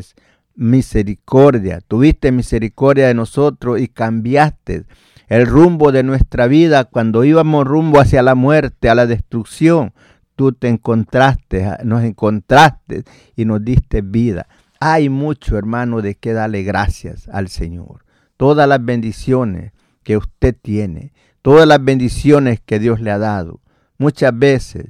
misericordia, 0.54 1.80
tuviste 1.86 2.32
misericordia 2.32 3.08
de 3.08 3.14
nosotros 3.14 3.80
y 3.80 3.88
cambiaste 3.88 4.84
el 5.30 5.46
rumbo 5.46 5.92
de 5.92 6.02
nuestra 6.02 6.48
vida 6.48 6.84
cuando 6.84 7.24
íbamos 7.24 7.64
rumbo 7.64 8.00
hacia 8.00 8.22
la 8.22 8.34
muerte, 8.34 8.90
a 8.90 8.94
la 8.94 9.06
destrucción. 9.06 9.94
Tú 10.36 10.52
te 10.52 10.68
encontraste, 10.68 11.66
nos 11.84 12.02
encontraste 12.02 13.04
y 13.36 13.44
nos 13.44 13.64
diste 13.64 14.02
vida. 14.02 14.48
Hay 14.80 15.08
mucho, 15.08 15.56
hermano, 15.56 16.02
de 16.02 16.16
que 16.16 16.32
darle 16.32 16.64
gracias 16.64 17.28
al 17.28 17.48
Señor 17.48 18.04
todas 18.36 18.66
las 18.66 18.82
bendiciones 18.82 19.72
que 20.02 20.16
usted 20.16 20.56
tiene, 20.60 21.12
todas 21.42 21.68
las 21.68 21.84
bendiciones 21.84 22.58
que 22.58 22.78
Dios 22.78 23.00
le 23.00 23.10
ha 23.10 23.18
dado. 23.18 23.60
Muchas 23.98 24.36
veces 24.36 24.86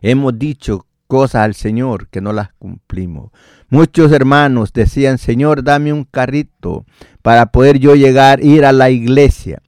hemos 0.00 0.38
dicho 0.38 0.86
cosas 1.12 1.42
al 1.42 1.54
Señor 1.54 2.08
que 2.08 2.22
no 2.22 2.32
las 2.32 2.52
cumplimos. 2.54 3.32
Muchos 3.68 4.12
hermanos 4.12 4.72
decían, 4.72 5.18
Señor, 5.18 5.62
dame 5.62 5.92
un 5.92 6.04
carrito 6.04 6.86
para 7.20 7.52
poder 7.52 7.78
yo 7.78 7.94
llegar, 7.94 8.42
ir 8.42 8.64
a 8.64 8.72
la 8.72 8.88
iglesia. 8.88 9.60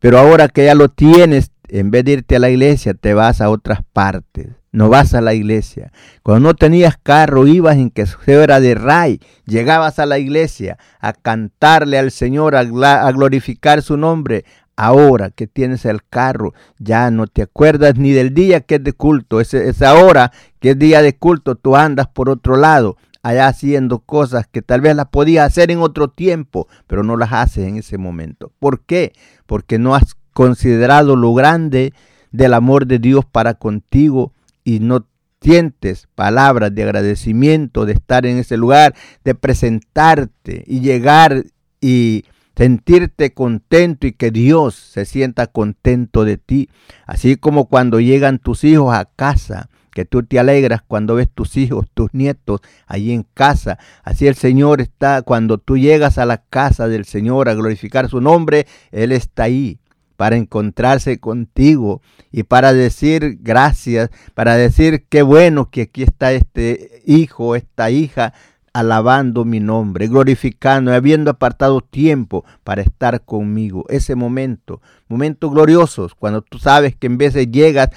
Pero 0.00 0.18
ahora 0.18 0.48
que 0.48 0.64
ya 0.64 0.74
lo 0.74 0.88
tienes, 0.88 1.52
en 1.68 1.92
vez 1.92 2.04
de 2.06 2.12
irte 2.14 2.34
a 2.34 2.40
la 2.40 2.50
iglesia, 2.50 2.94
te 2.94 3.14
vas 3.14 3.40
a 3.40 3.50
otras 3.50 3.82
partes 3.92 4.48
no 4.72 4.88
vas 4.88 5.14
a 5.14 5.20
la 5.20 5.34
iglesia. 5.34 5.92
Cuando 6.22 6.48
no 6.48 6.54
tenías 6.54 6.96
carro, 6.96 7.46
ibas 7.46 7.76
en 7.76 7.90
que 7.90 8.04
era 8.26 8.60
de 8.60 8.74
ray, 8.74 9.20
llegabas 9.46 9.98
a 9.98 10.06
la 10.06 10.18
iglesia 10.18 10.78
a 11.00 11.12
cantarle 11.12 11.98
al 11.98 12.10
Señor, 12.10 12.54
a, 12.54 12.64
glorificar 13.12 13.82
su 13.82 13.96
nombre. 13.96 14.44
Ahora 14.82 15.28
que 15.28 15.46
tienes 15.46 15.84
el 15.84 16.02
carro, 16.02 16.54
ya 16.78 17.10
no 17.10 17.26
te 17.26 17.42
acuerdas 17.42 17.98
ni 17.98 18.12
del 18.12 18.32
día 18.32 18.62
que 18.62 18.76
es 18.76 18.82
de 18.82 18.94
culto. 18.94 19.38
Es, 19.38 19.52
esa 19.52 19.92
hora 19.92 20.32
que 20.58 20.70
es 20.70 20.78
día 20.78 21.02
de 21.02 21.14
culto, 21.14 21.54
tú 21.54 21.76
andas 21.76 22.08
por 22.08 22.30
otro 22.30 22.56
lado, 22.56 22.96
allá 23.22 23.46
haciendo 23.46 23.98
cosas 23.98 24.46
que 24.50 24.62
tal 24.62 24.80
vez 24.80 24.96
las 24.96 25.08
podías 25.08 25.46
hacer 25.46 25.70
en 25.70 25.80
otro 25.80 26.08
tiempo, 26.08 26.66
pero 26.86 27.02
no 27.02 27.18
las 27.18 27.30
haces 27.30 27.68
en 27.68 27.76
ese 27.76 27.98
momento. 27.98 28.52
¿Por 28.58 28.80
qué? 28.80 29.12
Porque 29.44 29.78
no 29.78 29.94
has 29.94 30.16
considerado 30.32 31.14
lo 31.14 31.34
grande 31.34 31.92
del 32.32 32.54
amor 32.54 32.86
de 32.86 33.00
Dios 33.00 33.26
para 33.26 33.52
contigo 33.52 34.32
y 34.64 34.80
no 34.80 35.04
sientes 35.42 36.08
palabras 36.14 36.74
de 36.74 36.84
agradecimiento 36.84 37.84
de 37.84 37.92
estar 37.92 38.24
en 38.24 38.38
ese 38.38 38.56
lugar, 38.56 38.94
de 39.24 39.34
presentarte 39.34 40.64
y 40.66 40.80
llegar 40.80 41.44
y 41.82 42.24
sentirte 42.56 43.32
contento 43.32 44.06
y 44.06 44.12
que 44.12 44.30
Dios 44.30 44.74
se 44.74 45.04
sienta 45.04 45.46
contento 45.46 46.24
de 46.24 46.36
ti. 46.36 46.68
Así 47.06 47.36
como 47.36 47.66
cuando 47.66 48.00
llegan 48.00 48.38
tus 48.38 48.64
hijos 48.64 48.94
a 48.94 49.04
casa, 49.04 49.68
que 49.92 50.04
tú 50.04 50.22
te 50.22 50.38
alegras 50.38 50.82
cuando 50.86 51.14
ves 51.16 51.28
tus 51.28 51.56
hijos, 51.56 51.86
tus 51.94 52.14
nietos 52.14 52.60
allí 52.86 53.12
en 53.12 53.26
casa. 53.34 53.78
Así 54.04 54.26
el 54.26 54.34
Señor 54.34 54.80
está, 54.80 55.22
cuando 55.22 55.58
tú 55.58 55.76
llegas 55.76 56.18
a 56.18 56.26
la 56.26 56.38
casa 56.38 56.88
del 56.88 57.04
Señor 57.04 57.48
a 57.48 57.54
glorificar 57.54 58.08
su 58.08 58.20
nombre, 58.20 58.66
Él 58.92 59.12
está 59.12 59.44
ahí 59.44 59.78
para 60.16 60.36
encontrarse 60.36 61.18
contigo 61.18 62.02
y 62.30 62.42
para 62.42 62.74
decir 62.74 63.38
gracias, 63.40 64.10
para 64.34 64.54
decir 64.54 65.06
qué 65.08 65.22
bueno 65.22 65.70
que 65.70 65.82
aquí 65.82 66.02
está 66.02 66.32
este 66.32 67.02
hijo, 67.06 67.56
esta 67.56 67.90
hija 67.90 68.34
alabando 68.72 69.44
mi 69.44 69.60
nombre, 69.60 70.06
glorificando, 70.08 70.92
habiendo 70.92 71.30
apartado 71.30 71.80
tiempo 71.80 72.44
para 72.64 72.82
estar 72.82 73.22
conmigo. 73.24 73.84
Ese 73.88 74.14
momento, 74.14 74.80
momentos 75.08 75.50
gloriosos, 75.50 76.14
cuando 76.14 76.42
tú 76.42 76.58
sabes 76.58 76.94
que 76.96 77.06
en 77.06 77.18
de 77.18 77.46
llegas, 77.46 77.90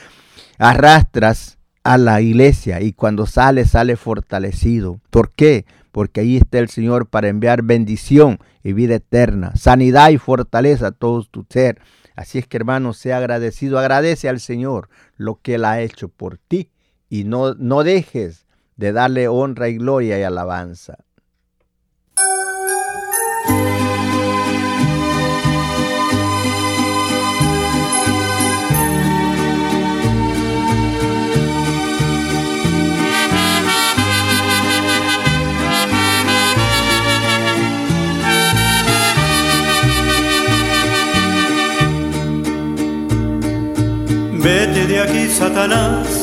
arrastras 0.57 1.57
a 1.83 1.97
la 1.97 2.21
iglesia 2.21 2.81
y 2.81 2.93
cuando 2.93 3.25
sales, 3.25 3.71
sale 3.71 3.95
fortalecido. 3.95 4.99
¿Por 5.09 5.31
qué? 5.31 5.65
Porque 5.91 6.21
ahí 6.21 6.37
está 6.37 6.59
el 6.59 6.69
Señor 6.69 7.07
para 7.07 7.27
enviar 7.27 7.61
bendición 7.61 8.39
y 8.63 8.73
vida 8.73 8.95
eterna, 8.95 9.55
sanidad 9.55 10.09
y 10.09 10.17
fortaleza 10.17 10.87
a 10.87 10.91
todo 10.91 11.23
tu 11.23 11.45
ser. 11.49 11.79
Así 12.15 12.39
es 12.39 12.47
que 12.47 12.57
hermano, 12.57 12.93
sea 12.93 13.17
agradecido, 13.17 13.77
agradece 13.77 14.29
al 14.29 14.39
Señor 14.39 14.89
lo 15.17 15.39
que 15.41 15.55
Él 15.55 15.65
ha 15.65 15.81
hecho 15.81 16.09
por 16.09 16.37
ti 16.37 16.69
y 17.09 17.25
no, 17.25 17.53
no 17.55 17.83
dejes 17.83 18.42
de 18.83 18.91
darle 18.91 19.29
honra 19.29 19.69
y 19.69 19.77
gloria 19.77 20.19
y 20.19 20.23
alabanza. 20.23 20.97
Vete 44.33 44.87
de 44.87 44.99
aquí, 44.99 45.29
Satanás, 45.29 46.22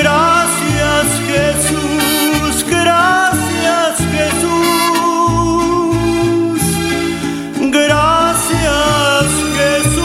Gracias 0.00 1.06
Jesús, 1.26 2.64
gracias 2.70 3.98
Jesús, 4.12 5.90
gracias 7.72 9.26
Jesús. 9.56 9.98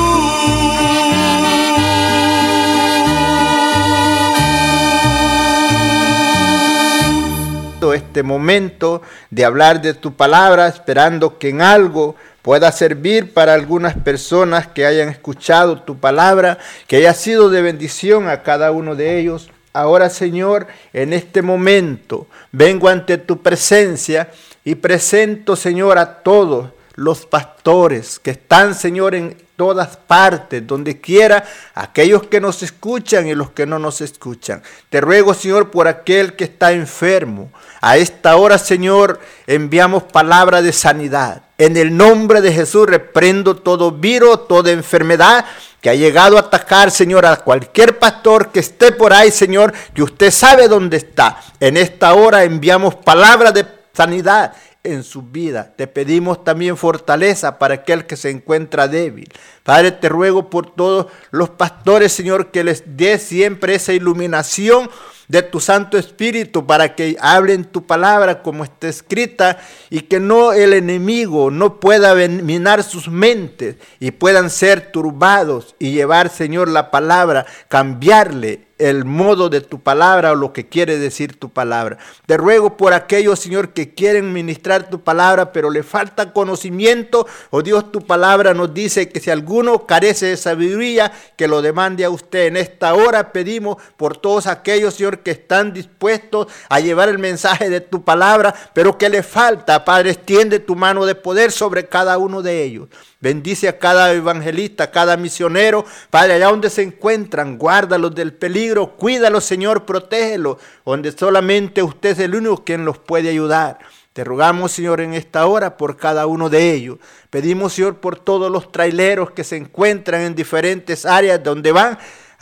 Este 7.94 8.24
momento 8.24 9.04
de 9.30 9.46
hablar 9.46 9.80
de 9.80 9.94
tu 9.94 10.16
palabra, 10.16 10.68
esperando 10.68 11.38
que 11.38 11.50
en 11.50 11.62
algo 11.62 12.16
pueda 12.42 12.72
servir 12.72 13.32
para 13.32 13.54
algunas 13.54 13.96
personas 13.96 14.66
que 14.66 14.88
hayan 14.88 15.10
escuchado 15.10 15.84
tu 15.84 16.00
palabra, 16.00 16.58
que 16.88 16.96
haya 16.96 17.14
sido 17.14 17.52
de 17.52 17.62
bendición 17.62 18.28
a 18.28 18.42
cada 18.42 18.72
uno 18.72 18.96
de 18.96 19.20
ellos. 19.20 19.52
Ahora, 19.74 20.10
Señor, 20.10 20.68
en 20.94 21.14
este 21.14 21.42
momento 21.42 22.28
vengo 22.52 22.88
ante 22.88 23.18
tu 23.18 23.42
presencia 23.42 24.32
y 24.64 24.76
presento, 24.76 25.56
Señor, 25.56 25.98
a 25.98 26.22
todos 26.22 26.70
los 26.96 27.26
pastores 27.26 28.20
que 28.20 28.32
están, 28.32 28.76
Señor, 28.76 29.16
en 29.16 29.36
todas 29.56 29.98
partes, 29.98 30.66
donde 30.66 31.02
quiera, 31.02 31.44
aquellos 31.74 32.24
que 32.24 32.40
nos 32.40 32.62
escuchan 32.62 33.28
y 33.28 33.34
los 33.34 33.52
que 33.52 33.66
no 33.66 33.80
nos 33.80 34.02
escuchan. 34.02 34.62
Te 34.90 35.02
ruego, 35.02 35.34
Señor, 35.34 35.72
por 35.72 35.88
aquel 35.88 36.36
que 36.36 36.44
está 36.44 36.72
enfermo. 36.72 37.52
A 37.82 37.98
esta 37.98 38.36
hora, 38.36 38.60
Señor, 38.60 39.20
enviamos 39.48 40.04
palabra 40.04 40.62
de 40.62 40.72
sanidad. 40.72 41.44
En 41.58 41.78
el 41.78 41.96
nombre 41.96 42.42
de 42.42 42.52
Jesús 42.52 42.88
reprendo 42.88 43.56
todo 43.56 43.92
virus, 43.92 44.48
toda 44.48 44.72
enfermedad 44.72 45.46
que 45.84 45.90
ha 45.90 45.96
llegado 45.96 46.38
a 46.38 46.40
atacar, 46.40 46.92
Señor, 46.92 47.26
a 47.26 47.36
cualquier 47.36 48.00
pastor 48.00 48.54
que 48.54 48.62
esté 48.62 48.94
por 48.94 49.12
ahí, 49.12 49.32
Señor, 49.32 49.74
que 49.94 50.02
usted 50.02 50.32
sabe 50.32 50.70
dónde 50.70 50.96
está. 50.96 51.42
En 51.60 51.76
esta 51.76 52.14
hora 52.14 52.46
enviamos 52.46 52.96
palabra 52.96 53.52
de 53.52 53.66
sanidad 53.92 54.54
en 54.82 55.04
su 55.04 55.24
vida. 55.24 55.74
Te 55.76 55.88
pedimos 55.88 56.46
también 56.46 56.78
fortaleza 56.78 57.60
para 57.60 57.74
aquel 57.74 58.06
que 58.06 58.16
se 58.16 58.30
encuentra 58.30 58.88
débil. 58.88 59.28
Padre, 59.64 59.92
te 59.92 60.08
ruego 60.08 60.50
por 60.50 60.74
todos 60.74 61.08
los 61.32 61.50
pastores, 61.50 62.14
Señor, 62.14 62.52
que 62.52 62.64
les 62.64 62.84
dé 62.96 63.20
siempre 63.20 63.76
esa 63.76 63.92
iluminación 63.92 64.90
de 65.28 65.42
tu 65.42 65.60
Santo 65.60 65.98
Espíritu 65.98 66.66
para 66.66 66.96
que 66.96 67.18
hablen 67.20 67.66
tu 67.66 67.86
palabra 67.86 68.42
como 68.42 68.64
está 68.64 68.88
escrita 68.88 69.58
y 69.90 70.02
que 70.02 70.20
no 70.20 70.54
el 70.54 70.74
enemigo 70.74 71.52
no 71.52 71.80
pueda 71.80 72.14
minar 72.16 72.84
sus 72.84 73.08
mentes 73.08 73.76
y 74.00 74.12
puedan 74.12 74.50
ser 74.50 74.92
turbados 74.92 75.76
y 75.80 75.92
llevar, 75.92 76.30
Señor, 76.30 76.70
la 76.70 76.92
palabra, 76.92 77.46
cambiarle 77.68 78.68
el 78.78 79.06
modo 79.06 79.50
de 79.50 79.62
tu 79.62 79.80
palabra 79.80 80.32
o 80.32 80.36
lo 80.36 80.52
que 80.52 80.68
quiere 80.68 80.98
decir 80.98 81.38
tu 81.38 81.50
palabra. 81.50 81.98
Te 82.26 82.38
ruego 82.38 82.76
por 82.76 82.94
aquellos, 82.94 83.40
Señor, 83.40 83.70
que 83.70 83.94
quieren 83.94 84.34
ministrar 84.34 84.90
tu 84.90 85.02
palabra, 85.02 85.52
pero 85.52 85.70
le 85.70 85.84
falta 85.84 86.34
conocimiento. 86.34 87.28
Oh 87.52 87.62
Dios, 87.62 87.92
tu 87.92 88.02
palabra 88.02 88.54
nos 88.54 88.74
dice 88.74 89.10
que 89.10 89.20
si 89.20 89.30
alguno 89.30 89.86
carece 89.86 90.28
de 90.28 90.38
sabiduría, 90.38 91.12
que 91.38 91.48
lo 91.48 91.62
demande 91.62 92.04
a 92.04 92.10
usted. 92.10 92.48
En 92.48 92.58
esta 92.58 92.94
hora 92.94 93.32
pedimos 93.32 93.78
por 93.98 94.18
todos 94.18 94.48
aquellos, 94.48 94.96
Señor, 94.96 95.20
que 95.20 95.32
están 95.32 95.74
dispuestos 95.74 96.48
a 96.70 96.80
llevar 96.80 97.10
el 97.10 97.20
mensaje 97.20 97.70
de 97.70 97.82
tu 97.82 98.04
palabra, 98.04 98.54
pero 98.74 98.98
que 98.98 99.10
le 99.10 99.24
falta, 99.24 99.86
Padre, 99.86 100.12
extiende 100.12 100.60
tu 100.60 100.76
mano 100.76 101.06
de 101.06 101.16
poder 101.16 101.52
sobre 101.52 101.88
cada 101.88 102.18
uno 102.18 102.42
de 102.42 102.64
ellos. 102.64 102.90
Bendice 103.24 103.70
a 103.70 103.80
cada 103.80 104.12
evangelista, 104.12 104.84
a 104.84 104.92
cada 104.92 105.16
misionero. 105.16 105.86
Padre, 106.10 106.34
allá 106.34 106.48
donde 106.48 106.70
se 106.70 106.82
encuentran, 106.82 107.58
guárdalos 107.58 108.14
del 108.14 108.34
peligro, 108.34 108.98
cuídalos, 108.98 109.46
Señor, 109.46 109.86
protégelos, 109.86 110.58
donde 110.86 111.10
solamente 111.14 111.82
usted 111.82 112.10
es 112.10 112.20
el 112.20 112.36
único 112.36 112.66
quien 112.66 112.84
los 112.84 112.98
puede 112.98 113.30
ayudar. 113.30 113.80
Te 114.12 114.26
rogamos, 114.26 114.74
Señor, 114.74 115.00
en 115.00 115.14
esta 115.14 115.46
hora 115.46 115.78
por 115.78 115.96
cada 115.96 116.26
uno 116.28 116.50
de 116.50 116.74
ellos. 116.74 116.98
Pedimos, 117.30 117.72
Señor, 117.72 118.02
por 118.02 118.20
todos 118.20 118.52
los 118.52 118.74
traileros 118.74 119.32
que 119.32 119.46
se 119.46 119.56
encuentran 119.56 120.20
en 120.20 120.36
diferentes 120.36 121.06
áreas 121.06 121.42
donde 121.42 121.72
van 121.72 121.98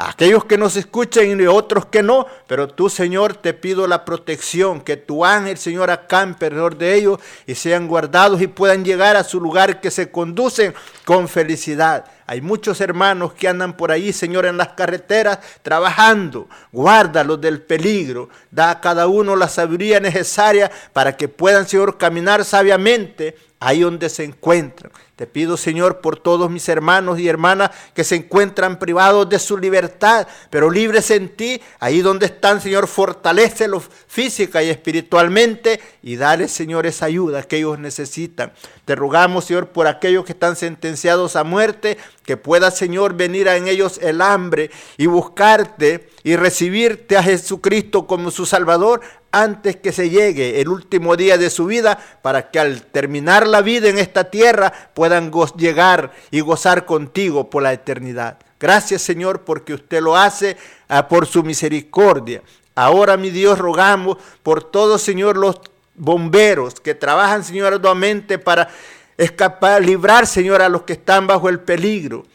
aquellos 0.09 0.45
que 0.45 0.57
nos 0.57 0.75
escuchan 0.77 1.39
y 1.39 1.45
otros 1.45 1.85
que 1.85 2.01
no, 2.01 2.25
pero 2.47 2.67
tú, 2.67 2.89
Señor, 2.89 3.35
te 3.35 3.53
pido 3.53 3.87
la 3.87 4.05
protección, 4.05 4.81
que 4.81 4.97
tu 4.97 5.25
ángel, 5.25 5.57
Señor, 5.57 5.91
acampe 5.91 6.45
alrededor 6.45 6.77
de 6.77 6.95
ellos 6.95 7.19
y 7.45 7.55
sean 7.55 7.87
guardados 7.87 8.41
y 8.41 8.47
puedan 8.47 8.85
llegar 8.85 9.15
a 9.15 9.23
su 9.23 9.39
lugar 9.39 9.81
que 9.81 9.91
se 9.91 10.11
conducen 10.11 10.73
con 11.05 11.27
felicidad. 11.27 12.05
Hay 12.25 12.39
muchos 12.39 12.79
hermanos 12.79 13.33
que 13.33 13.49
andan 13.49 13.75
por 13.75 13.91
ahí, 13.91 14.13
Señor, 14.13 14.45
en 14.45 14.55
las 14.55 14.69
carreteras 14.69 15.39
trabajando. 15.61 16.47
Guárdalos 16.71 17.41
del 17.41 17.61
peligro. 17.61 18.29
Da 18.49 18.71
a 18.71 18.79
cada 18.79 19.07
uno 19.07 19.35
la 19.35 19.49
sabiduría 19.49 19.99
necesaria 19.99 20.71
para 20.93 21.17
que 21.17 21.27
puedan, 21.27 21.67
Señor, 21.67 21.97
caminar 21.97 22.45
sabiamente 22.45 23.35
ahí 23.59 23.81
donde 23.81 24.07
se 24.07 24.23
encuentran. 24.23 24.91
Te 25.21 25.27
pido, 25.27 25.55
Señor, 25.55 26.01
por 26.01 26.17
todos 26.17 26.49
mis 26.49 26.67
hermanos 26.67 27.19
y 27.19 27.27
hermanas 27.27 27.69
que 27.93 28.03
se 28.03 28.15
encuentran 28.15 28.79
privados 28.79 29.29
de 29.29 29.37
su 29.37 29.55
libertad, 29.55 30.27
pero 30.49 30.71
libres 30.71 31.11
en 31.11 31.29
ti, 31.35 31.61
ahí 31.79 32.01
donde 32.01 32.25
están, 32.25 32.59
Señor, 32.59 32.87
fortalecelos 32.87 33.83
física 34.07 34.63
y 34.63 34.71
espiritualmente 34.71 35.79
y 36.01 36.15
dale, 36.15 36.47
Señor, 36.47 36.87
esa 36.87 37.05
ayuda 37.05 37.43
que 37.43 37.57
ellos 37.57 37.77
necesitan. 37.77 38.51
Te 38.83 38.95
rogamos, 38.95 39.45
Señor, 39.45 39.67
por 39.67 39.85
aquellos 39.85 40.25
que 40.25 40.31
están 40.31 40.55
sentenciados 40.55 41.35
a 41.35 41.43
muerte, 41.43 41.99
que 42.31 42.37
pueda, 42.37 42.71
Señor, 42.71 43.15
venir 43.15 43.49
en 43.49 43.67
ellos 43.67 43.99
el 44.01 44.21
hambre 44.21 44.71
y 44.95 45.05
buscarte 45.05 46.07
y 46.23 46.37
recibirte 46.37 47.17
a 47.17 47.23
Jesucristo 47.23 48.07
como 48.07 48.31
su 48.31 48.45
Salvador 48.45 49.01
antes 49.33 49.75
que 49.75 49.91
se 49.91 50.09
llegue 50.09 50.61
el 50.61 50.69
último 50.69 51.17
día 51.17 51.37
de 51.37 51.49
su 51.49 51.65
vida, 51.65 51.99
para 52.21 52.49
que 52.49 52.57
al 52.57 52.83
terminar 52.83 53.45
la 53.47 53.59
vida 53.59 53.89
en 53.89 53.97
esta 53.97 54.29
tierra 54.29 54.71
puedan 54.93 55.29
llegar 55.57 56.13
y 56.31 56.39
gozar 56.39 56.85
contigo 56.85 57.49
por 57.49 57.63
la 57.63 57.73
eternidad. 57.73 58.37
Gracias 58.57 59.01
Señor 59.01 59.41
porque 59.41 59.73
usted 59.73 60.01
lo 60.01 60.15
hace 60.15 60.55
ah, 60.87 61.09
por 61.09 61.27
su 61.27 61.43
misericordia. 61.43 62.41
Ahora 62.75 63.17
mi 63.17 63.29
Dios 63.29 63.59
rogamos 63.59 64.15
por 64.41 64.63
todos 64.63 65.01
Señor 65.01 65.35
los 65.35 65.59
bomberos 65.95 66.79
que 66.79 66.95
trabajan 66.95 67.43
Señor 67.43 67.73
arduamente 67.73 68.39
para 68.39 68.69
escapar, 69.23 69.83
librar 69.83 70.25
Señor 70.25 70.61
a 70.61 70.69
los 70.69 70.83
que 70.83 70.93
están 70.93 71.27
bajo 71.27 71.49
el 71.49 71.59
peligro. 71.59 72.25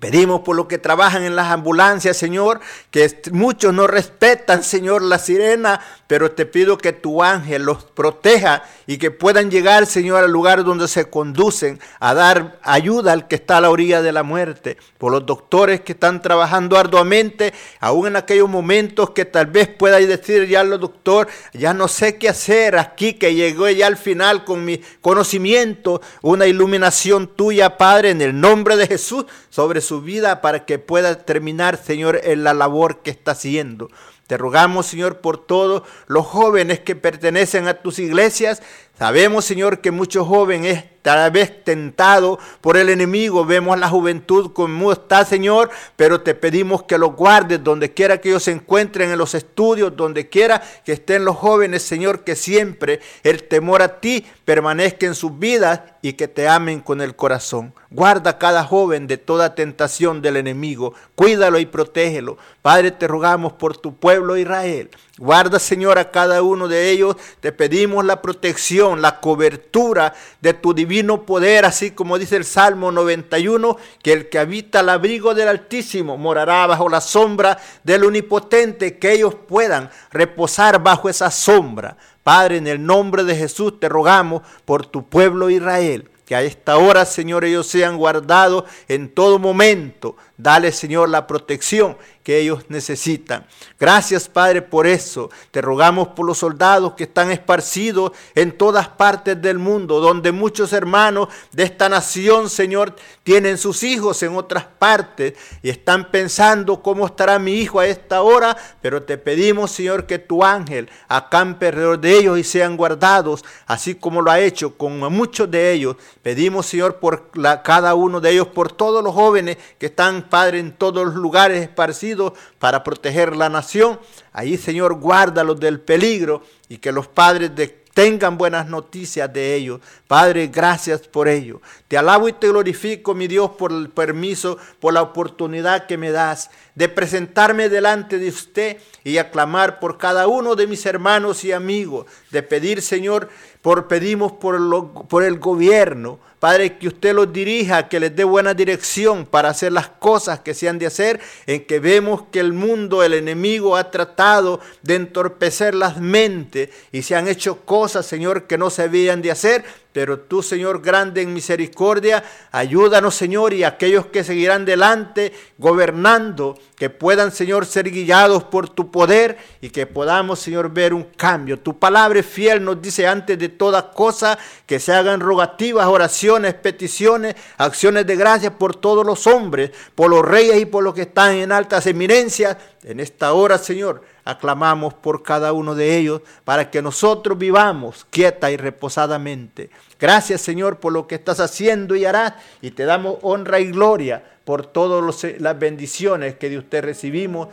Pedimos 0.00 0.42
por 0.42 0.54
los 0.56 0.66
que 0.66 0.78
trabajan 0.78 1.24
en 1.24 1.34
las 1.34 1.48
ambulancias, 1.48 2.16
Señor, 2.16 2.60
que 2.90 3.20
muchos 3.32 3.74
no 3.74 3.86
respetan, 3.86 4.62
Señor, 4.62 5.02
la 5.02 5.18
sirena, 5.18 5.80
pero 6.06 6.30
te 6.30 6.46
pido 6.46 6.78
que 6.78 6.92
tu 6.92 7.22
ángel 7.22 7.64
los 7.64 7.84
proteja 7.84 8.62
y 8.86 8.98
que 8.98 9.10
puedan 9.10 9.50
llegar, 9.50 9.86
Señor, 9.86 10.24
al 10.24 10.30
lugar 10.30 10.64
donde 10.64 10.86
se 10.86 11.10
conducen 11.10 11.80
a 11.98 12.14
dar 12.14 12.58
ayuda 12.62 13.12
al 13.12 13.26
que 13.26 13.34
está 13.34 13.58
a 13.58 13.60
la 13.60 13.70
orilla 13.70 14.00
de 14.00 14.12
la 14.12 14.22
muerte. 14.22 14.78
Por 14.98 15.12
los 15.12 15.26
doctores 15.26 15.80
que 15.80 15.92
están 15.92 16.22
trabajando 16.22 16.78
arduamente, 16.78 17.52
aún 17.80 18.06
en 18.06 18.16
aquellos 18.16 18.48
momentos 18.48 19.10
que 19.10 19.24
tal 19.24 19.46
vez 19.46 19.68
pueda 19.68 19.98
decir 19.98 20.46
ya 20.46 20.64
doctor, 20.64 21.28
ya 21.52 21.74
no 21.74 21.88
sé 21.88 22.18
qué 22.18 22.28
hacer 22.28 22.78
aquí, 22.78 23.14
que 23.14 23.34
llegó 23.34 23.68
ya 23.68 23.86
al 23.86 23.96
final 23.96 24.44
con 24.44 24.64
mi 24.64 24.78
conocimiento, 25.00 26.00
una 26.22 26.46
iluminación 26.46 27.26
tuya, 27.26 27.76
Padre, 27.76 28.10
en 28.10 28.22
el 28.22 28.38
nombre 28.40 28.76
de 28.76 28.86
Jesús, 28.86 29.26
sobre 29.50 29.80
su 29.88 30.02
vida 30.02 30.40
para 30.40 30.64
que 30.66 30.78
pueda 30.78 31.24
terminar, 31.24 31.76
Señor, 31.82 32.20
en 32.22 32.44
la 32.44 32.54
labor 32.54 33.02
que 33.02 33.10
está 33.10 33.32
haciendo. 33.32 33.88
Te 34.28 34.36
rogamos, 34.36 34.84
Señor, 34.84 35.22
por 35.22 35.38
todos 35.46 35.84
los 36.06 36.26
jóvenes 36.26 36.80
que 36.80 36.94
pertenecen 36.94 37.66
a 37.66 37.80
tus 37.80 37.98
iglesias. 37.98 38.62
Sabemos, 38.98 39.46
Señor, 39.46 39.80
que 39.80 39.90
muchos 39.90 40.28
jóvenes 40.28 40.84
tal 41.00 41.30
vez 41.30 41.64
tentado 41.64 42.38
por 42.60 42.76
el 42.76 42.90
enemigo. 42.90 43.46
Vemos 43.46 43.78
la 43.78 43.88
juventud 43.88 44.52
como 44.52 44.92
está, 44.92 45.24
Señor, 45.24 45.70
pero 45.96 46.20
te 46.20 46.34
pedimos 46.34 46.82
que 46.82 46.98
los 46.98 47.16
guardes 47.16 47.64
donde 47.64 47.94
quiera 47.94 48.20
que 48.20 48.28
ellos 48.28 48.42
se 48.42 48.50
encuentren 48.50 49.08
en 49.08 49.16
los 49.16 49.34
estudios, 49.34 49.96
donde 49.96 50.28
quiera 50.28 50.60
que 50.84 50.92
estén 50.92 51.24
los 51.24 51.36
jóvenes, 51.36 51.82
Señor, 51.82 52.22
que 52.22 52.36
siempre 52.36 53.00
el 53.22 53.44
temor 53.44 53.80
a 53.80 53.98
ti 53.98 54.26
permanezca 54.44 55.06
en 55.06 55.14
sus 55.14 55.38
vidas 55.38 55.80
y 56.02 56.12
que 56.12 56.28
te 56.28 56.46
amen 56.46 56.80
con 56.80 57.00
el 57.00 57.16
corazón. 57.16 57.72
Guarda 57.90 58.32
a 58.32 58.38
cada 58.38 58.64
joven 58.64 59.06
de 59.06 59.16
toda 59.16 59.54
tentación 59.54 60.20
del 60.20 60.36
enemigo. 60.36 60.92
Cuídalo 61.14 61.58
y 61.58 61.64
protégelo. 61.64 62.36
Padre, 62.60 62.90
te 62.90 63.08
rogamos 63.08 63.54
por 63.54 63.78
tu 63.78 63.96
pueblo 63.96 64.36
Israel. 64.36 64.90
Guarda, 65.16 65.58
Señor, 65.58 65.98
a 65.98 66.10
cada 66.10 66.42
uno 66.42 66.68
de 66.68 66.90
ellos. 66.90 67.16
Te 67.40 67.50
pedimos 67.50 68.04
la 68.04 68.20
protección, 68.20 69.00
la 69.00 69.20
cobertura 69.20 70.12
de 70.42 70.52
tu 70.52 70.74
divino 70.74 71.24
poder, 71.24 71.64
así 71.64 71.92
como 71.92 72.18
dice 72.18 72.36
el 72.36 72.44
Salmo 72.44 72.92
91, 72.92 73.78
que 74.02 74.12
el 74.12 74.28
que 74.28 74.38
habita 74.38 74.80
al 74.80 74.90
abrigo 74.90 75.32
del 75.32 75.48
Altísimo 75.48 76.18
morará 76.18 76.66
bajo 76.66 76.90
la 76.90 77.00
sombra 77.00 77.58
del 77.84 78.04
Omnipotente, 78.04 78.98
que 78.98 79.12
ellos 79.12 79.34
puedan 79.34 79.88
reposar 80.10 80.82
bajo 80.82 81.08
esa 81.08 81.30
sombra. 81.30 81.96
Padre, 82.22 82.58
en 82.58 82.66
el 82.66 82.84
nombre 82.84 83.24
de 83.24 83.34
Jesús 83.34 83.80
te 83.80 83.88
rogamos 83.88 84.42
por 84.66 84.84
tu 84.84 85.08
pueblo 85.08 85.48
Israel. 85.48 86.10
Que 86.28 86.34
a 86.34 86.42
esta 86.42 86.76
hora, 86.76 87.06
Señor, 87.06 87.46
ellos 87.46 87.66
sean 87.68 87.96
guardados 87.96 88.64
en 88.86 89.08
todo 89.08 89.38
momento. 89.38 90.14
Dale, 90.40 90.70
Señor, 90.70 91.08
la 91.08 91.26
protección 91.26 91.96
que 92.22 92.38
ellos 92.38 92.66
necesitan. 92.68 93.46
Gracias, 93.80 94.28
Padre, 94.28 94.62
por 94.62 94.86
eso. 94.86 95.30
Te 95.50 95.60
rogamos 95.60 96.08
por 96.08 96.26
los 96.26 96.38
soldados 96.38 96.92
que 96.92 97.04
están 97.04 97.32
esparcidos 97.32 98.12
en 98.34 98.56
todas 98.56 98.86
partes 98.86 99.40
del 99.40 99.58
mundo, 99.58 99.98
donde 99.98 100.30
muchos 100.30 100.72
hermanos 100.72 101.28
de 101.52 101.64
esta 101.64 101.88
nación, 101.88 102.50
Señor, 102.50 102.94
tienen 103.24 103.58
sus 103.58 103.82
hijos 103.82 104.22
en 104.22 104.36
otras 104.36 104.64
partes 104.64 105.34
y 105.62 105.70
están 105.70 106.10
pensando 106.10 106.82
cómo 106.82 107.06
estará 107.06 107.38
mi 107.38 107.54
hijo 107.54 107.80
a 107.80 107.86
esta 107.86 108.22
hora, 108.22 108.56
pero 108.80 109.02
te 109.02 109.18
pedimos, 109.18 109.72
Señor, 109.72 110.06
que 110.06 110.18
tu 110.18 110.44
ángel 110.44 110.88
acampe 111.08 111.68
alrededor 111.68 111.98
de 111.98 112.16
ellos 112.16 112.38
y 112.38 112.44
sean 112.44 112.76
guardados, 112.76 113.44
así 113.66 113.94
como 113.94 114.22
lo 114.22 114.30
ha 114.30 114.38
hecho 114.38 114.76
con 114.76 114.98
muchos 115.12 115.50
de 115.50 115.72
ellos. 115.72 115.96
Pedimos, 116.22 116.66
Señor, 116.66 116.96
por 116.96 117.30
cada 117.64 117.94
uno 117.94 118.20
de 118.20 118.30
ellos, 118.30 118.48
por 118.48 118.70
todos 118.70 119.02
los 119.02 119.14
jóvenes 119.14 119.56
que 119.78 119.86
están, 119.86 120.27
Padre, 120.28 120.58
en 120.58 120.72
todos 120.72 121.06
los 121.06 121.14
lugares 121.14 121.62
esparcidos 121.62 122.32
para 122.58 122.84
proteger 122.84 123.36
la 123.36 123.48
nación. 123.48 123.98
Ahí, 124.32 124.56
Señor, 124.56 124.94
guárdalos 124.94 125.58
del 125.58 125.80
peligro 125.80 126.42
y 126.68 126.78
que 126.78 126.92
los 126.92 127.06
padres 127.06 127.50
tengan 127.98 128.38
buenas 128.38 128.68
noticias 128.68 129.32
de 129.32 129.56
ellos. 129.56 129.80
Padre, 130.06 130.46
gracias 130.46 131.00
por 131.00 131.26
ello. 131.26 131.60
Te 131.88 131.98
alabo 131.98 132.28
y 132.28 132.32
te 132.32 132.46
glorifico, 132.46 133.12
mi 133.12 133.26
Dios, 133.26 133.50
por 133.58 133.72
el 133.72 133.88
permiso, 133.88 134.56
por 134.78 134.94
la 134.94 135.02
oportunidad 135.02 135.86
que 135.86 135.96
me 135.96 136.12
das 136.12 136.48
de 136.76 136.88
presentarme 136.88 137.68
delante 137.68 138.18
de 138.18 138.28
usted 138.28 138.76
y 139.02 139.18
aclamar 139.18 139.80
por 139.80 139.98
cada 139.98 140.28
uno 140.28 140.54
de 140.54 140.68
mis 140.68 140.86
hermanos 140.86 141.42
y 141.42 141.50
amigos, 141.50 142.06
de 142.30 142.44
pedir, 142.44 142.82
Señor, 142.82 143.30
por 143.62 143.88
pedimos 143.88 144.30
por, 144.30 144.60
lo, 144.60 144.92
por 144.92 145.24
el 145.24 145.40
gobierno, 145.40 146.20
Padre, 146.40 146.78
que 146.78 146.86
usted 146.86 147.14
los 147.14 147.32
dirija, 147.32 147.88
que 147.88 147.98
les 147.98 148.14
dé 148.14 148.22
buena 148.22 148.54
dirección 148.54 149.26
para 149.26 149.48
hacer 149.48 149.72
las 149.72 149.88
cosas 149.88 150.38
que 150.40 150.54
se 150.54 150.68
han 150.68 150.78
de 150.78 150.86
hacer, 150.86 151.20
en 151.46 151.64
que 151.64 151.80
vemos 151.80 152.22
que 152.30 152.38
el 152.38 152.52
mundo, 152.52 153.02
el 153.02 153.14
enemigo 153.14 153.76
ha 153.76 153.90
tratado 153.90 154.60
de 154.82 154.94
entorpecer 154.94 155.74
las 155.74 156.00
mentes 156.00 156.70
y 156.92 157.02
se 157.02 157.16
han 157.16 157.26
hecho 157.26 157.64
cosas, 157.64 158.06
Señor, 158.06 158.46
que 158.46 158.56
no 158.56 158.70
se 158.70 158.82
habían 158.82 159.20
de 159.20 159.32
hacer, 159.32 159.64
pero 159.92 160.20
tú, 160.20 160.42
Señor, 160.42 160.82
grande 160.82 161.22
en 161.22 161.32
misericordia, 161.32 162.22
ayúdanos, 162.52 163.14
Señor, 163.14 163.54
y 163.54 163.64
aquellos 163.64 164.06
que 164.06 164.22
seguirán 164.22 164.64
delante 164.64 165.32
gobernando, 165.56 166.58
que 166.76 166.90
puedan, 166.90 167.32
Señor, 167.32 167.66
ser 167.66 167.90
guiados 167.90 168.44
por 168.44 168.68
tu 168.68 168.90
poder 168.90 169.38
y 169.60 169.70
que 169.70 169.86
podamos, 169.86 170.38
Señor, 170.38 170.70
ver 170.70 170.92
un 170.92 171.04
cambio. 171.04 171.58
Tu 171.58 171.78
palabra 171.78 172.22
fiel 172.22 172.62
nos 172.62 172.80
dice 172.80 173.06
antes 173.06 173.38
de 173.38 173.48
toda 173.48 173.90
cosa 173.90 174.38
que 174.66 174.78
se 174.78 174.92
hagan 174.92 175.20
rogativas, 175.20 175.86
oraciones, 175.86 176.54
peticiones, 176.54 177.34
acciones 177.56 178.06
de 178.06 178.16
gracia 178.16 178.56
por 178.56 178.76
todos 178.76 179.04
los 179.04 179.26
hombres, 179.26 179.70
por 179.94 180.10
los 180.10 180.24
reyes 180.24 180.60
y 180.60 180.66
por 180.66 180.84
los 180.84 180.94
que 180.94 181.02
están 181.02 181.34
en 181.34 181.50
altas 181.50 181.86
eminencias. 181.86 182.56
En 182.84 183.00
esta 183.00 183.32
hora, 183.32 183.58
Señor, 183.58 184.02
aclamamos 184.28 184.92
por 184.92 185.22
cada 185.22 185.54
uno 185.54 185.74
de 185.74 185.96
ellos 185.96 186.20
para 186.44 186.70
que 186.70 186.82
nosotros 186.82 187.38
vivamos 187.38 188.06
quieta 188.10 188.50
y 188.50 188.58
reposadamente. 188.58 189.70
Gracias 189.98 190.42
Señor 190.42 190.80
por 190.80 190.92
lo 190.92 191.06
que 191.06 191.14
estás 191.14 191.40
haciendo 191.40 191.96
y 191.96 192.04
harás 192.04 192.34
y 192.60 192.72
te 192.72 192.84
damos 192.84 193.16
honra 193.22 193.58
y 193.58 193.70
gloria 193.70 194.22
por 194.44 194.66
todas 194.66 195.24
las 195.38 195.58
bendiciones 195.58 196.34
que 196.34 196.50
de 196.50 196.58
usted 196.58 196.84
recibimos. 196.84 197.48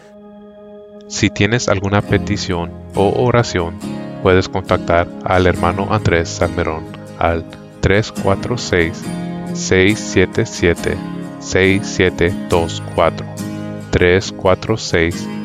Si 1.07 1.29
tienes 1.29 1.69
alguna 1.69 2.01
petición 2.01 2.73
o 2.93 3.23
oración, 3.23 3.79
puedes 4.21 4.49
contactar 4.49 5.07
al 5.23 5.47
hermano 5.47 5.87
Andrés 5.91 6.27
Salmerón 6.27 6.85
al 7.19 7.45
346 7.79 9.01
677 9.53 10.97
6724 11.39 13.25
346 13.91 15.44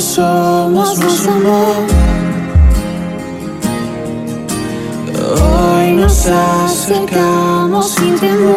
Somos 0.00 0.98
más 0.98 1.26
amor. 1.26 1.86
Hoy 5.42 5.92
nos 5.92 6.26
acercamos 6.26 7.92
sin 7.92 8.18
temor. 8.18 8.56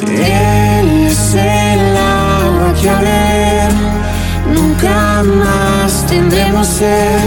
Él 0.00 1.06
es 1.06 1.34
el 1.34 1.96
agua 1.96 2.74
que 2.80 2.90
a 2.90 3.00
ver 3.00 3.72
nunca 4.52 5.22
más 5.22 6.06
tendremos 6.06 6.66
ser. 6.66 7.20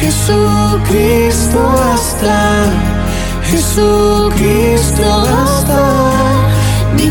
Jesucristo 0.00 1.60
hasta, 1.92 2.64
Jesucristo 3.50 5.04
hasta 5.04 6.34
mi 6.96 7.10